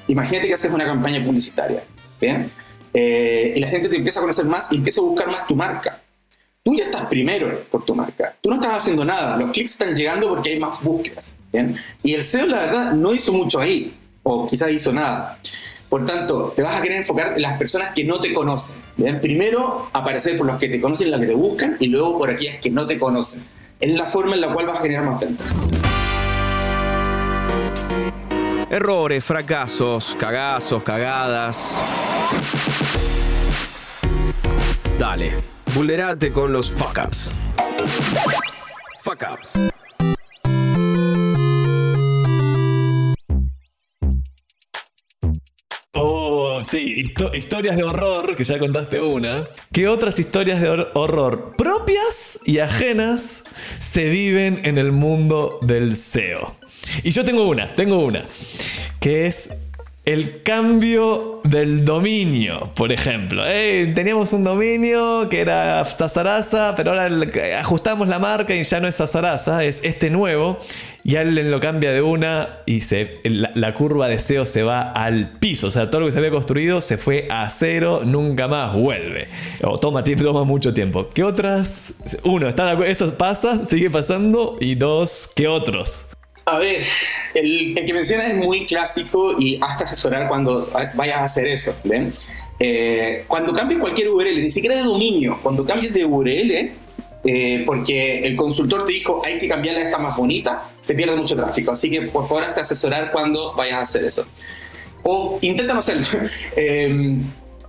imagínate 0.08 0.48
que 0.48 0.54
haces 0.54 0.70
una 0.72 0.84
campaña 0.84 1.24
publicitaria. 1.24 1.84
¿bien? 2.20 2.50
Eh, 2.92 3.52
y 3.56 3.60
la 3.60 3.68
gente 3.68 3.88
te 3.88 3.96
empieza 3.96 4.20
a 4.20 4.22
conocer 4.22 4.46
más 4.46 4.70
y 4.72 4.76
empieza 4.76 5.00
a 5.00 5.04
buscar 5.04 5.28
más 5.28 5.46
tu 5.46 5.54
marca. 5.54 5.99
Tú 6.62 6.76
ya 6.76 6.84
estás 6.84 7.06
primero 7.06 7.58
por 7.70 7.86
tu 7.86 7.94
marca. 7.94 8.36
Tú 8.42 8.50
no 8.50 8.56
estás 8.56 8.82
haciendo 8.82 9.02
nada. 9.02 9.34
Los 9.38 9.50
clics 9.50 9.70
están 9.70 9.94
llegando 9.94 10.28
porque 10.28 10.50
hay 10.50 10.60
más 10.60 10.82
búsquedas. 10.82 11.34
¿bien? 11.50 11.74
Y 12.02 12.12
el 12.12 12.22
SEO, 12.22 12.46
la 12.46 12.58
verdad, 12.58 12.92
no 12.92 13.14
hizo 13.14 13.32
mucho 13.32 13.60
ahí. 13.60 13.96
O 14.22 14.46
quizás 14.46 14.70
hizo 14.70 14.92
nada. 14.92 15.38
Por 15.88 16.04
tanto, 16.04 16.52
te 16.54 16.62
vas 16.62 16.78
a 16.78 16.82
querer 16.82 16.98
enfocar 16.98 17.32
en 17.34 17.40
las 17.40 17.56
personas 17.56 17.92
que 17.94 18.04
no 18.04 18.20
te 18.20 18.34
conocen. 18.34 18.76
¿bien? 18.98 19.22
Primero, 19.22 19.88
aparecer 19.94 20.36
por 20.36 20.46
los 20.46 20.56
que 20.56 20.68
te 20.68 20.78
conocen, 20.82 21.10
las 21.10 21.20
que 21.20 21.28
te 21.28 21.34
buscan, 21.34 21.78
y 21.80 21.86
luego 21.86 22.18
por 22.18 22.28
aquellas 22.28 22.56
que 22.56 22.70
no 22.70 22.86
te 22.86 22.98
conocen. 22.98 23.42
Es 23.80 23.90
la 23.98 24.04
forma 24.04 24.34
en 24.34 24.42
la 24.42 24.52
cual 24.52 24.66
vas 24.66 24.80
a 24.80 24.82
generar 24.82 25.06
más 25.06 25.18
ventas. 25.18 25.46
Errores, 28.68 29.24
fracasos, 29.24 30.14
cagazos, 30.20 30.82
cagadas. 30.82 31.78
Dale, 34.98 35.49
vulnerate 35.74 36.32
con 36.32 36.52
los 36.52 36.70
fuck 36.70 36.98
ups. 37.06 37.34
Fuck 39.02 39.24
ups. 39.32 39.58
Oh, 45.92 46.62
sí, 46.64 46.94
histo- 47.02 47.34
historias 47.34 47.76
de 47.76 47.82
horror, 47.82 48.36
que 48.36 48.44
ya 48.44 48.58
contaste 48.58 49.00
una. 49.00 49.48
¿Qué 49.72 49.88
otras 49.88 50.18
historias 50.18 50.60
de 50.60 50.68
hor- 50.70 50.90
horror 50.94 51.52
propias 51.58 52.38
y 52.46 52.58
ajenas 52.60 53.42
se 53.80 54.08
viven 54.08 54.60
en 54.64 54.78
el 54.78 54.92
mundo 54.92 55.58
del 55.62 55.96
SEO? 55.96 56.54
Y 57.02 57.10
yo 57.10 57.24
tengo 57.24 57.48
una, 57.48 57.72
tengo 57.74 57.98
una, 58.04 58.24
que 59.00 59.26
es 59.26 59.50
el 60.12 60.42
cambio 60.42 61.40
del 61.44 61.84
dominio, 61.84 62.72
por 62.74 62.90
ejemplo. 62.90 63.44
Teníamos 63.44 64.32
un 64.32 64.42
dominio 64.42 65.28
que 65.28 65.40
era 65.40 65.84
Sazarasa, 65.84 66.74
pero 66.76 66.90
ahora 66.90 67.08
ajustamos 67.60 68.08
la 68.08 68.18
marca 68.18 68.54
y 68.54 68.62
ya 68.64 68.80
no 68.80 68.88
es 68.88 68.96
Sazarasa, 68.96 69.64
es 69.64 69.80
este 69.84 70.10
nuevo. 70.10 70.58
Y 71.04 71.16
alguien 71.16 71.50
lo 71.50 71.60
cambia 71.60 71.92
de 71.92 72.02
una 72.02 72.58
y 72.66 72.82
la, 73.24 73.74
curva 73.74 74.08
de 74.08 74.18
SEO 74.18 74.44
se 74.44 74.64
va 74.64 74.82
al 74.82 75.38
piso. 75.38 75.68
O 75.68 75.70
sea, 75.70 75.90
todo 75.90 76.02
lo 76.02 76.06
que 76.08 76.12
se 76.12 76.18
había 76.18 76.30
construido 76.30 76.80
se 76.80 76.98
fue 76.98 77.28
a 77.30 77.48
cero, 77.48 78.02
nunca 78.04 78.48
más 78.48 78.74
vuelve. 78.74 79.28
O 79.62 79.78
toma, 79.78 80.02
toma 80.02 80.44
mucho 80.44 80.74
tiempo. 80.74 81.08
¿Qué 81.08 81.22
otras? 81.22 81.94
Uno, 82.24 82.48
¿está? 82.48 82.72
Eso 82.84 83.14
pasa, 83.16 83.64
sigue 83.64 83.90
pasando. 83.90 84.56
Y 84.60 84.74
dos, 84.74 85.30
¿qué 85.34 85.46
otros? 85.48 86.06
A 86.50 86.58
ver, 86.58 86.82
el, 87.34 87.78
el 87.78 87.86
que 87.86 87.92
mencionas 87.92 88.28
es 88.28 88.36
muy 88.36 88.66
clásico 88.66 89.34
y 89.38 89.58
hasta 89.62 89.84
asesorar 89.84 90.28
cuando 90.28 90.70
vayas 90.94 91.18
a 91.18 91.24
hacer 91.24 91.46
eso. 91.46 91.74
¿ven? 91.84 92.12
Eh, 92.58 93.24
cuando 93.28 93.54
cambies 93.54 93.80
cualquier 93.80 94.08
URL, 94.10 94.42
ni 94.42 94.50
siquiera 94.50 94.76
de 94.76 94.82
dominio, 94.82 95.38
cuando 95.42 95.64
cambies 95.64 95.94
de 95.94 96.04
URL, 96.04 96.70
eh, 97.24 97.62
porque 97.66 98.18
el 98.20 98.34
consultor 98.36 98.86
te 98.86 98.92
dijo 98.94 99.22
hay 99.24 99.38
que 99.38 99.46
cambiarla 99.48 99.82
a 99.82 99.84
esta 99.84 99.98
más 99.98 100.16
bonita, 100.16 100.64
se 100.80 100.94
pierde 100.94 101.16
mucho 101.16 101.36
tráfico. 101.36 101.70
Así 101.72 101.90
que 101.90 102.02
por 102.02 102.26
favor, 102.28 102.42
hasta 102.44 102.62
asesorar 102.62 103.12
cuando 103.12 103.54
vayas 103.54 103.78
a 103.78 103.82
hacer 103.82 104.04
eso. 104.04 104.26
O 105.02 105.38
intenta 105.42 105.72
no 105.72 105.80
hacerlo. 105.80 106.04
Eh, 106.56 107.16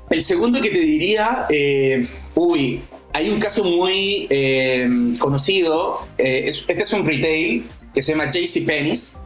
el 0.09 0.23
segundo 0.25 0.59
que 0.61 0.69
te 0.71 0.79
diría, 0.79 1.45
eh, 1.49 2.03
uy, 2.35 2.81
hay 3.13 3.29
un 3.29 3.39
caso 3.39 3.63
muy 3.63 4.27
eh, 4.29 4.89
conocido, 5.19 6.05
eh, 6.17 6.43
es- 6.47 6.65
este 6.67 6.83
es 6.83 6.91
un 6.93 7.05
retail 7.05 7.63
que 7.93 8.03
se 8.03 8.11
llama 8.11 8.29
JCPenney's, 8.31 9.17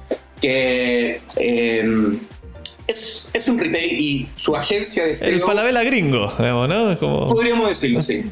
que 0.41 1.22
eh, 1.38 2.18
es, 2.88 3.30
es 3.34 3.47
un 3.47 3.57
retail 3.57 3.99
y 3.99 4.30
su 4.34 4.55
agencia 4.55 5.03
de 5.03 5.11
El 5.11 5.18
SEO... 5.18 5.45
Falabella 5.45 5.84
gringo, 5.84 6.32
digamos, 6.38 6.70
¿no? 6.70 6.99
Como... 6.99 7.30
Podríamos 7.30 7.70
decirlo, 7.70 8.01
sí. 8.01 8.24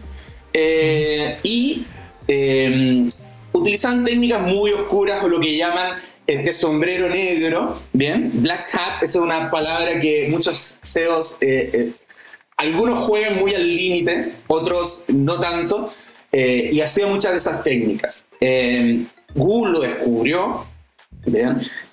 Eh, 0.54 1.40
y 1.44 1.86
eh, 2.28 3.10
utilizan 3.52 4.04
técnicas 4.04 4.42
muy 4.42 4.72
oscuras 4.72 5.24
o 5.24 5.28
lo 5.28 5.40
que 5.40 5.58
llaman 5.58 6.00
de 6.26 6.54
sombrero 6.54 7.10
negro, 7.10 7.74
¿bien? 7.92 8.32
Black 8.36 8.70
hat, 8.74 9.04
esa 9.04 9.06
es 9.06 9.16
una 9.16 9.52
palabra 9.52 10.00
que 10.00 10.30
muchos 10.32 10.80
CEOs, 10.82 11.38
eh, 11.42 11.70
eh, 11.74 11.92
algunos 12.58 13.00
juegan 13.00 13.40
muy 13.40 13.54
al 13.54 13.68
límite, 13.68 14.32
otros 14.48 15.06
no 15.10 15.40
tanto, 15.40 15.92
y 16.32 16.80
hacían 16.82 17.10
muchas 17.10 17.34
de 17.34 17.38
esas 17.38 17.64
técnicas. 17.64 18.26
Google 19.36 19.74
lo 19.74 19.80
descubrió. 19.82 20.66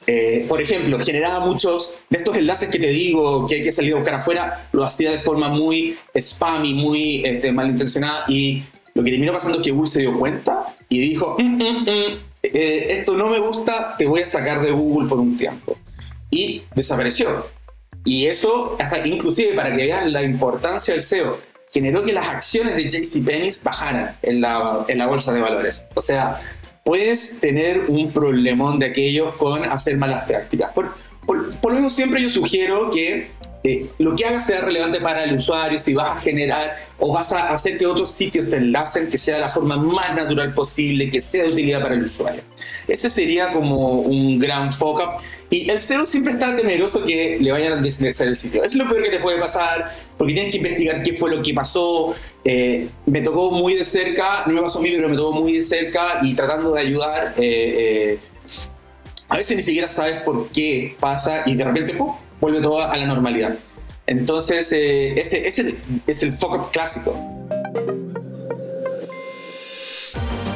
Eh, 0.07 0.45
por 0.49 0.61
ejemplo, 0.61 0.99
generaba 1.05 1.47
muchos 1.47 1.95
de 2.09 2.18
estos 2.18 2.36
enlaces 2.36 2.68
que 2.68 2.80
te 2.80 2.88
digo 2.88 3.47
que 3.47 3.57
hay 3.57 3.62
que 3.62 3.70
salir 3.70 3.93
a 3.93 3.97
buscar 3.97 4.14
afuera, 4.16 4.68
lo 4.72 4.84
hacía 4.84 5.12
de 5.12 5.18
forma 5.18 5.49
muy 5.49 5.97
spam 6.14 6.64
y 6.64 6.74
muy 6.74 7.22
este, 7.24 7.53
malintencionada. 7.53 8.24
Y 8.28 8.64
lo 8.95 9.05
que 9.05 9.11
terminó 9.12 9.32
pasando 9.32 9.59
es 9.59 9.64
que 9.64 9.70
Google 9.70 9.88
se 9.88 10.01
dio 10.01 10.18
cuenta 10.18 10.64
y 10.88 11.01
dijo: 11.01 11.36
"Mm, 11.38 11.57
mm, 11.57 11.82
mm, 11.82 12.18
eh, 12.43 12.86
Esto 12.91 13.16
no 13.16 13.28
me 13.28 13.38
gusta, 13.38 13.95
te 13.97 14.07
voy 14.07 14.22
a 14.22 14.26
sacar 14.26 14.62
de 14.62 14.72
Google 14.72 15.09
por 15.09 15.20
un 15.20 15.36
tiempo. 15.36 15.76
Y 16.30 16.62
desapareció. 16.74 17.47
Y 18.05 18.26
eso, 18.26 18.76
hasta 18.78 19.07
inclusive 19.07 19.55
para 19.55 19.70
que 19.76 19.84
vean 19.84 20.12
la 20.12 20.22
importancia 20.22 20.95
del 20.95 21.03
SEO, 21.03 21.38
generó 21.72 22.05
que 22.05 22.12
las 22.12 22.28
acciones 22.28 22.76
de 22.76 22.88
JCPenney 22.88 23.51
bajaran 23.62 24.16
en 24.22 24.41
la, 24.41 24.84
en 24.88 24.99
la 24.99 25.07
bolsa 25.07 25.32
de 25.32 25.41
valores. 25.41 25.84
O 25.95 26.03
sea, 26.03 26.41
puedes 26.85 27.41
tener 27.41 27.85
un 27.89 28.12
problemón 28.12 28.78
de 28.78 28.87
aquellos 28.87 29.35
con 29.37 29.64
hacer 29.64 29.97
malas 29.97 30.24
prácticas. 30.24 30.72
Por, 30.72 30.93
lo 31.26 31.70
mismo, 31.70 31.91
siempre 31.91 32.20
yo 32.20 32.28
sugiero 32.28 32.91
que 32.91 33.31
eh, 33.63 33.91
lo 33.99 34.17
que 34.17 34.25
hagas 34.25 34.47
sea 34.47 34.63
relevante 34.63 35.01
para 35.01 35.25
el 35.25 35.37
usuario, 35.37 35.79
si 35.79 35.93
vas 35.93 36.17
a 36.17 36.21
generar 36.21 36.77
o 36.99 37.13
vas 37.13 37.33
a 37.33 37.49
hacer 37.49 37.77
que 37.77 37.87
otros 37.87 38.11
sitios 38.11 38.49
te 38.49 38.57
enlacen, 38.57 39.11
que 39.11 39.19
sea 39.19 39.35
de 39.37 39.43
la 39.43 39.49
forma 39.49 39.77
más 39.77 40.15
natural 40.15 40.55
posible, 40.55 41.11
que 41.11 41.21
sea 41.21 41.45
de 41.45 41.51
utilidad 41.53 41.83
para 41.83 41.95
el 41.95 42.03
usuario. 42.05 42.43
Ese 42.89 43.11
sería 43.11 43.53
como 43.53 44.01
un 44.01 44.39
gran 44.39 44.73
foco. 44.73 45.17
Y 45.51 45.69
el 45.69 45.81
SEO 45.81 46.07
siempre 46.07 46.33
está 46.35 46.57
temeroso 46.57 47.05
que 47.05 47.39
le 47.41 47.53
vayan 47.53 47.73
a 47.75 47.77
desindexar 47.77 48.29
el 48.29 48.37
sitio. 48.37 48.63
Es 48.63 48.75
lo 48.75 48.89
peor 48.89 49.03
que 49.03 49.11
te 49.11 49.19
puede 49.19 49.39
pasar, 49.39 49.91
porque 50.17 50.33
tienes 50.33 50.53
que 50.53 50.59
investigar 50.59 51.03
qué 51.03 51.17
fue 51.17 51.31
lo 51.35 51.43
que 51.43 51.53
pasó. 51.53 52.15
Eh, 52.45 52.89
me 53.07 53.21
tocó 53.21 53.51
muy 53.51 53.75
de 53.75 53.85
cerca, 53.85 54.45
no 54.47 54.55
me 54.55 54.63
pasó 54.63 54.79
a 54.79 54.83
mí, 54.83 54.91
pero 54.91 55.09
me 55.09 55.17
tocó 55.17 55.33
muy 55.33 55.53
de 55.53 55.63
cerca 55.63 56.19
y 56.23 56.35
tratando 56.35 56.73
de 56.73 56.81
ayudar. 56.81 57.35
eh, 57.37 58.19
eh, 58.19 58.19
a 59.31 59.37
veces 59.37 59.57
ni 59.57 59.63
siquiera 59.63 59.89
sabes 59.89 60.23
por 60.23 60.49
qué 60.51 60.97
pasa 60.99 61.45
y 61.47 61.55
de 61.55 61.65
repente 61.65 61.95
¡pum! 61.95 62.17
Vuelve 62.41 62.61
todo 62.61 62.82
a 62.82 62.97
la 62.97 63.07
normalidad. 63.07 63.55
Entonces, 64.07 64.72
eh, 64.72 65.20
ese, 65.20 65.47
ese 65.47 65.76
es 66.07 66.22
el 66.22 66.32
foco 66.32 66.70
clásico. 66.70 67.14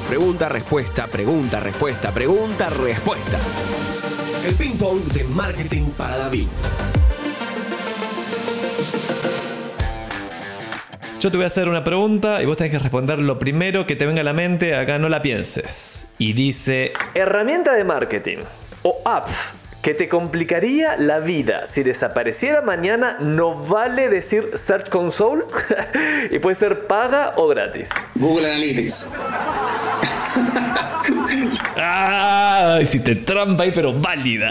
Pregunta, 0.08 0.48
respuesta, 0.48 1.06
pregunta, 1.06 1.60
respuesta, 1.60 2.12
pregunta, 2.12 2.70
respuesta. 2.70 3.38
El 4.46 4.54
ping 4.54 4.76
pong 4.76 5.02
de 5.12 5.24
marketing 5.24 5.90
para 5.90 6.16
David. 6.18 6.48
Yo 11.20 11.30
te 11.30 11.38
voy 11.38 11.44
a 11.44 11.46
hacer 11.46 11.70
una 11.70 11.82
pregunta 11.82 12.42
y 12.42 12.44
vos 12.44 12.56
tenés 12.58 12.72
que 12.72 12.78
responder 12.78 13.18
lo 13.18 13.38
primero 13.38 13.86
que 13.86 13.96
te 13.96 14.04
venga 14.04 14.20
a 14.20 14.24
la 14.24 14.34
mente, 14.34 14.76
acá 14.76 14.98
no 14.98 15.08
la 15.08 15.22
pienses. 15.22 16.06
Y 16.18 16.34
dice, 16.34 16.92
herramienta 17.14 17.72
de 17.72 17.82
marketing 17.82 18.38
o 18.82 19.00
app 19.06 19.28
que 19.84 19.92
te 19.92 20.08
complicaría 20.08 20.96
la 20.96 21.18
vida 21.18 21.66
si 21.66 21.82
desapareciera 21.82 22.62
mañana, 22.62 23.18
no 23.20 23.54
vale 23.54 24.08
decir 24.08 24.52
Search 24.54 24.88
Console 24.88 25.44
y 26.30 26.38
puede 26.38 26.56
ser 26.56 26.86
paga 26.86 27.34
o 27.36 27.46
gratis. 27.48 27.90
Google 28.14 28.50
Analytics. 28.50 29.10
Ah, 31.76 32.78
hiciste 32.80 33.14
trampa 33.16 33.64
ahí, 33.64 33.72
pero 33.74 33.92
válida. 33.92 34.50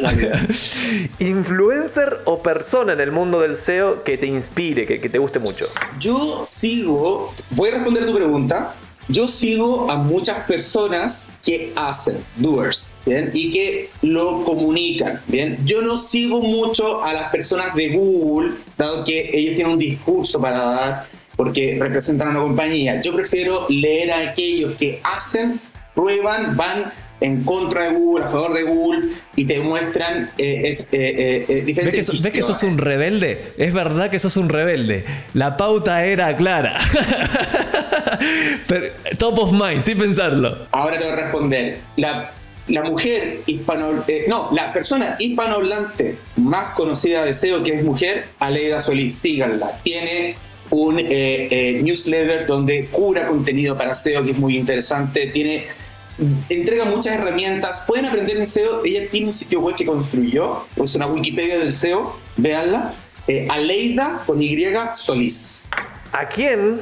Influencer 1.17 2.19
o 2.25 2.43
persona 2.43 2.93
en 2.93 2.99
el 2.99 3.11
mundo 3.11 3.41
del 3.41 3.55
SEO 3.55 4.03
que 4.03 4.19
te 4.19 4.27
inspire, 4.27 4.85
que, 4.85 5.01
que 5.01 5.09
te 5.09 5.17
guste 5.17 5.39
mucho. 5.39 5.65
Yo 5.99 6.43
sigo, 6.45 7.33
voy 7.49 7.69
a 7.69 7.71
responder 7.73 8.05
tu 8.05 8.13
pregunta. 8.13 8.75
Yo 9.09 9.27
sigo 9.27 9.91
a 9.91 9.97
muchas 9.97 10.45
personas 10.45 11.31
que 11.43 11.73
hacen, 11.75 12.23
doers. 12.37 12.93
Y 13.33 13.51
que 13.51 13.89
lo 14.01 14.45
comunican, 14.45 15.21
¿bien? 15.27 15.57
Yo 15.65 15.81
no 15.81 15.97
sigo 15.97 16.41
mucho 16.41 17.03
a 17.03 17.13
las 17.13 17.29
personas 17.29 17.75
de 17.75 17.89
Google, 17.89 18.55
dado 18.77 19.03
que 19.03 19.31
ellos 19.33 19.55
tienen 19.55 19.73
un 19.73 19.79
discurso 19.79 20.39
para 20.39 20.59
dar, 20.63 21.05
porque 21.35 21.77
representan 21.79 22.29
a 22.29 22.31
una 22.31 22.41
compañía. 22.41 23.01
Yo 23.01 23.13
prefiero 23.13 23.65
leer 23.67 24.11
a 24.11 24.29
aquellos 24.29 24.77
que 24.77 25.01
hacen, 25.03 25.59
prueban, 25.93 26.55
van 26.55 26.91
en 27.21 27.43
contra 27.43 27.85
de 27.85 27.95
Google, 27.95 28.25
a 28.25 28.27
favor 28.27 28.53
de 28.53 28.63
Google, 28.63 29.09
y 29.35 29.45
te 29.45 29.59
muestran 29.61 30.31
eh, 30.37 30.63
es, 30.65 30.89
eh, 30.91 30.97
eh, 31.01 31.45
eh, 31.47 31.53
¿Ves 31.55 31.65
diferentes 31.65 31.95
que, 31.95 32.03
so- 32.03 32.11
ves 32.13 32.21
que 32.23 32.29
visiones. 32.31 32.45
sos 32.59 32.63
un 32.63 32.77
rebelde? 32.77 33.53
Es 33.57 33.71
verdad 33.73 34.09
que 34.09 34.19
sos 34.19 34.35
un 34.37 34.49
rebelde. 34.49 35.05
La 35.33 35.55
pauta 35.55 36.03
era 36.05 36.35
clara. 36.35 36.77
Pero, 38.67 38.87
top 39.17 39.39
of 39.39 39.51
mind, 39.53 39.83
sin 39.83 39.97
pensarlo. 39.97 40.67
Ahora 40.71 40.97
te 40.99 41.05
voy 41.05 41.13
a 41.13 41.15
responder. 41.23 41.79
La, 41.97 42.31
la 42.67 42.83
mujer 42.83 43.39
hispano... 43.45 44.03
no, 44.27 44.49
la 44.51 44.73
persona 44.73 45.15
hispanohablante 45.19 46.17
más 46.37 46.69
conocida 46.71 47.23
de 47.25 47.33
SEO 47.33 47.63
que 47.63 47.75
es 47.75 47.83
mujer, 47.83 48.25
Aleida 48.39 48.81
Solís, 48.81 49.15
síganla. 49.15 49.79
Tiene 49.83 50.35
un 50.69 50.95
newsletter 50.97 52.47
donde 52.47 52.87
cura 52.87 53.27
contenido 53.27 53.77
para 53.77 53.95
SEO 53.95 54.23
que 54.23 54.31
es 54.31 54.37
muy 54.37 54.57
interesante. 54.57 55.27
Tiene... 55.27 55.65
Entrega 56.49 56.85
muchas 56.85 57.15
herramientas, 57.15 57.85
pueden 57.87 58.05
aprender 58.05 58.37
en 58.37 58.47
SEO. 58.47 58.83
Ella 58.85 59.09
tiene 59.09 59.27
un 59.27 59.33
sitio 59.33 59.61
web 59.61 59.75
que 59.75 59.85
construyó, 59.85 60.65
es 60.75 60.95
una 60.95 61.07
Wikipedia 61.07 61.57
del 61.57 61.73
SEO, 61.73 62.17
véanla. 62.37 62.93
Eh, 63.27 63.47
Aleida 63.49 64.21
con 64.25 64.41
Y 64.41 64.57
Solís. 64.95 65.67
¿A 66.11 66.27
quién 66.27 66.81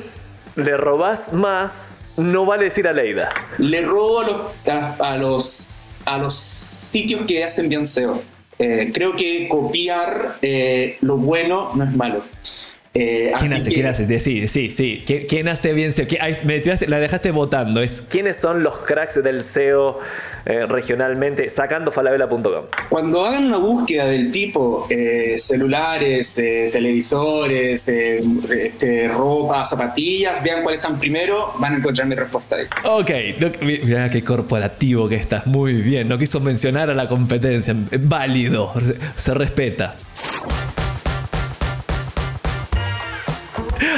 le 0.56 0.76
robás 0.76 1.32
más? 1.32 1.90
No 2.18 2.46
vale 2.46 2.66
decir 2.66 2.88
a 2.88 2.94
Leida. 2.94 3.30
le 3.58 3.84
robo 3.84 4.20
a 4.20 4.26
los, 4.26 4.68
a, 4.68 4.96
a 5.00 5.18
los, 5.18 6.00
a 6.06 6.18
los 6.18 6.36
sitios 6.36 7.22
que 7.28 7.44
hacen 7.44 7.70
bien 7.70 7.86
SEO. 7.86 8.22
Eh, 8.60 8.92
creo 8.94 9.16
que 9.16 9.48
copiar 9.50 10.38
eh, 10.42 10.98
lo 11.02 11.18
bueno 11.18 11.72
no 11.74 11.84
es 11.84 11.96
malo. 11.96 12.24
Eh, 12.94 13.32
¿Quién 13.40 13.54
hace? 13.54 13.70
que- 13.70 13.76
¿Quién 13.76 13.86
hace? 13.86 14.20
Sí, 14.20 14.48
sí, 14.50 14.70
sí. 14.70 15.04
¿Quién, 15.08 15.26
quién 15.26 15.48
hace 15.48 15.72
bien 15.72 15.94
SEO? 15.94 16.08
¿Quién- 16.08 16.22
ay, 16.22 16.36
me 16.44 16.60
tiraste- 16.62 16.88
la 16.88 17.00
dejaste 17.00 17.32
votando. 17.32 17.82
Es, 17.82 18.02
¿Quiénes 18.02 18.36
son 18.36 18.64
los 18.64 18.80
cracks 18.80 19.24
del 19.24 19.44
SEO 19.46 20.00
eh, 20.46 20.66
regionalmente? 20.68 21.50
Sacando 21.50 21.94
falabella.com. 21.94 22.66
Cuando 22.90 23.26
hagan 23.26 23.46
una 23.46 23.60
búsqueda 23.60 24.08
del 24.08 24.34
tipo 24.34 24.88
eh, 24.90 25.36
celulares, 25.40 26.38
eh, 26.38 26.70
televisores, 26.74 27.88
eh, 27.88 28.22
este, 28.52 29.08
ropa, 29.08 29.66
zapatillas, 29.66 30.44
vean 30.44 30.62
cuáles 30.62 30.82
están 30.82 31.00
primero, 31.00 31.54
van 31.60 31.76
a 31.76 31.78
encontrar 31.78 32.10
mi 32.10 32.16
respuesta 32.16 32.58
ahí. 32.58 32.66
Ok, 32.84 33.10
no- 33.40 33.66
mi- 33.66 33.80
mirá 33.80 34.10
qué 34.10 34.22
corporativo 34.22 35.08
que 35.08 35.16
estás. 35.16 35.48
Muy 35.48 35.76
bien. 35.76 36.10
No 36.10 36.18
quiso 36.18 36.42
mencionar 36.42 36.90
a 36.90 36.94
la 36.94 37.08
competencia. 37.08 37.74
Válido. 38.02 38.74
Se 39.16 39.34
respeta. 39.34 39.96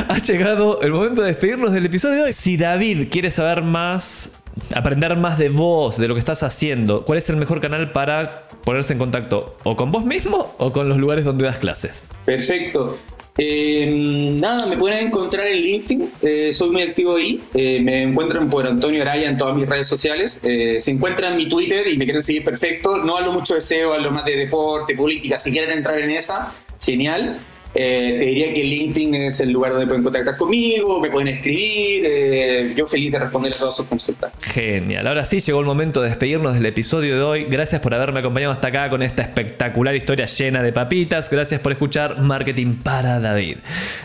Ha 0.08 0.18
llegado 0.20 0.82
el 0.82 0.92
momento 0.92 1.22
de 1.22 1.28
despedirnos 1.28 1.72
del 1.72 1.86
episodio 1.86 2.16
de 2.16 2.22
hoy. 2.24 2.34
Si 2.34 2.58
David 2.58 3.08
quiere 3.12 3.32
saber 3.32 3.62
más, 3.62 4.32
aprender 4.76 5.16
más 5.18 5.38
de 5.38 5.50
vos, 5.50 5.98
de 5.98 6.08
lo 6.08 6.14
que 6.16 6.20
estás 6.20 6.44
haciendo, 6.44 7.06
¿cuál 7.06 7.18
es 7.18 7.30
el 7.30 7.38
mejor 7.38 7.62
canal 7.62 7.92
para 7.92 8.48
ponerse 8.64 8.94
en 8.94 9.00
contacto 9.00 9.58
o 9.64 9.76
con 9.76 9.92
vos 9.92 10.06
mismo 10.06 10.56
o 10.58 10.72
con 10.72 10.90
los 10.90 10.98
lugares 10.98 11.26
donde 11.26 11.46
das 11.46 11.58
clases? 11.58 12.08
Perfecto. 12.26 12.98
Eh, 13.36 14.38
nada, 14.40 14.68
me 14.68 14.78
pueden 14.78 15.08
encontrar 15.08 15.48
en 15.48 15.60
LinkedIn, 15.60 16.12
eh, 16.22 16.54
soy 16.54 16.70
muy 16.70 16.84
activo 16.84 17.16
ahí. 17.16 17.42
Eh, 17.56 17.82
me 17.82 18.04
encuentran 18.04 18.48
por 18.48 18.68
Antonio 18.68 19.02
Araya 19.02 19.28
en 19.28 19.38
todas 19.38 19.56
mis 19.56 19.68
redes 19.68 19.88
sociales. 19.88 20.40
Se 20.44 20.92
encuentran 20.92 21.36
mi 21.36 21.50
Twitter 21.50 21.88
y 21.92 21.98
me 21.98 22.06
quieren 22.06 22.24
seguir 22.24 22.44
perfecto. 22.44 22.98
No 23.00 23.18
hablo 23.18 23.34
mucho 23.34 23.56
de 23.56 23.62
SEO, 23.62 23.94
hablo 23.94 24.12
más 24.12 24.26
de 24.26 24.36
deporte, 24.36 24.96
política. 24.96 25.38
Si 25.38 25.52
quieren 25.52 25.78
entrar 25.78 26.00
en 26.00 26.12
esa, 26.12 26.54
genial. 26.80 27.40
Eh, 27.76 28.16
te 28.20 28.26
diría 28.26 28.54
que 28.54 28.64
LinkedIn 28.64 29.16
es 29.16 29.40
el 29.40 29.52
lugar 29.52 29.72
donde 29.72 29.88
pueden 29.88 30.04
contactar 30.04 30.38
conmigo, 30.38 31.00
me 31.02 31.10
pueden 31.10 31.28
escribir. 31.30 32.04
eh, 32.06 32.74
yo 32.76 32.86
feliz 32.88 33.12
de 33.12 33.20
responder 33.20 33.54
a 33.54 33.58
todas 33.58 33.76
sus 33.76 33.86
consultas. 33.88 34.32
Genial. 34.42 35.08
Ahora 35.08 35.26
sí 35.26 35.40
llegó 35.40 35.60
el 35.60 35.66
momento 35.66 36.02
de 36.02 36.10
despedirnos 36.10 36.54
del 36.54 36.66
episodio 36.66 37.16
de 37.16 37.22
hoy. 37.24 37.46
Gracias 37.50 37.82
por 37.82 37.94
haberme 37.94 38.20
acompañado 38.20 38.52
hasta 38.54 38.68
acá 38.68 38.90
con 38.90 39.02
esta 39.02 39.24
espectacular 39.24 39.96
historia 39.96 40.26
llena 40.26 40.62
de 40.62 40.72
papitas. 40.72 41.30
Gracias 41.30 41.60
por 41.60 41.72
escuchar 41.72 42.20
Marketing 42.22 42.76
para 42.76 43.20
David. 43.20 43.58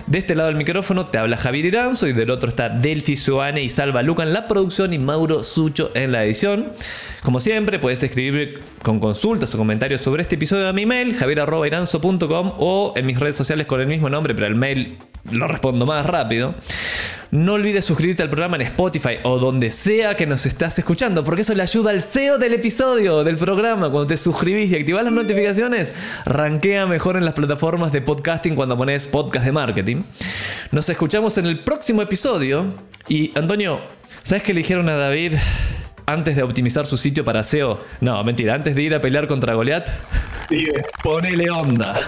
De 0.07 0.19
este 0.19 0.35
lado 0.35 0.49
del 0.49 0.57
micrófono 0.57 1.07
te 1.07 1.19
habla 1.19 1.37
Javier 1.37 1.67
Iranzo 1.67 2.07
y 2.07 2.13
del 2.13 2.31
otro 2.31 2.49
está 2.49 2.69
Delphi 2.69 3.17
Suane 3.17 3.63
y 3.63 3.69
Salva 3.69 4.03
Luca 4.03 4.23
en 4.23 4.33
la 4.33 4.49
producción 4.49 4.93
y 4.93 4.99
Mauro 4.99 5.45
Sucho 5.45 5.91
en 5.95 6.13
la 6.13 6.25
edición. 6.25 6.73
Como 7.23 7.41
siempre, 7.41 7.79
puedes 7.79 8.03
escribir 8.03 8.61
con 8.83 9.01
consultas 9.01 9.55
o 9.55 9.59
comentarios 9.59 10.01
sobre 10.01 10.23
este 10.23 10.37
episodio 10.37 10.69
a 10.69 10.73
mi 10.73 10.87
mail, 10.87 11.15
javier.iranzo.com 11.15 12.53
o 12.59 12.93
en 12.97 13.07
mis 13.07 13.19
redes 13.19 13.37
sociales 13.37 13.58
con 13.67 13.81
el 13.81 13.87
mismo 13.87 14.09
nombre, 14.09 14.35
pero 14.35 14.47
el 14.47 14.55
mail 14.55 14.99
lo 15.31 15.49
respondo 15.49 15.87
más 15.87 16.07
rápido. 16.07 16.55
No 17.31 17.55
olvides 17.55 17.85
suscribirte 17.85 18.23
al 18.23 18.31
programa 18.31 18.57
en 18.57 18.63
Spotify 18.63 19.19
o 19.23 19.39
donde 19.39 19.71
sea 19.71 20.17
que 20.17 20.27
nos 20.27 20.47
estás 20.47 20.79
escuchando, 20.79 21.25
porque 21.25 21.43
eso 21.43 21.55
le 21.55 21.63
ayuda 21.63 21.91
al 21.91 22.03
SEO 22.03 22.39
del 22.39 22.55
episodio, 22.55 23.23
del 23.23 23.37
programa. 23.37 23.91
Cuando 23.91 24.07
te 24.07 24.17
suscribís 24.17 24.71
y 24.71 24.77
activas 24.77 25.05
las 25.05 25.13
notificaciones, 25.13 25.93
rankea 26.25 26.87
mejor 26.87 27.19
en 27.19 27.27
las 27.27 27.35
plataformas 27.35 27.93
de 27.93 28.01
podcasting 28.01 28.55
cuando 28.55 28.79
pones 28.79 29.07
podcast 29.07 29.45
de 29.45 29.53
marketing. 29.53 29.97
Nos 30.73 30.89
escuchamos 30.89 31.37
en 31.37 31.47
el 31.47 31.65
próximo 31.65 32.01
episodio. 32.01 32.65
Y 33.09 33.33
Antonio, 33.39 33.83
¿sabes 34.23 34.43
qué 34.43 34.55
le 34.55 34.61
dijeron 34.61 34.89
a 34.89 34.97
David 34.97 35.35
antes 36.07 36.35
de 36.35 36.43
optimizar 36.43 36.87
su 36.87 36.97
sitio 36.97 37.27
para 37.27 37.43
SEO? 37.43 37.79
No, 38.01 38.25
mentira, 38.25 38.55
antes 38.55 38.75
de 38.75 38.81
ir 38.81 38.95
a 38.95 39.03
pelear 39.03 39.29
contra 39.29 39.53
Goliat. 39.53 39.87
Ponele 41.03 41.51
onda. 41.51 42.01